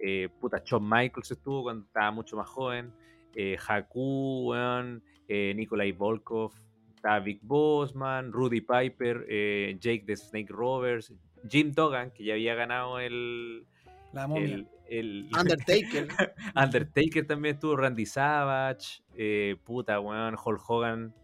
[0.02, 2.92] Eh, puta, Shawn Michaels estuvo cuando estaba mucho más joven.
[3.34, 5.02] Eh, Haku, weón.
[5.28, 6.52] Eh, Nikolai Volkov.
[6.94, 11.12] Estaba Big Bossman, Rudy Piper, eh, Jake the Snake Roberts,
[11.48, 13.66] Jim Duggan, que ya había ganado el.
[14.12, 14.42] La momia.
[14.54, 16.08] el, el- Undertaker.
[16.56, 21.14] Undertaker también estuvo, Randy Savage, eh, puta, weón, Hulk Hogan,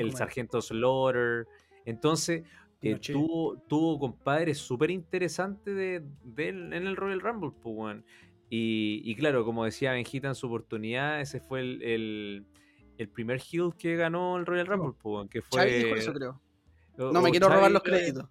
[0.00, 1.46] el sargento Slaughter.
[1.84, 2.42] Entonces,
[2.82, 8.04] eh, tuvo, tuvo compadres súper interesantes de, de él en el Royal Rumble, pues, weón.
[8.50, 12.44] Y, y claro, como decía Benjita en su oportunidad, ese fue el, el,
[12.98, 15.64] el primer heel que ganó el Royal Rumble, pues, que fue...
[15.66, 16.40] Dijo eso, creo.
[16.98, 18.28] o- No me quiero robar los lo- créditos.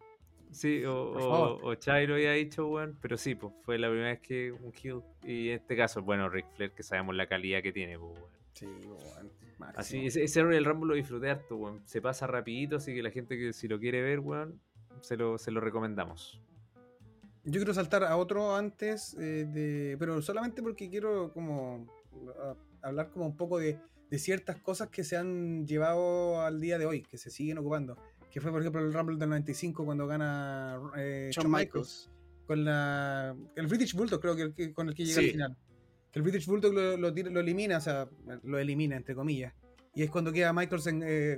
[0.51, 2.69] Sí, o, o, o Chai lo había dicho.
[3.01, 4.99] Pero sí, pues fue la primera vez que un heel.
[5.23, 8.11] Y en este caso, bueno, Ric Flair, que sabemos la calidad que tiene, pues.
[8.61, 9.31] Sí, weón.
[9.75, 11.81] Así, ese, ese Royal Rumble lo disfruté harto, weón.
[11.85, 14.59] Se pasa rapidito, así que la gente que si lo quiere ver, weón,
[15.01, 16.39] se lo, se lo recomendamos.
[17.43, 21.87] Yo quiero saltar a otro antes, eh, de, pero solamente porque quiero como
[22.39, 22.55] a-
[22.87, 23.79] hablar como un poco de,
[24.11, 27.97] de ciertas cosas que se han llevado al día de hoy, que se siguen ocupando.
[28.29, 32.09] Que fue, por ejemplo, el Rumble del 95 cuando gana eh, Shawn Michaels.
[32.45, 35.25] con la el British Bulldog creo que, el que- con el que llega Sí.
[35.27, 35.57] al final
[36.13, 37.07] el British Bulldog lo,
[37.39, 38.09] elimina o sea
[38.43, 39.53] lo elimina entre comillas
[39.93, 41.37] y es cuando queda Michaels en, eh,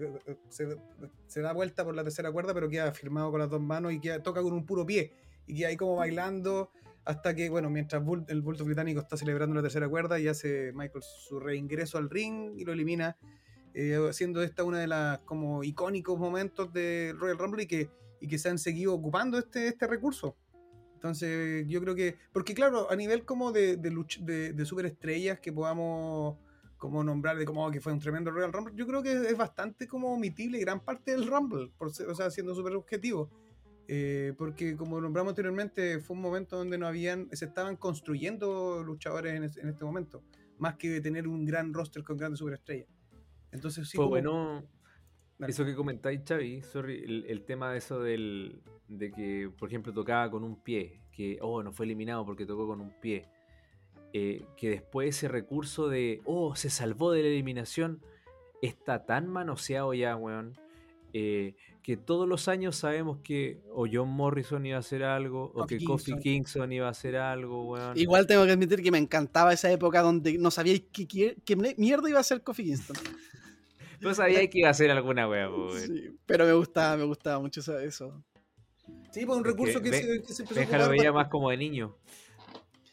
[0.49, 3.99] se, da vuelta por la tercera cuerda pero queda firmado con las dos manos y
[3.99, 5.11] queda, toca con un puro pie
[5.47, 6.69] y queda ahí como bailando
[7.05, 10.71] hasta que bueno mientras Bull- el Bulldog británico está celebrando la tercera cuerda y hace
[10.73, 13.17] Michaels su reingreso al ring y lo elimina
[13.73, 17.89] eh, siendo esta una de las como icónicos momentos de Royal Rumble y que,
[18.21, 20.37] y que se han seguido ocupando este, este recurso.
[21.03, 22.15] Entonces, yo creo que.
[22.31, 26.37] Porque, claro, a nivel como de, de, luch- de, de superestrellas que podamos
[26.77, 29.37] como nombrar de como oh, que fue un tremendo Royal Rumble, yo creo que es
[29.37, 33.29] bastante como omitible gran parte del Rumble, por ser- o sea, siendo súper objetivo.
[33.89, 39.33] Eh, porque como nombramos anteriormente, fue un momento donde no habían, se estaban construyendo luchadores
[39.33, 40.23] en, es- en este momento,
[40.57, 42.87] más que tener un gran roster con grandes superestrellas.
[43.51, 44.63] Entonces sí Fue como- bueno
[45.43, 45.51] Dale.
[45.51, 49.93] eso que comentáis, Xavi, sorry, el, el tema de eso del, de que, por ejemplo,
[49.93, 53.25] tocaba con un pie, que, oh, no fue eliminado porque tocó con un pie.
[54.15, 58.01] Eh, que después ese recurso de, oh, se salvó de la eliminación,
[58.61, 60.57] está tan manoseado ya, weón.
[61.13, 65.63] eh, que todos los años sabemos que o John Morrison iba a hacer algo, o
[65.63, 66.21] Kofi que Kofi Kingston.
[66.21, 67.97] Kingston iba a hacer algo, weón.
[67.97, 71.55] Igual tengo que admitir que me encantaba esa época donde no sabíais qué, qué- qué
[71.77, 72.95] mierda iba a ser Kofi Kingston.
[74.03, 75.79] No sabía que iba a hacer alguna po, weón.
[75.79, 78.23] Sí, pero me gustaba, me gustaba mucho eso-.
[79.11, 81.27] Sí, pues un recurso que, Ve- se, que se empezó a Benja lo veía más
[81.29, 81.95] como de niño.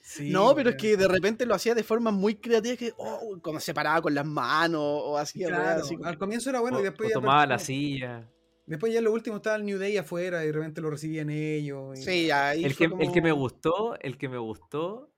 [0.02, 3.38] Sí, no, pero es que de repente lo hacía de forma muy creativa, que oh,
[3.40, 6.78] como se paraba con las manos o hacía weas Claro, así al comienzo era bueno
[6.78, 8.28] o, y después o ya tomaba la silla.
[8.66, 11.98] Después ya lo último estaba el New Day afuera y de repente lo recibían ellos.
[11.98, 15.12] y- Sí, ahí El que, el que me gustó, el que me gustó,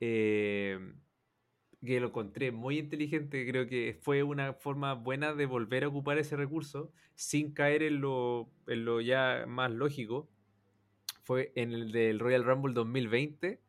[0.00, 0.78] eh,
[1.84, 6.18] que lo encontré muy inteligente, creo que fue una forma buena de volver a ocupar
[6.18, 10.28] ese recurso sin caer en lo, en lo ya más lógico,
[11.24, 13.60] fue en el del Royal Rumble 2020,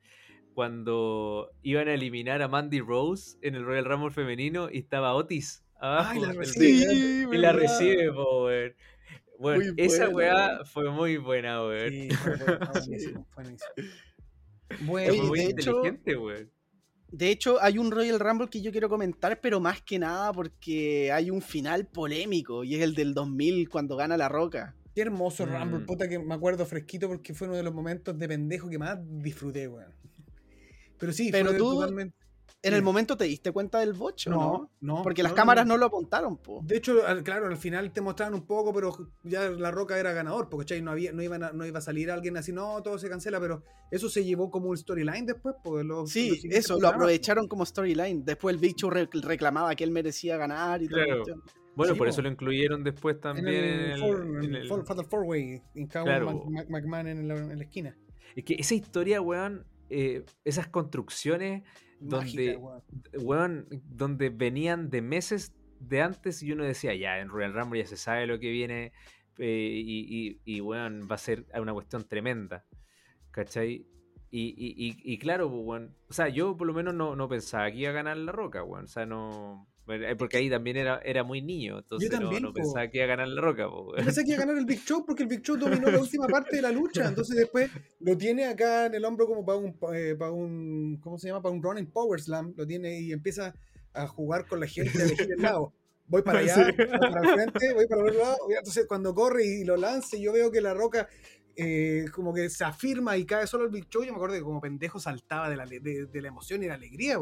[0.53, 5.63] cuando iban a eliminar a Mandy Rose en el Royal Rumble femenino y estaba Otis
[5.79, 6.11] abajo.
[6.13, 6.67] Ay, la recibe.
[6.89, 8.73] Sí, y la recibe, po, weón.
[9.39, 10.15] Bueno, Muy esa buena,
[10.57, 11.89] weá fue muy buena, weón.
[11.89, 13.71] Sí, fue bueno, fue buenísimo, fue buenísimo.
[14.81, 16.51] Bueno, Fue Oye, muy de hecho- inteligente, weón.
[17.11, 21.11] De hecho, hay un Royal Rumble que yo quiero comentar, pero más que nada porque
[21.11, 24.75] hay un final polémico y es el del 2000 cuando gana La Roca.
[24.93, 25.85] qué hermoso Rumble, Mm.
[25.85, 28.97] puta que me acuerdo fresquito porque fue uno de los momentos de pendejo que más
[29.23, 29.93] disfruté, weón.
[30.99, 32.15] Pero sí, Pero fue tú- totalmente.
[32.63, 34.37] En el momento te diste cuenta del bocho, ¿no?
[34.37, 35.01] No, no.
[35.01, 35.73] Porque las cámaras no.
[35.73, 36.61] no lo apuntaron, po.
[36.63, 38.91] De hecho, al- claro, al final te mostraban un poco, pero
[39.23, 40.81] ya La Roca era ganador, porque ¿cachai?
[40.83, 43.39] no, había, no, iban a- no iba a salir alguien así, no, todo se cancela,
[43.39, 45.55] pero eso se llevó como un storyline después.
[45.63, 48.23] Pues, los- los Sí, eso, lo aprovecharon como storyline.
[48.23, 51.03] Después el re- reclamaba que él merecía ganar y todo.
[51.03, 51.23] Claro.
[51.73, 52.11] Bueno, Sí, por po.
[52.11, 55.05] eso lo incluyeron después En también el, en el- four- en en el- el Fatal
[55.05, 56.43] Four Way, hincado Claro.
[56.49, 57.97] Mac- McMahon en la, en la esquina.
[58.35, 61.63] Es que esa historia, weón, eh, esas construcciones
[62.01, 62.83] Mágica, donde, weón.
[63.19, 67.87] weón, donde venían de meses de antes y uno decía, ya, en Royal Rumble ya
[67.87, 68.91] se sabe lo que viene
[69.37, 72.65] eh, y, y, bueno, va a ser una cuestión tremenda.
[73.31, 73.87] ¿Cachai?
[74.33, 77.79] Y, y, claro, bueno, pues, o sea, yo por lo menos no, no pensaba que
[77.79, 79.67] iba a ganar La Roca, bueno, o sea, no...
[79.91, 83.27] Eh, porque ahí también era, era muy niño, entonces no, pensaba que iba a ganar
[83.27, 83.63] La Roca.
[83.63, 85.99] Yo pensé que iba a ganar el Big Show porque el Big Show dominó la
[85.99, 87.69] última parte de la lucha, entonces después
[87.99, 91.41] lo tiene acá en el hombro como para un, eh, para un ¿cómo se llama?
[91.41, 93.53] Para un running power slam, lo tiene y empieza
[93.93, 95.73] a jugar con la gente, el lado.
[96.07, 99.63] Voy para allá, para el frente, voy para el otro lado, entonces cuando corre y
[99.63, 101.07] lo lance, yo veo que La Roca
[101.55, 104.41] eh, como que se afirma y cae solo el Big Show, yo me acuerdo que
[104.41, 107.17] como pendejo saltaba de la, de, la emoción y la alegría,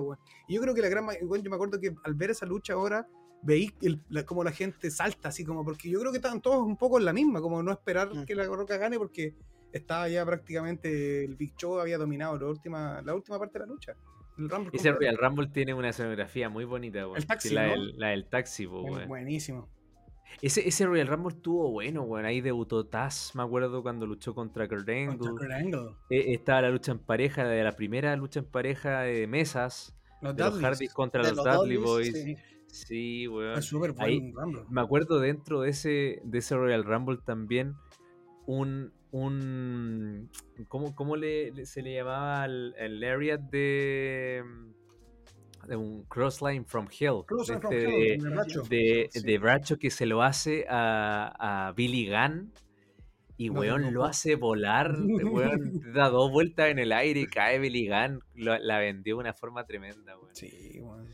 [0.48, 3.08] Y yo creo que la gran yo me acuerdo que al ver esa lucha ahora,
[3.42, 3.74] veí
[4.26, 7.06] como la gente salta, así como, porque yo creo que estaban todos un poco en
[7.06, 8.26] la misma, como no esperar mm.
[8.26, 9.36] que la Roca gane, porque
[9.72, 13.72] estaba ya prácticamente, el Big Show había dominado la última, la última parte de la
[13.72, 13.96] lucha.
[14.38, 18.66] El Rumble Ese Real Rumble tiene una escenografía muy bonita, El taxi, la, del taxi,
[18.66, 19.70] Buenísimo.
[20.42, 22.28] Ese, ese Royal Rumble estuvo bueno, bueno.
[22.28, 25.18] Ahí debutó Taz, me acuerdo cuando luchó contra Kurt Angle.
[26.10, 29.96] Eh, estaba la lucha en pareja, de la primera lucha en pareja de mesas.
[30.22, 32.38] Los, de los Hardys contra los, Dudley Boys.
[32.68, 33.60] Sí, weón.
[34.70, 37.76] Me acuerdo dentro de ese, de ese Royal Rumble también
[38.46, 38.92] un.
[39.12, 40.30] un
[40.68, 44.44] ¿Cómo, cómo le, se le llamaba el, el Lariat de
[45.76, 47.24] un Crossline from Hell.
[47.70, 49.78] de, de, Bracho.
[49.78, 52.54] que se lo hace a, a Billy Gunn.
[53.38, 57.88] Y weón lo hace volar, weón, da dos vueltas en el aire y cae Billy
[57.88, 58.22] Gunn.
[58.36, 60.36] la vendió de una forma tremenda, weón.
[60.36, 61.08] Sí, weón.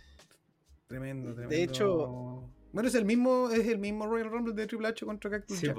[0.88, 1.56] Tremendo, tremendo.
[1.56, 5.32] De hecho, bueno, es el mismo, es el mismo Royal Rumble de Triple H contra
[5.32, 5.70] Cactus sí,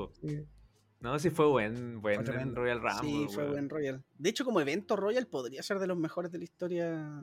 [1.01, 3.01] No, sí fue buen, buen Royal Rumble.
[3.03, 4.03] Sí, fue buen Royal.
[4.17, 7.23] De hecho, como evento Royal podría ser de los mejores de la historia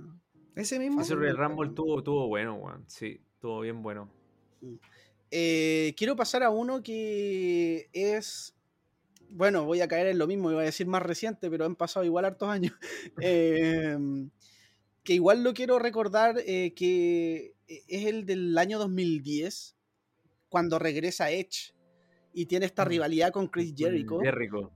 [0.56, 1.02] ese mismo.
[1.02, 2.84] Ese Royal Rumble tuvo, bueno, weón.
[2.88, 4.10] Sí, estuvo bien bueno.
[5.32, 8.56] Eh, quiero pasar a uno que es.
[9.30, 12.06] Bueno, voy a caer en lo mismo, iba a decir más reciente, pero han pasado
[12.06, 12.74] igual hartos años.
[13.20, 14.30] Em,
[15.04, 19.76] que igual lo quiero recordar eh, que es el del año 2010,
[20.50, 21.74] cuando regresa Edge
[22.32, 22.88] y tiene esta mm.
[22.88, 24.20] rivalidad con Chris Jericho.
[24.20, 24.72] Jericho.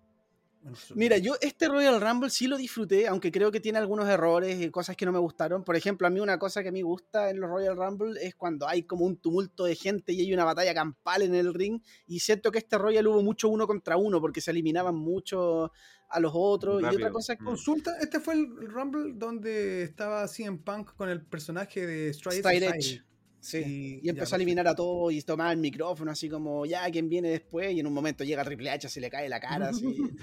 [0.96, 4.70] Mira, yo este Royal Rumble sí lo disfruté, aunque creo que tiene algunos errores y
[4.70, 5.64] cosas que no me gustaron.
[5.64, 8.36] Por ejemplo, a mí una cosa que a mí gusta en los Royal Rumble es
[8.36, 11.82] cuando hay como un tumulto de gente y hay una batalla campal en el ring.
[12.06, 15.72] Y siento que este Royal hubo mucho uno contra uno porque se eliminaban mucho
[16.10, 16.82] a los otros.
[16.82, 17.44] Y otra cosa que...
[17.44, 23.07] Consulta, este fue el Rumble donde estaba CM Punk con el personaje de Stride, Edge.
[23.48, 27.08] Sí, y, empezó a eliminar a todos y tomaba el micrófono así como, ya, ¿quién
[27.08, 27.72] viene después?
[27.72, 29.86] Y en un momento llega Triple H, se le cae la cara así.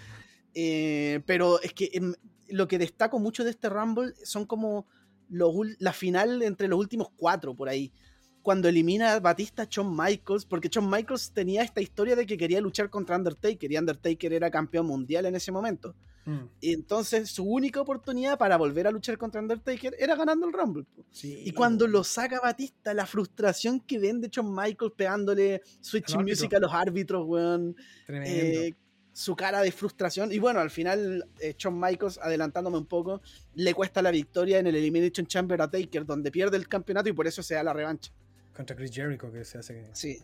[0.56, 2.14] Eh, pero es que em,
[2.48, 4.86] lo que destaco mucho de este Rumble son como
[5.28, 7.92] la final entre los últimos cuatro por ahí.
[8.40, 12.36] Cuando elimina a Batista a Shawn Michaels, porque Shawn Michaels tenía esta historia de que
[12.36, 15.96] quería luchar contra Undertaker y Undertaker era campeón mundial en ese momento.
[16.24, 16.44] Mm.
[16.60, 20.86] Y entonces su única oportunidad para volver a luchar contra Undertaker era ganando el Rumble.
[21.22, 26.52] Y cuando lo saca Batista, la frustración que ven de Shawn Michaels pegándole Switch Music
[26.55, 27.76] a los árbitros, weón.
[28.09, 28.74] Eh,
[29.14, 30.32] su cara de frustración.
[30.32, 33.22] Y bueno, al final, eh, Shawn Michaels, adelantándome un poco,
[33.55, 37.12] le cuesta la victoria en el Elimination Chamber a Taker, donde pierde el campeonato y
[37.12, 38.12] por eso se da la revancha.
[38.52, 39.88] Contra Chris Jericho, que se hace.
[39.92, 40.18] Sí,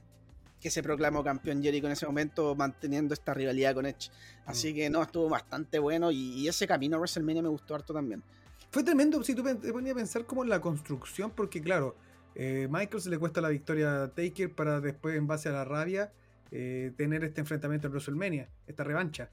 [0.60, 4.10] que se proclamó campeón Jericho en ese momento, manteniendo esta rivalidad con Edge.
[4.44, 4.74] Así mm.
[4.74, 8.22] que no, estuvo bastante bueno y, ese camino a WrestleMania me gustó harto también.
[8.70, 11.96] Fue tremendo, si tú te ponías a pensar como en la construcción, porque claro,
[12.34, 16.12] eh, Michaels le cuesta la victoria a Taker para después, en base a la rabia,
[16.52, 19.30] eh, tener este enfrentamiento en WrestleMania, esta revancha.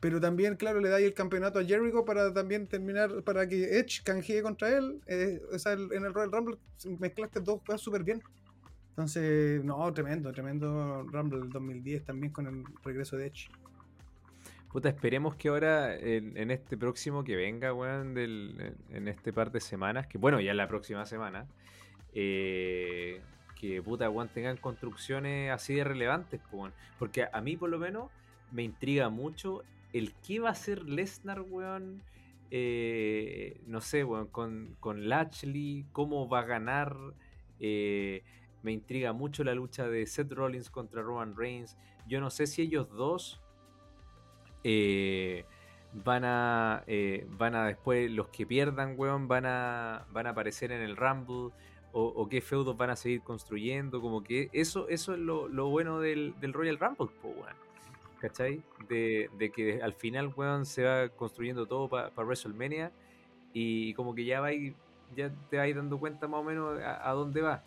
[0.00, 3.78] Pero también, claro, le da ahí el campeonato a Jericho para también terminar, para que
[3.78, 5.00] Edge canjee contra él.
[5.06, 6.56] Eh, o sea, en el Royal Rumble
[6.98, 8.22] mezclaste dos cosas súper bien.
[8.90, 13.48] Entonces, no, tremendo, tremendo Rumble del 2010 también con el regreso de Edge.
[14.70, 20.06] Puta, esperemos que ahora, en, este próximo que venga, weón, en este par de semanas,
[20.06, 21.46] que bueno, ya la próxima semana,
[22.14, 23.20] eh,
[23.58, 28.10] que puta, weón, tengan construcciones así de relevantes, pues, porque a mí por lo menos
[28.52, 32.02] me intriga mucho el qué va a hacer Lesnar, weón.
[32.52, 36.96] Eh, no sé, weón, con, con Latchley, cómo va a ganar.
[37.60, 38.22] Eh,
[38.62, 41.76] me intriga mucho la lucha de Seth Rollins contra Roman Reigns.
[42.06, 43.40] Yo no sé si ellos dos
[44.64, 45.44] eh,
[45.92, 46.84] van a
[47.38, 51.52] van a después los que pierdan, weón, van a van a aparecer en el Rumble
[51.92, 56.34] o, qué feudos van a seguir construyendo, como que eso, eso es lo, bueno del,
[56.40, 57.56] Royal Rumble, weón.
[58.20, 58.62] ¿Cachai?
[58.88, 62.92] De, que al final, weón, se va construyendo todo para WrestleMania
[63.52, 64.50] y como que ya va
[65.16, 67.64] ya te vas dando cuenta más o menos a, dónde va.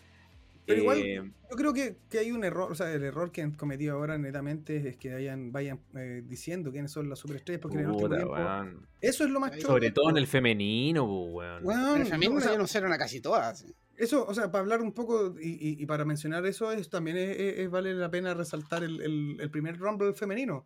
[0.66, 1.16] Pero igual, Eh,
[1.52, 4.18] yo creo que, que hay un error, o sea, el error que han cometido ahora
[4.18, 8.10] netamente es que hayan, vayan eh, diciendo quiénes son las superestrellas, porque en el último
[8.10, 8.88] tiempo, weón.
[9.02, 11.66] eso es lo más Sobre todo en el femenino, weón.
[11.66, 13.66] Weón, En el femenino sea, ya no fueron a casi todas.
[13.96, 17.18] Eso, o sea, para hablar un poco y, y- y para mencionar eso, es, también
[17.18, 20.66] es- es- es- vale la pena resaltar el, el- el primer Rumble femenino.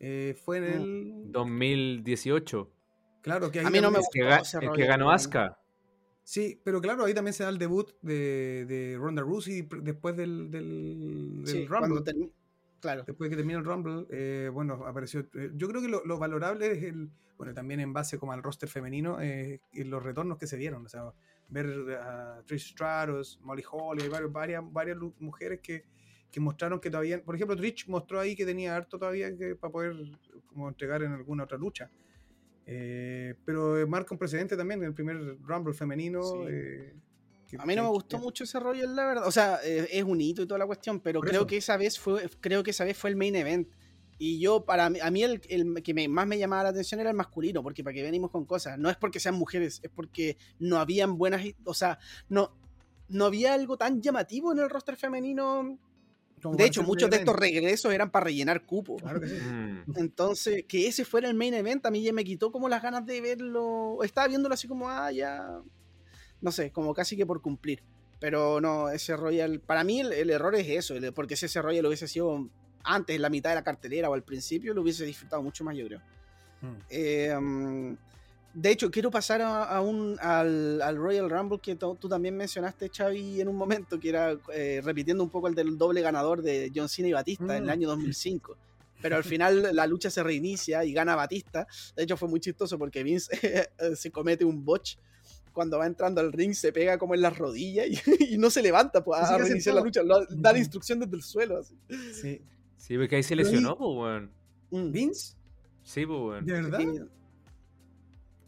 [0.00, 0.66] Eh, fue en Mm.
[1.26, 1.32] el.
[1.32, 2.70] 2018.
[3.22, 5.10] Claro, que ahí A mí no me también- El que, gustó el que ganó.
[5.10, 5.56] Asuka.
[6.24, 10.50] Sí, pero claro, ahí también se da el debut de, de Ronda Rousey después del,
[10.50, 12.02] del, del Sí, Rumble.
[12.02, 12.04] cuando
[12.80, 13.04] Claro.
[13.06, 15.20] Después que termina el Rumble, eh, bueno, apareció.
[15.34, 17.08] eh, yo creo que lo, lo valorable es el.
[17.38, 20.84] Bueno, también en base como al roster femenino, eh, y los retornos que se dieron.
[20.84, 21.10] O sea,
[21.48, 21.66] ver
[21.98, 25.84] a Trish Stratus, Molly Holly, varias, varias lu- mujeres que,
[26.30, 27.22] que mostraron que todavía.
[27.24, 29.96] Por ejemplo, Trish mostró ahí que tenía harto todavía que, para poder
[30.46, 31.90] como entregar en alguna otra lucha.
[32.66, 36.22] Eh, pero eh, marca un precedente también en el primer Rumble femenino.
[36.22, 36.38] Sí.
[36.48, 36.94] eh,
[37.48, 39.26] que- A mí no me gustó que- mucho ese rollo, la verdad.
[39.28, 41.46] O sea, eh, es un hito y toda la cuestión, pero Por creo eso.
[41.46, 43.68] que esa vez fue, creo que esa vez fue el main event.
[44.16, 47.00] Y yo, para mí, a mí el, el que me- más me llamaba la atención
[47.00, 48.78] era el masculino, porque para que venimos con cosas.
[48.78, 52.56] No es porque sean mujeres, es porque no habían buenas, o sea, no,
[53.08, 55.78] no había algo tan llamativo en el roster femenino.
[56.50, 58.96] Como De hecho, muchos de estos regresos eran para rellenar cupo.
[58.96, 59.36] Claro que sí.
[59.36, 59.96] Mm.
[59.96, 63.04] Entonces, que ese fuera el main event, a mí ya me quitó como las ganas
[63.06, 63.98] de verlo.
[64.02, 65.60] Estaba viéndolo así como, ah, ya.
[66.40, 67.82] No sé, como casi que por cumplir.
[68.20, 69.60] Pero no, ese Royal.
[69.60, 72.48] Para mí el, el error es eso, el- porque si ese Royal hubiese sido
[72.82, 75.76] antes, en la mitad de la cartelera o al principio, lo hubiese disfrutado mucho más,
[75.76, 76.00] yo creo.
[76.60, 76.74] Mm.
[76.90, 77.96] Eh,
[78.54, 82.88] de hecho, quiero pasar a, a un, al, al Royal Rumble que tú también mencionaste,
[82.88, 86.70] Xavi, en un momento, que era eh, repitiendo un poco el del doble ganador de
[86.74, 87.70] John Cena y Batista en el Mm.
[87.72, 88.56] año 2005.
[89.02, 91.66] Pero al final la lucha se reinicia y gana Batista.
[91.94, 93.28] De hecho, fue muy chistoso porque Vince
[93.96, 94.96] se comete un botch.
[95.52, 97.96] Cuando va entrando al ring se pega como en las rodillas y,
[98.34, 100.02] y no se levanta pues, a reiniciar la lucha.
[100.02, 101.58] Lo- da la instrucción desde el suelo.
[101.58, 101.76] así.
[102.12, 102.40] Sí.
[102.76, 104.30] Sí, porque ahí se lesionó, pues, weón.
[104.70, 104.90] Mm.
[104.92, 105.34] ¿Vince?
[105.84, 106.44] Sí, pues, weón.
[106.46, 106.80] ¿De verdad?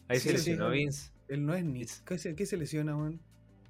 [0.08, 0.78] Ahí Sí, se lesionó sí.
[0.78, 1.10] Vince.
[1.28, 1.84] Él no es ni.
[2.04, 3.20] ¿Qué se, qué se lesiona, weón?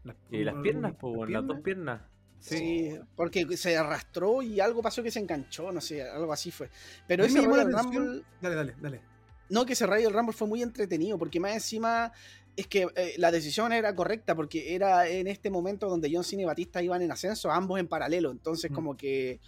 [0.04, 1.32] Las, Y las piernas, pues, weón.
[1.32, 2.02] Las dos piernas?
[2.38, 2.56] Sí.
[2.58, 6.68] Sí, porque se arrastró y algo pasó que se enganchó, no sé, algo así fue.
[7.08, 9.00] Pero ese llamó Royal atención- Rumble, Dale, dale, dale.
[9.48, 12.12] no que ese Royal Rumble fue muy entretenido, porque más encima
[12.54, 16.42] es que eh, la decisión era correcta, porque era en este momento donde John Cena
[16.42, 18.74] y Batista iban en ascenso, ambos en paralelo, entonces Mm.
[18.74, 19.40] como que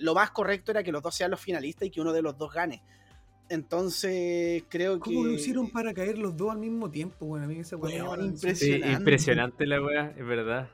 [0.00, 2.36] lo más correcto era que los dos sean los finalistas y que uno de los
[2.36, 2.82] dos gane.
[3.50, 5.28] Entonces creo ¿Cómo que...
[5.28, 7.44] lo hicieron para caer los dos al mismo tiempo, weón?
[7.44, 7.76] A mí esa.
[7.76, 7.82] Sí,
[8.26, 8.92] Impresionante.
[8.92, 10.68] impresionante la weá, es verdad.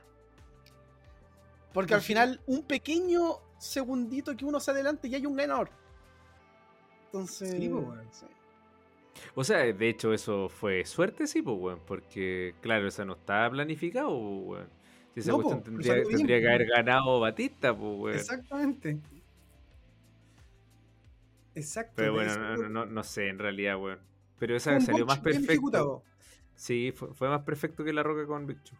[1.73, 5.69] Porque al final un pequeño segundito que uno se adelante y hay un ganador.
[7.05, 7.51] Entonces...
[7.51, 8.07] Sí, po, weón.
[8.11, 8.25] sí.
[9.33, 11.79] O sea, de hecho, eso fue suerte, sí, pues, weón.
[11.85, 14.69] Porque, claro, eso no estaba planificado, pues, weón.
[15.13, 18.15] Si esa No, cuestión tendría, bien, tendría que haber ganado Batista, pues, weón.
[18.15, 18.99] Exactamente.
[21.55, 21.93] Exacto.
[21.95, 23.99] Pero bueno, no, no, no- no sé, en realidad, weón.
[24.37, 25.51] Pero esa salió más perfecto.
[25.51, 26.03] ejecutado.
[26.55, 28.77] Sí, fue, fue más perfecto que la roca con Big Show.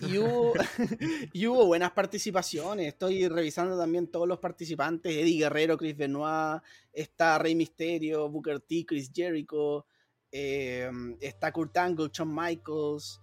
[0.00, 0.52] Y hubo,
[1.32, 2.88] y hubo buenas participaciones.
[2.88, 5.12] Estoy revisando también todos los participantes.
[5.16, 6.62] Eddie Guerrero, Chris Benoit,
[6.92, 9.86] está Rey Misterio, Booker T, Chris Jericho,
[10.30, 10.90] eh,
[11.20, 13.20] está Kurt Angle, Shawn Michaels,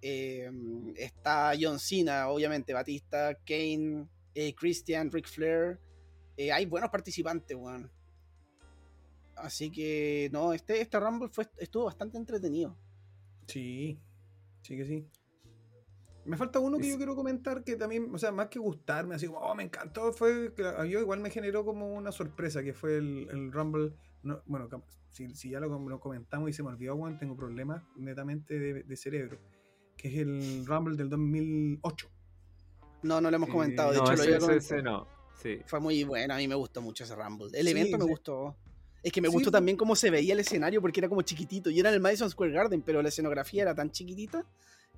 [0.00, 0.48] eh,
[0.96, 5.80] está John Cena, obviamente, Batista, Kane, eh, Christian, Ric Flair.
[6.36, 7.90] Eh, hay buenos participantes, weón.
[9.36, 12.76] Así que, no, este, este Rumble fue, estuvo bastante entretenido.
[13.46, 14.00] Sí,
[14.62, 15.06] sí que sí.
[16.24, 19.14] Me falta uno que Es- yo quiero comentar que también, o sea, más que gustarme,
[19.14, 22.96] así como, oh, me encantó, fue yo igual me generó como una sorpresa, que fue
[22.96, 23.92] el, el Rumble.
[24.22, 24.68] no- bueno,
[25.12, 28.82] si, si ya lo, lo comentamos y se me olvidó, weón, tengo problemas netamente de,
[28.82, 29.38] de cerebro,
[29.96, 32.08] que es el Rumble del 2008.
[33.04, 33.92] No, no lo hemos Eh, comentado.
[33.92, 35.06] De no, hecho, lo ese, ese no.
[35.40, 35.60] Sí.
[35.66, 37.48] Fue muy bueno, a mí me gustó mucho ese Rumble.
[37.52, 38.10] El Sí, evento me sí.
[38.10, 38.56] gustó.
[39.02, 39.52] Es que me Sí, gustó sí.
[39.52, 41.70] también cómo se veía el escenario porque era como chiquitito.
[41.70, 44.44] Y era en el Madison Square Garden, pero la escenografía era tan chiquitita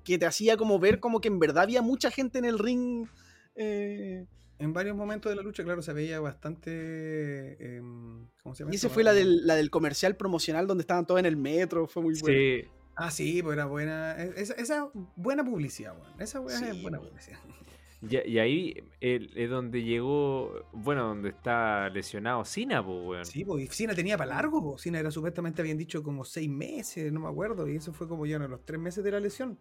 [0.03, 3.07] que te hacía como ver como que en verdad había mucha gente en el ring.
[3.55, 4.25] eh,
[4.57, 7.77] En varios momentos de la lucha, claro, se veía bastante.
[7.77, 8.73] em, ¿Cómo se llama?
[8.73, 11.87] y esa fue la del, la del comercial promocional donde estaban todos en el metro.
[11.87, 12.37] Fue muy bueno.
[12.37, 12.67] Sí.
[12.95, 14.21] Ah, sí, pues era buena.
[14.21, 16.19] e- Esa, esa buena publicidad, weón.
[16.21, 17.39] Esa weá Sí, es buena publicidad.
[18.01, 23.25] Y, y ahí es donde llegó, bueno, donde está lesionado Cena, pues, weón.
[23.25, 24.81] Sí, pues y Cena tenía para largo, pues.
[24.83, 28.25] Cena era supuestamente, habían dicho como seis meses, no me acuerdo, y eso fue como
[28.25, 29.59] ya en los tres meses de la lesión.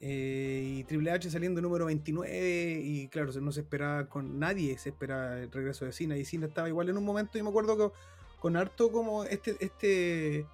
[0.00, 4.76] Eh, y Triple H saliendo número 29, y claro, se- no se esperaba con nadie,
[4.76, 7.48] se esperaba el regreso de Cena, y Cena estaba igual en un momento, y me
[7.48, 7.96] acuerdo que
[8.40, 10.44] con harto como este, este,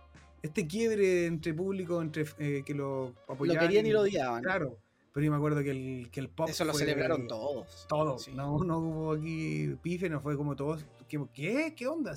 [0.42, 3.66] este quiebre entre público, entre eh, que lo Lo apoyaban.
[3.66, 4.42] querían y lo odiaban.
[4.42, 4.76] Claro,
[5.12, 6.48] pero yo me acuerdo que el, que el pop.
[6.48, 7.86] Eso lo celebraron todos.
[7.88, 8.22] Todos.
[8.24, 8.32] Sí.
[8.34, 10.84] No, no hubo aquí pife, no fue como todos.
[11.08, 11.20] ¿Qué?
[11.32, 12.14] ¿Qué, ¿Qué onda?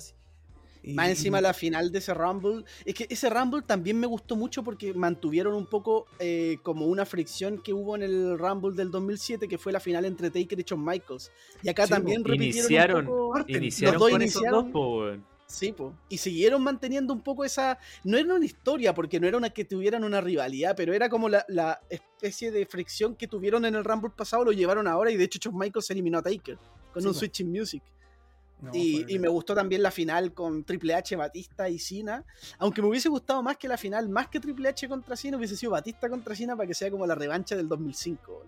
[0.86, 2.62] Y- Más encima la final de ese Rumble.
[2.84, 7.06] Es que ese Rumble también me gustó mucho porque mantuvieron un poco eh, como una
[7.06, 10.62] fricción que hubo en el Rumble del 2007, que fue la final entre Taker y
[10.62, 11.32] Shawn Michaels.
[11.62, 13.44] Y acá Sí, también repitieron Iniciaron, un poco...
[13.48, 15.24] Iniciaron Los dos con esos iniciaron- dos, po, weón.
[15.46, 15.94] Sí, po.
[16.08, 17.78] Y siguieron manteniendo un poco esa.
[18.02, 21.28] No era una historia, porque no era una que tuvieran una rivalidad, pero era como
[21.28, 25.16] la, la especie de fricción que tuvieron en el Rumble pasado, lo llevaron ahora y
[25.16, 26.58] de hecho Shawn Michaels eliminó a Taker
[26.92, 27.18] con Sí, un po.
[27.18, 27.82] Switching Music.
[28.62, 32.24] No, y, y me gustó también la final con Triple H, Batista y Cena.
[32.58, 35.56] Aunque me hubiese gustado más que la final, más que Triple H contra Cena, hubiese
[35.56, 38.42] sido Batista contra Cena para que sea como la revancha del 2005.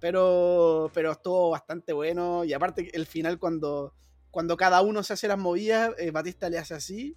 [0.00, 2.44] Pero, pero estuvo bastante bueno.
[2.44, 3.94] Y aparte, el final, cuando,
[4.32, 7.16] cuando cada uno se hace las movidas, eh, Batista le hace así.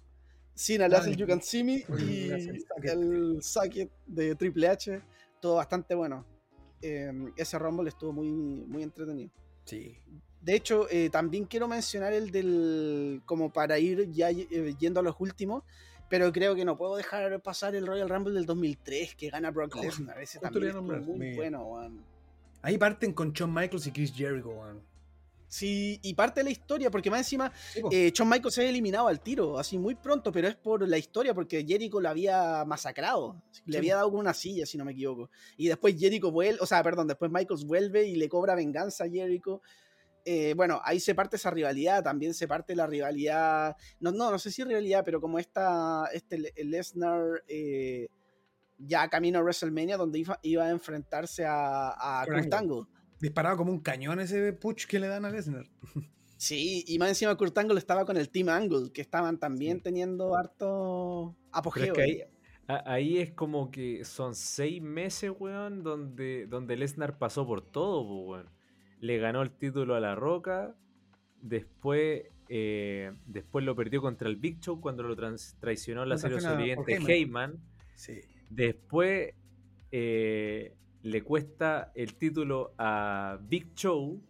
[0.54, 2.30] Cena le Ah, hace el You Can See Me y
[2.84, 5.02] el socket de Triple H.
[5.40, 6.24] Todo bastante bueno.
[6.80, 9.30] Eh, ese Rumble estuvo muy, muy entretenido.
[9.64, 9.98] Sí.
[10.40, 13.20] De hecho, eh, también quiero mencionar el del.
[13.26, 15.64] como para ir ya eh, yendo a los últimos.
[16.08, 19.74] Pero creo que no puedo dejar pasar el Royal Rumble del 2003 que gana Brock
[19.76, 20.20] Oh, Lesnar.
[20.22, 22.04] Ese también nombrar, muy me- bueno, weón.
[22.62, 24.80] Ahí parten con Shawn Michaels y Chris Jericho, weón.
[25.48, 28.68] Sí, y parte de la historia, porque más encima Sí, eh, Shawn Michaels se ha
[28.68, 32.64] eliminado al tiro, así muy pronto, pero es por la historia, porque Jericho lo había
[32.64, 33.42] masacrado.
[33.64, 35.30] Le había dado con una silla, si no me equivoco.
[35.56, 39.08] Y después Jericho vuelve, o sea, perdón, después Michaels vuelve y le cobra venganza a
[39.08, 39.62] Jericho.
[40.24, 44.38] Eh, bueno, ahí se parte esa rivalidad, también se parte la rivalidad, no, no, no
[44.40, 48.08] sé si rivalidad, pero como esta, este Le- Lesnar eh,
[48.76, 52.82] ya camino a WrestleMania, donde iba, iba a enfrentarse a, a Kurt Kurt Angle.
[53.20, 55.66] Disparaba como un cañón ese push que le dan a Lesnar.
[56.38, 60.36] Sí, y más encima Kurt Angle estaba con el Team Angle, que estaban también teniendo
[60.36, 61.84] harto apogeo.
[61.84, 62.28] es que
[62.66, 68.50] ahí, es como que son seis meses, weón, donde, donde Lesnar pasó por todo, weón.
[69.00, 70.76] Le ganó el título a La Roca,
[71.40, 76.76] después, eh, después lo perdió contra el Big Show cuando lo trans- traicionó la serie
[76.76, 77.58] por Heyman.
[77.94, 78.20] Sí.
[78.50, 79.32] Después
[79.90, 80.76] eh,
[81.06, 84.20] le cuesta el título a Big Show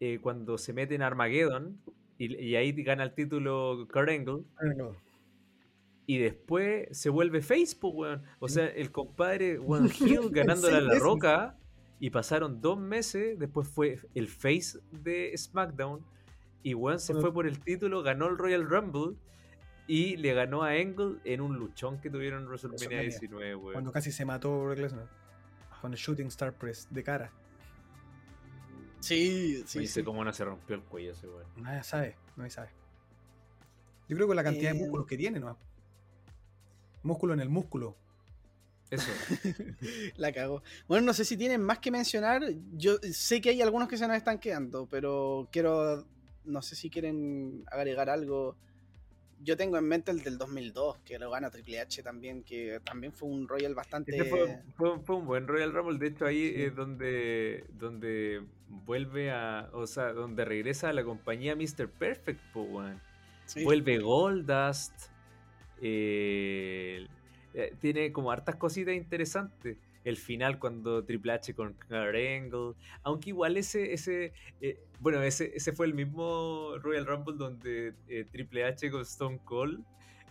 [0.00, 1.80] eh, cuando se mete en Armageddon
[2.18, 4.42] y, y ahí gana el título Kurt Angle.
[6.06, 8.22] Y después se vuelve Facebook, weón.
[8.40, 11.56] O sea, el compadre, weón, Hill ganándole a la roca.
[12.00, 13.38] Y pasaron dos meses.
[13.38, 16.04] Después fue el face de SmackDown.
[16.64, 19.16] Y weón se fue por el título, ganó el Royal Rumble.
[19.86, 23.10] Y le ganó a Angle en un luchón que tuvieron en WrestleMania WrestleMania.
[23.10, 23.72] 19, weón.
[23.72, 25.23] Cuando casi se mató Brock Lesnar.
[25.84, 27.30] Con el Shooting Star Press de cara.
[29.00, 30.02] Sí, No sí, sé sí.
[30.02, 31.44] cómo no se rompió el cuello ese weón.
[31.58, 32.70] Nadie sabe, nadie sabe.
[34.08, 35.58] Yo creo que la cantidad de Eh, músculos que tiene, ¿no?
[37.02, 37.98] Músculo en el músculo.
[38.88, 39.10] Eso.
[40.16, 40.62] La cagó.
[40.88, 42.42] Bueno, no sé si tienen más que mencionar.
[42.72, 46.06] Yo sé que hay algunos que se nos están quedando, pero quiero.
[46.46, 48.56] No sé si quieren agregar algo.
[49.42, 53.12] Yo tengo en mente el del 2002, que lo gana Triple H también, que también
[53.12, 54.16] fue un Royal bastante.
[54.16, 55.98] Este fue, fue- fue un buen Royal Rumble.
[55.98, 56.62] De hecho, ahí Sí.
[56.62, 59.68] es donde, donde vuelve a.
[59.72, 61.88] O sea, donde regresa a la compañía Mr.
[61.88, 62.40] Perfect.
[63.46, 63.64] Sí.
[63.64, 64.92] Vuelve Goldust.
[65.86, 67.06] eh,
[67.52, 69.76] eh, tiene como hartas cositas interesantes.
[70.04, 72.74] El final cuando Triple H con Kurt Angle.
[73.02, 78.24] Aunque igual ese, ese eh, bueno, ese, ese fue el mismo Royal Rumble donde eh,
[78.30, 79.82] Triple H con Stone Cold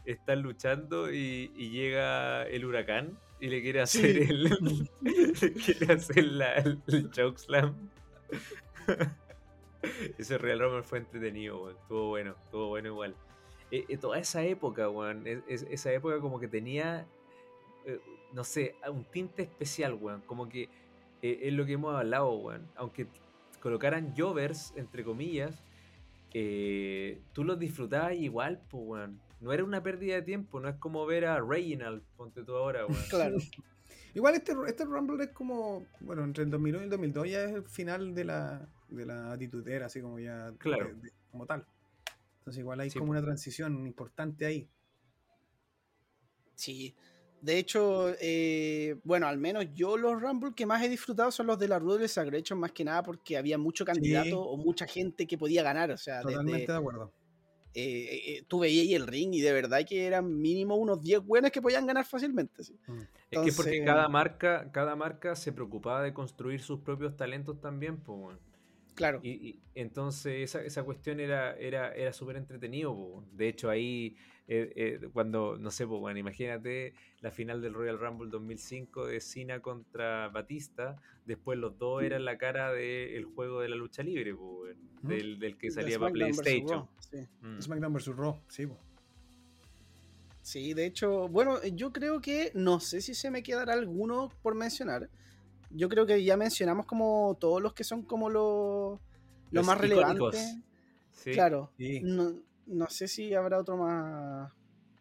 [0.06, 4.44] están luchando y, y llega el huracán y le quiere hacer el,
[5.02, 7.76] le quiere hacer la- el, el chokeslam.
[10.18, 11.76] Ese Royal Rumble fue entretenido, weón.
[11.78, 13.16] Estuvo bueno, estuvo bueno igual.
[13.72, 15.26] Eh, eh, toda esa época, weón.
[15.28, 17.06] es- es- esa época como que tenía,
[17.86, 18.00] eh,
[18.34, 20.22] no sé, un tinte especial, weón.
[20.22, 20.64] Como que
[21.22, 22.68] eh, es lo que hemos hablado, weón.
[22.76, 23.08] Aunque
[23.62, 25.64] colocaran Jovers, entre comillas,
[26.34, 29.22] eh, tú los disfrutabas igual, pues, weón.
[29.40, 32.86] No era una pérdida de tiempo, no es como ver a Reginald, ponte tú ahora,
[32.86, 32.98] weón.
[33.10, 33.38] Claro.
[34.16, 37.52] Igual este, este Rumble es como, bueno, entre el 2001 y el 2002 ya es
[37.56, 40.90] el final de la, de la atitudera, así como ya, Claro.
[40.90, 41.66] de- de- como tal.
[42.40, 44.68] Entonces igual hay Sí, como una transición importante ahí.
[46.56, 46.96] Sí.
[47.44, 51.60] De hecho, eh, bueno, al menos yo los Rumble que más he disfrutado son los
[51.60, 55.38] de la Ruthless Aggression, más que nada porque había mucho candidato o mucha gente que
[55.38, 55.92] podía ganar.
[55.92, 57.14] O sea, desde, Totalmente de acuerdo.
[57.74, 61.20] eh, eh, tú veías ahí el ring y de verdad que eran mínimo unos 10
[61.26, 62.64] buenos que podían ganar fácilmente.
[62.64, 62.80] sí.
[62.88, 63.02] Mm.
[63.30, 67.98] Es que porque cada marca, cada marca se preocupaba de construir sus propios talentos también,
[67.98, 68.38] pues.
[68.96, 69.20] Claro.
[69.22, 72.96] Y, y entonces esa, esa cuestión era, era, era súper entretenido.
[72.96, 73.26] po.
[73.34, 74.16] De hecho, ahí,
[74.56, 79.20] eh, eh, cuando, no sé, po, bueno, imagínate la final del Royal Rumble 2005 de
[79.20, 80.96] Cena contra Batista.
[81.26, 84.66] Después los dos eran la cara del juego de la lucha libre, Ujú.
[85.02, 86.88] del, del que salía para PlayStation.
[87.00, 87.18] Sí.
[87.42, 87.62] Mm.
[87.62, 88.08] SmackDown vs.
[88.16, 88.78] Raw, sí, po.
[90.42, 94.56] Sí, de hecho, bueno, yo creo que no sé si se me quedará alguno por
[94.56, 95.10] mencionar.
[95.70, 99.00] Yo creo que ya mencionamos como todos los que son como los
[99.52, 100.34] lo Los más icónicos.
[100.36, 100.58] relevantes.
[101.12, 101.32] Sí.
[101.32, 101.72] Claro.
[101.78, 102.02] Sí.
[102.04, 102.34] No,
[102.68, 104.52] no sé si habrá otro más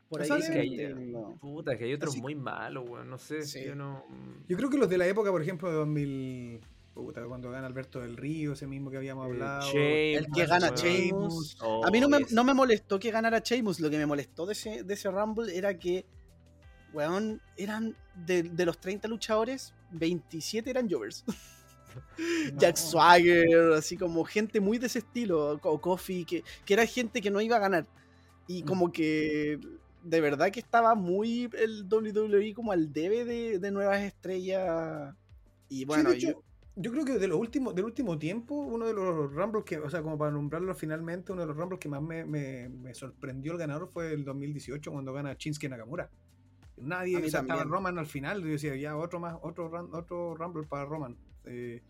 [0.08, 0.28] por ahí.
[0.38, 1.36] Es que hay, no.
[1.40, 3.08] puta, que hay otros Así- muy malos, weón.
[3.08, 3.64] No sé, Sí.
[3.64, 4.04] yo no.
[4.48, 6.60] Yo creo que los de la época, por ejemplo, de 2000.
[6.94, 9.70] Puta, cuando gana Alberto del Río, ese mismo que habíamos Eh, hablado.
[9.74, 10.74] El que gana.
[10.74, 11.56] Sheamus.
[11.62, 14.44] Oh, A mí no me, no me molestó que ganara Sheamus, lo que me molestó
[14.44, 16.04] de ese, de ese Rumble era que,
[16.92, 21.24] weón, eran de, de los 30 luchadores, 27 eran Jovers.
[22.56, 27.20] Jack Swagger, así como gente muy de ese estilo, o Kofi, que, que era gente
[27.20, 27.86] que no iba a ganar.
[28.46, 28.66] Y Mm.
[28.66, 29.58] como que
[30.02, 35.14] de verdad que estaba muy el WWE como al debe de, de nuevas estrellas.
[35.68, 36.42] Y bueno, hecho, yo-
[36.74, 39.90] yo creo que de los últimos, del último tiempo, uno de los Rumbles que, o
[39.90, 43.52] sea, como para nombrarlo finalmente, uno de los Rumbles que más me, me- me sorprendió
[43.52, 46.08] el ganador fue el 2018 cuando gana Shinsuke Nakamura.
[46.78, 47.62] Nadie, o sea, estaba.
[47.64, 51.16] Roman al final, yo decía, ya otro más, otro, otro Rumble para Roman.
[51.46, 51.80] Eh,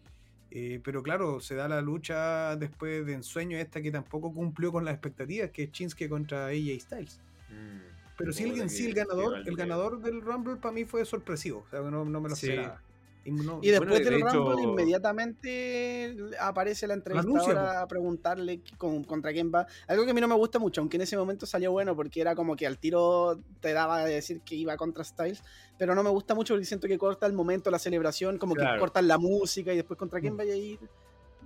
[0.51, 4.85] eh, pero claro, se da la lucha después de ensueño esta que tampoco cumplió con
[4.85, 7.20] las expectativas, que es Shinsuke contra AJ Styles.
[7.49, 7.81] Mm,
[8.19, 11.70] Pero sí, el, sí, el ganador, el ganador del Rumble para mí fue sorpresivo, o
[11.70, 12.51] sea, no, no me lo Sí.
[12.51, 12.83] esperaba.
[13.24, 18.61] Y no- Y después Bueno, de del Rumble, hecho- inmediatamente aparece la entrevistadora a preguntarle
[18.78, 19.66] con- contra quién va.
[19.86, 22.20] Algo que a mí no me gusta mucho, aunque en ese momento salió bueno porque
[22.20, 25.43] era como que al tiro te daba a decir que iba contra Styles,
[25.78, 28.61] pero no me gusta mucho porque siento que corta el momento, la celebración, como que
[28.62, 28.81] Claro.
[28.81, 30.36] cortan la música y después contra quién Mm.
[30.39, 30.78] vaya a ir.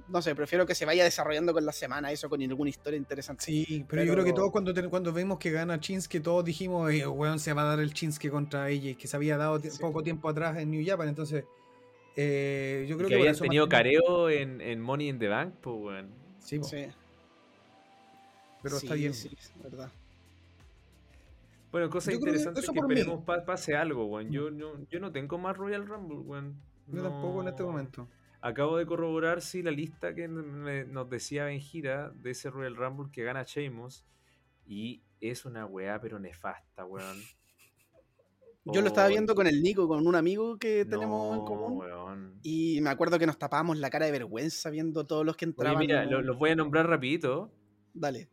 [0.09, 3.45] No sé, prefiero que se vaya desarrollando con la semana eso, con alguna historia interesante.
[3.45, 6.93] Sí, pero, yo Pero- creo que todos cuando, cuando vimos que gana Chinske, todos dijimos,
[6.93, 9.69] eh, weón, se va a dar el Chinske contra AJ, que se había dado Sí.
[9.81, 11.45] poco tiempo atrás en New Japan, entonces
[12.17, 15.77] eh, yo creo que que, habían tenido careo en, en Money in the Bank, pues,
[15.79, 16.11] weón.
[16.39, 16.87] Sí, Sí,
[18.63, 19.15] pero está bien.
[19.15, 19.91] sí, es verdad.
[21.73, 22.95] Bueno, cosa Yo que interesante que por mí.
[22.95, 24.31] esperemos pa- pase algo, weón.
[24.31, 26.55] Yo, no- yo no tengo más Royal Rumble, weón.
[26.87, 28.09] Yo tampoco en este No- momento.
[28.41, 33.11] Acabo de corroborar, sí, la lista que me- nos decía Benjira de ese Royal Rumble
[33.13, 34.05] que gana Sheamus.
[34.67, 37.17] Y es una weá, pero nefasta, weón.
[38.73, 41.79] Yo lo estaba Oh, viendo con el Nico, con un amigo que tenemos en común.
[41.79, 42.41] weón.
[42.43, 45.51] Y me acuerdo que nos tapábamos la cara de vergüenza viendo todos los que Oye,
[45.53, 45.79] entraban.
[45.79, 47.53] mira, los voy a nombrar rapidito.
[47.95, 48.29] Dale.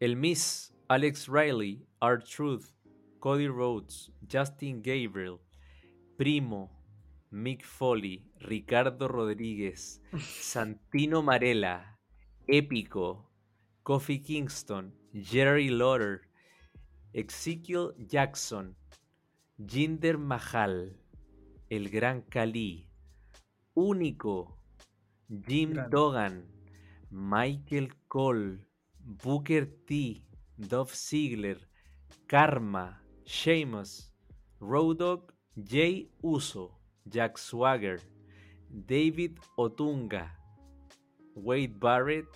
[0.00, 2.64] El Miss, Alex Riley, Art Truth,
[3.20, 5.38] Cody Rhodes, Justin Gabriel,
[6.16, 6.70] Primo,
[7.30, 10.02] Mick Foley, Ricardo Rodríguez,
[10.40, 11.98] Santino Marella,
[12.48, 13.30] Épico,
[13.84, 16.22] Kofi Kingston, Jerry Lauder,
[17.12, 18.76] Ezekiel Jackson,
[19.66, 20.96] Jinder Mahal,
[21.68, 22.88] El Gran Cali,
[23.74, 24.56] Único,
[25.46, 25.74] Jim.
[25.90, 26.46] Dogan,
[27.10, 28.60] Michael Cole,
[29.22, 30.24] Booker T,
[30.56, 31.58] Dove Ziegler,
[32.26, 34.10] Karma, Sheamus,
[34.60, 38.00] Road Dogg, Jay Uso, Jack Swagger,
[38.70, 40.38] David Otunga,
[41.34, 42.28] Wade Barrett,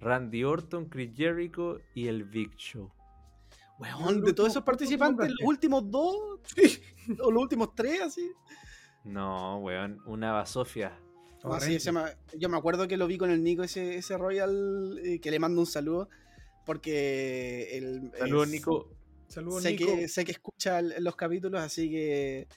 [0.00, 2.95] Randy Orton, Chris Jericho y el Big Show.
[3.78, 6.16] Weón, de todos esos ¿cuántos participantes, los últimos dos,
[7.22, 8.30] o los últimos tres, así.
[9.04, 10.98] No, weón, una basofia.
[11.44, 14.16] No, sí, ese me- yo me acuerdo que lo vi con el Nico, ese, ese
[14.18, 16.08] Royal, eh, que le mando un saludo,
[16.64, 18.90] porque el, Saludos, Nico.
[19.28, 19.86] Saludos, sé, Nico.
[19.86, 22.48] que, sé que escucha los capítulos, así que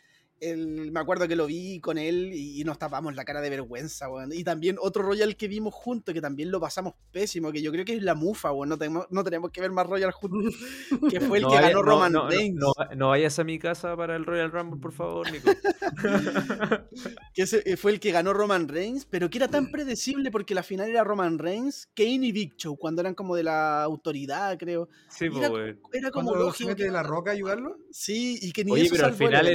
[0.41, 4.31] me acuerdo que lo vi con él y, nos tapamos la cara de vergüenza, weón.
[4.33, 7.83] Y también otro Royal que vimos juntos, que también lo pasamos pésimo, que yo creo
[7.85, 8.69] que es la Mufa, weón.
[8.69, 10.55] No tenemos, no tenemos que ver más Royal juntos,
[11.09, 12.55] que fue el No que vaya- ganó no- Roman no- Reigns.
[12.59, 15.49] No, no vayas a mi casa para el Royal Rumble, por favor, Nico.
[17.33, 20.53] que ese eh, fue el que ganó Roman Reigns, pero que era tan predecible porque
[20.55, 24.57] la final era Roman Reigns, Kane y Big Show, cuando eran como de la autoridad,
[24.57, 24.89] creo.
[25.09, 26.75] Sí, Y pues, era, era como lógico.
[26.75, 27.77] que- la roca ayudarlo.
[27.91, 29.47] Sí, y que ni Oye, eso pero al el final,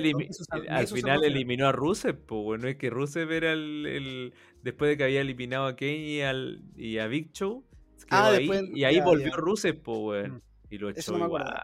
[0.79, 4.97] al final eliminó a Rusev, pues bueno, es que Rusev era el, el- después de
[4.97, 7.65] que había eliminado a Kane y, al, y a Big Show,
[7.99, 9.37] quedó Ah, ahí, después- y ahí ya, volvió ya.
[9.37, 10.41] Rusev, pues weón, Mm.
[10.71, 11.55] y lo echó no igual.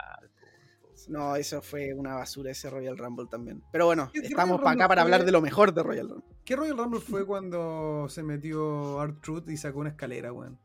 [1.08, 3.62] No, eso fue una basura ese Royal Rumble también.
[3.72, 6.26] Pero bueno, ¿Qué- qué estamos para acá para hablar de lo mejor de Royal Rumble.
[6.44, 10.58] ¿Qué Royal Rumble fue cuando se metió Art Truth y sacó una escalera, weón?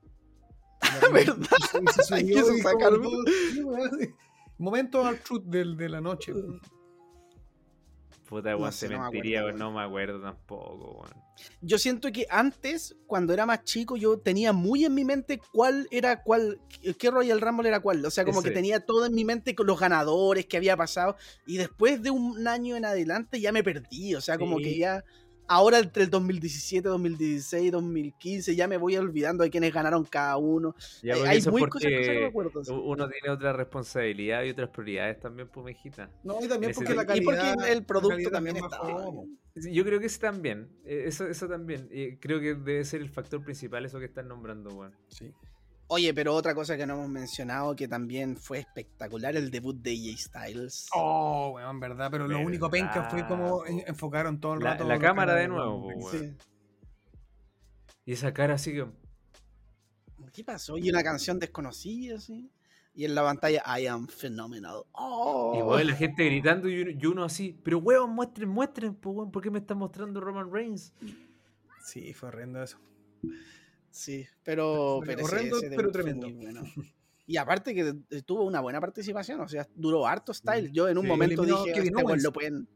[1.13, 1.37] ¿Verdad?
[1.81, 2.99] Y se subió y sacar-.
[4.57, 6.33] Momento Art Truth del- de la noche.
[6.33, 6.59] weón.
[8.27, 11.25] Puta, No weón, sé, se no me mentiría, acuerdo, weón, no me acuerdo tampoco, weón.
[11.61, 15.87] Yo siento que antes, cuando era más chico, yo tenía muy en mi mente cuál
[15.91, 16.61] era cuál,
[16.97, 18.05] qué Royal Rumble era cuál.
[18.05, 21.17] O sea, como que tenía todo en mi mente con los ganadores que había pasado.
[21.45, 24.15] Y después de un año en adelante ya me perdí.
[24.15, 25.03] O sea, como que ya.
[25.47, 30.75] Ahora entre el 2017, 2016, 2015, ya me voy olvidando de quiénes ganaron cada uno.
[31.03, 32.63] Ya, Eh, porque hay muy cosas que no me acuerdo.
[32.63, 32.71] sí.
[32.73, 36.09] uno tiene otra responsabilidad y otras prioridades también, pues, mijita.
[36.23, 37.53] No, y también porque la y calidad.
[37.55, 39.03] porque el producto también es más estaba.
[39.03, 39.27] como.
[39.55, 41.89] Sí, Yo creo que ese también, eh, eso, eso también.
[42.19, 44.93] creo que debe ser el factor principal eso que están nombrando, weón.
[45.07, 45.31] Sí.
[45.87, 49.91] Oye, pero otra cosa que no hemos mencionado que también fue espectacular, el debut de
[49.91, 50.87] AJ Styles.
[50.95, 54.83] Oh, weón, verdad, pero lo único penca fue como enfocaron todo el La- rato.
[54.83, 56.03] la cámara de nuevo, Banks.
[56.13, 56.37] weón.
[58.05, 58.85] Y esa cara así que...
[60.33, 60.77] ¿Qué pasó?
[60.77, 62.51] Y una canción desconocida, así.
[62.95, 64.83] Y en la pantalla, I am phenomenal.
[64.93, 65.53] Oh.
[65.57, 69.15] Y weón, la gente gritando y uno, y uno así, pero weón, muestren, muestren, pues
[69.15, 70.93] weón, ¿por qué me están mostrando Roman Reigns?
[71.85, 72.79] Sí, fue horrendo eso.
[73.95, 76.29] Sí, pero, pero ese- horrendo, ese pero debut fue tremendo.
[76.41, 76.63] bueno.
[77.27, 80.71] Y aparte que tuvo una buena participación, o sea, duró harto style.
[80.71, 81.09] Yo en un Sí.
[81.09, 82.23] momento dije, este weón Owens.
[82.23, 82.67] lo pueden.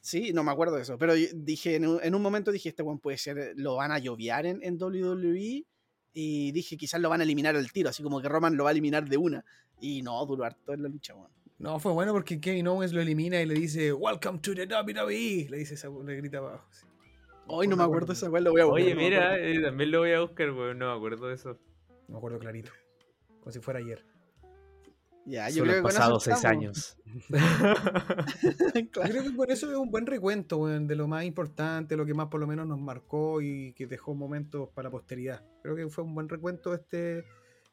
[0.00, 2.82] Sí, no me acuerdo de eso, pero dije, en un, en un momento dije, este
[2.84, 5.64] weón puede ser, lo van a lloviar en, en WWE.
[6.12, 8.70] Y dije, quizás lo van a eliminar al tiro, así como que Roman lo va
[8.70, 9.44] a eliminar de una.
[9.80, 11.30] Y no, duró harto en la lucha, weón.
[11.58, 15.48] No, fue bueno porque Kevin Owens lo elimina y le dice, Welcome to the WWE.
[15.50, 16.64] Le dice esa, le grita abajo.
[16.70, 16.86] sí.
[17.54, 18.82] Hoy no me acuerdo de esa weón, lo voy a buscar.
[18.82, 21.34] Oye, no me mira, eh, también lo voy a buscar, weón, no me acuerdo de
[21.34, 21.58] eso.
[22.08, 22.70] Me acuerdo clarito.
[23.40, 24.04] Como si fuera ayer.
[25.26, 26.96] Ya, yo Solo creo han que con eso pasado seis años.
[27.04, 27.20] Yo
[28.92, 29.10] Claro.
[29.10, 32.14] creo que con eso es un buen recuento, weón, de lo más importante, lo que
[32.14, 35.44] más por lo menos nos marcó y que dejó momentos para la posteridad.
[35.62, 37.24] Creo que fue un buen recuento este,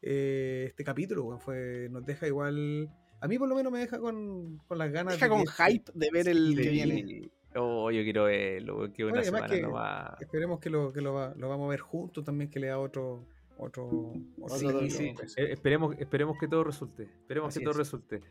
[0.02, 1.40] eh, este capítulo, weón.
[1.40, 2.90] Fue, nos deja igual.
[3.22, 5.52] A mí por lo menos me deja con, con las ganas Deja de con que-
[5.52, 6.70] hype de ver el que Sí.
[6.70, 7.32] viene.
[7.56, 10.22] Oh, yo quiero verlo, weón, que una Bueno, además semana que- nomás.
[10.22, 12.80] Esperemos que lo, que lo, va- lo vamos a ver juntos también, que le da
[12.80, 13.26] otro.
[13.62, 15.36] Otro, otro Sí, Sí, capítulo, sí.
[15.42, 17.04] Eh, esperemos, esperemos que todo resulte.
[17.04, 17.78] Esperemos Así que todo es.
[17.78, 18.22] resulte.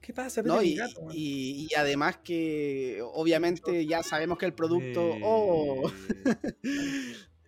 [0.00, 0.40] ¿Qué pasa?
[0.42, 5.02] No, gato, y además que obviamente ya sabemos que el producto.
[5.22, 5.90] Oh,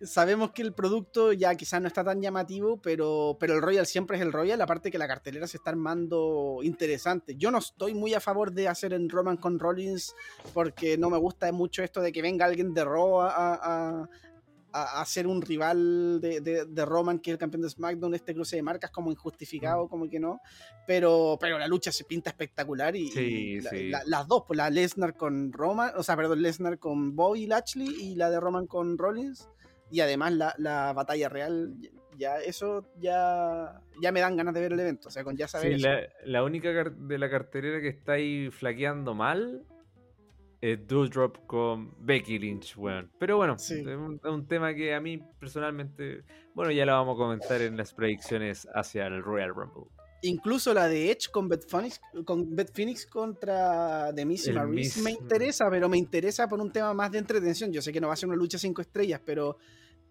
[0.03, 4.17] sabemos que el producto ya quizás no está tan llamativo, pero, pero el Royal siempre
[4.17, 7.35] es el Royal, aparte que la cartelera se está armando interesante.
[7.37, 10.15] Yo no estoy muy a favor de hacer en Roman con Rollins
[10.53, 14.09] porque no me gusta mucho esto de que venga alguien de Raw a, a,
[14.73, 18.15] a- a ser un rival de, de- de Roman, que es el campeón de SmackDown,
[18.15, 20.39] este cruce de marcas como injustificado, como que no.
[20.87, 23.89] Pero, pero la lucha se pinta espectacular y, Sí, y la- sí.
[23.89, 27.89] la- las dos, pues la Lesnar con Roman, o sea, perdón, Lesnar con Bobby Lashley
[27.89, 29.49] y la de Roman con Rollins.
[29.91, 31.73] Y además la, la batalla real,
[32.17, 35.09] ya eso ya, ya me dan ganas de ver el evento.
[35.09, 35.87] O sea, con ya saber Sí, eso.
[35.89, 39.63] la, la única de la cartelera que está ahí flaqueando mal
[40.61, 43.11] es Doudrop con Becky Lynch, weón.
[43.19, 43.79] Pero bueno, Sí.
[43.79, 46.23] es un, es un tema que a mí personalmente,
[46.53, 49.85] bueno, ya lo vamos a comentar en las predicciones hacia el Royal Rumble.
[50.23, 55.13] Incluso la de Edge con Beth Phoenix, con Beth Phoenix contra The Miz Miz, me
[55.13, 55.17] mm.
[55.21, 57.71] interesa, pero me interesa por un tema más de entretención.
[57.71, 59.57] Yo sé que no va a ser una lucha cinco estrellas, pero,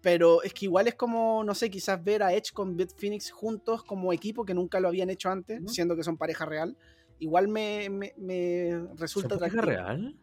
[0.01, 3.31] pero es que igual es como, no sé, quizás ver a Edge con Beth Phoenix
[3.31, 6.77] juntos como equipo que nunca lo habían hecho antes, siendo que son pareja real.
[7.19, 10.15] Igual me, me, me resulta ¿Son pareja real?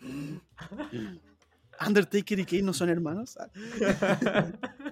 [1.86, 3.36] Undertaker y Kane no son hermanos.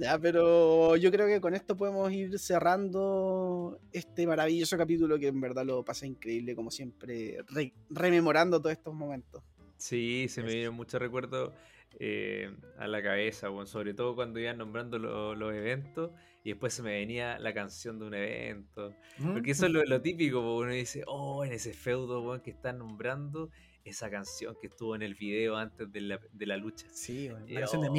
[0.00, 5.40] Ya, pero yo creo que con esto podemos ir cerrando este maravilloso capítulo que en
[5.40, 9.42] verdad lo pasa increíble, como siempre, re- rememorando todos estos momentos.
[9.76, 11.52] Sí, se me vienen muchos recuerdos
[11.98, 16.12] eh, a la cabeza, bueno, sobre todo cuando iban nombrando lo- los eventos
[16.44, 18.94] y después se me venía la canción de un evento.
[19.18, 19.32] ¿Mm?
[19.34, 22.50] Porque eso es lo, lo típico, porque uno dice, oh, en ese feudo weón, que
[22.50, 23.50] están nombrando
[23.84, 26.86] esa canción que estuvo en el video antes de la, de la lucha.
[26.90, 27.92] Sí, La canción de oh.
[27.92, 27.94] Weón,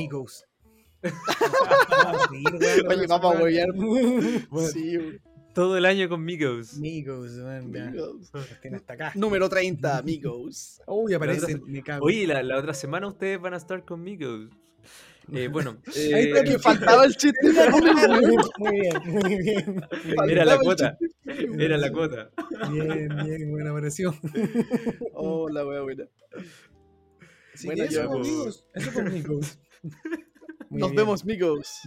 [2.32, 3.70] Oye, con vamos a esa huevear.
[3.76, 4.48] weón.
[4.50, 5.20] Weón, Sí, güey.
[5.54, 6.80] Todo el año con Migos.
[8.62, 9.12] Tiene hasta acá.
[9.16, 10.82] Número 30, amigos.
[10.88, 11.60] Uy, aparece.
[12.00, 14.50] Oye, la, la otra semana ustedes van a estar con Migos.
[15.34, 17.38] Eh, bueno, Ahí eh, está que faltaba el chiste.
[18.58, 19.82] Muy bien, muy bien.
[20.30, 20.98] era la cuota.
[21.26, 22.30] Era la cuota.
[22.72, 24.16] Bien, bien, buena aparición.
[25.14, 26.06] Oh, la wea buena.
[27.54, 28.66] Así Bueno, eso, yo- amigos.
[28.74, 29.60] Eso con amigos.
[30.72, 31.02] Muy Nos bien.
[31.04, 31.82] vemos, amigos.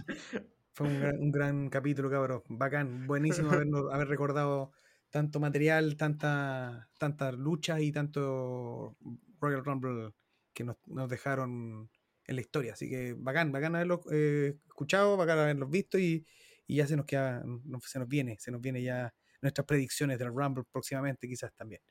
[0.73, 2.43] Fue un gran, un gran capítulo, cabrón.
[2.49, 3.07] Bacán.
[3.07, 4.73] Buenísimo habernos- haber recordado
[5.09, 8.95] tanto material, tanta, tanta lucha y tanto
[9.41, 10.11] Royal Rumble
[10.53, 11.89] que nos, nos dejaron
[12.27, 12.73] en la historia.
[12.73, 16.23] Así que bacán, bacán haberlo eh, escuchado, bacán haberlos visto y,
[16.67, 20.19] y ya se nos queda, no- se nos viene, se nos viene ya nuestras predicciones
[20.19, 21.81] del Rumble próximamente quizás también.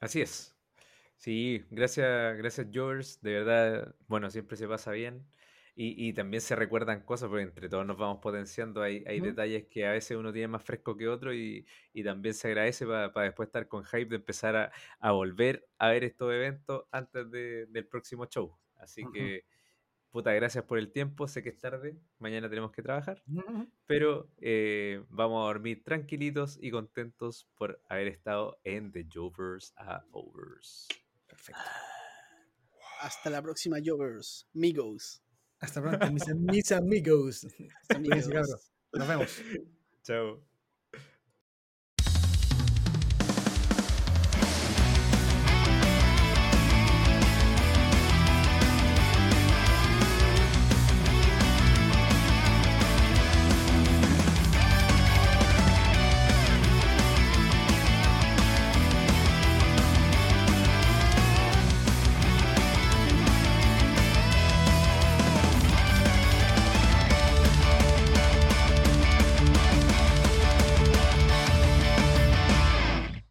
[0.00, 0.56] Así es.
[1.16, 5.24] Sí, gracias, gracias George, de verdad, bueno, siempre se pasa bien.
[5.74, 8.82] Y, y también se recuerdan cosas, porque entre todos nos vamos potenciando.
[8.82, 12.34] Hay, hay detalles que a veces uno tiene más fresco que otro y, y también
[12.34, 16.30] se agradece para después estar con hype de empezar a, a volver a ver estos
[16.32, 18.54] eventos antes de- del próximo show.
[18.76, 19.12] Así Ujú.
[19.12, 19.46] que,
[20.10, 21.26] puta, gracias por el tiempo.
[21.26, 23.66] Sé que es tarde, mañana tenemos que trabajar, Ujú.
[23.86, 30.04] pero eh, vamos a dormir tranquilitos y contentos por haber estado en The Jovers a
[30.10, 30.88] Overs.
[31.26, 31.62] Perfecto.
[33.00, 34.48] Hasta la próxima, Joggers.
[34.52, 35.22] Migos.
[35.62, 37.46] Hasta pronto, mis, mis amigos.
[37.88, 38.28] Amigos.
[38.92, 39.42] Nos vemos.
[40.02, 40.51] Chao.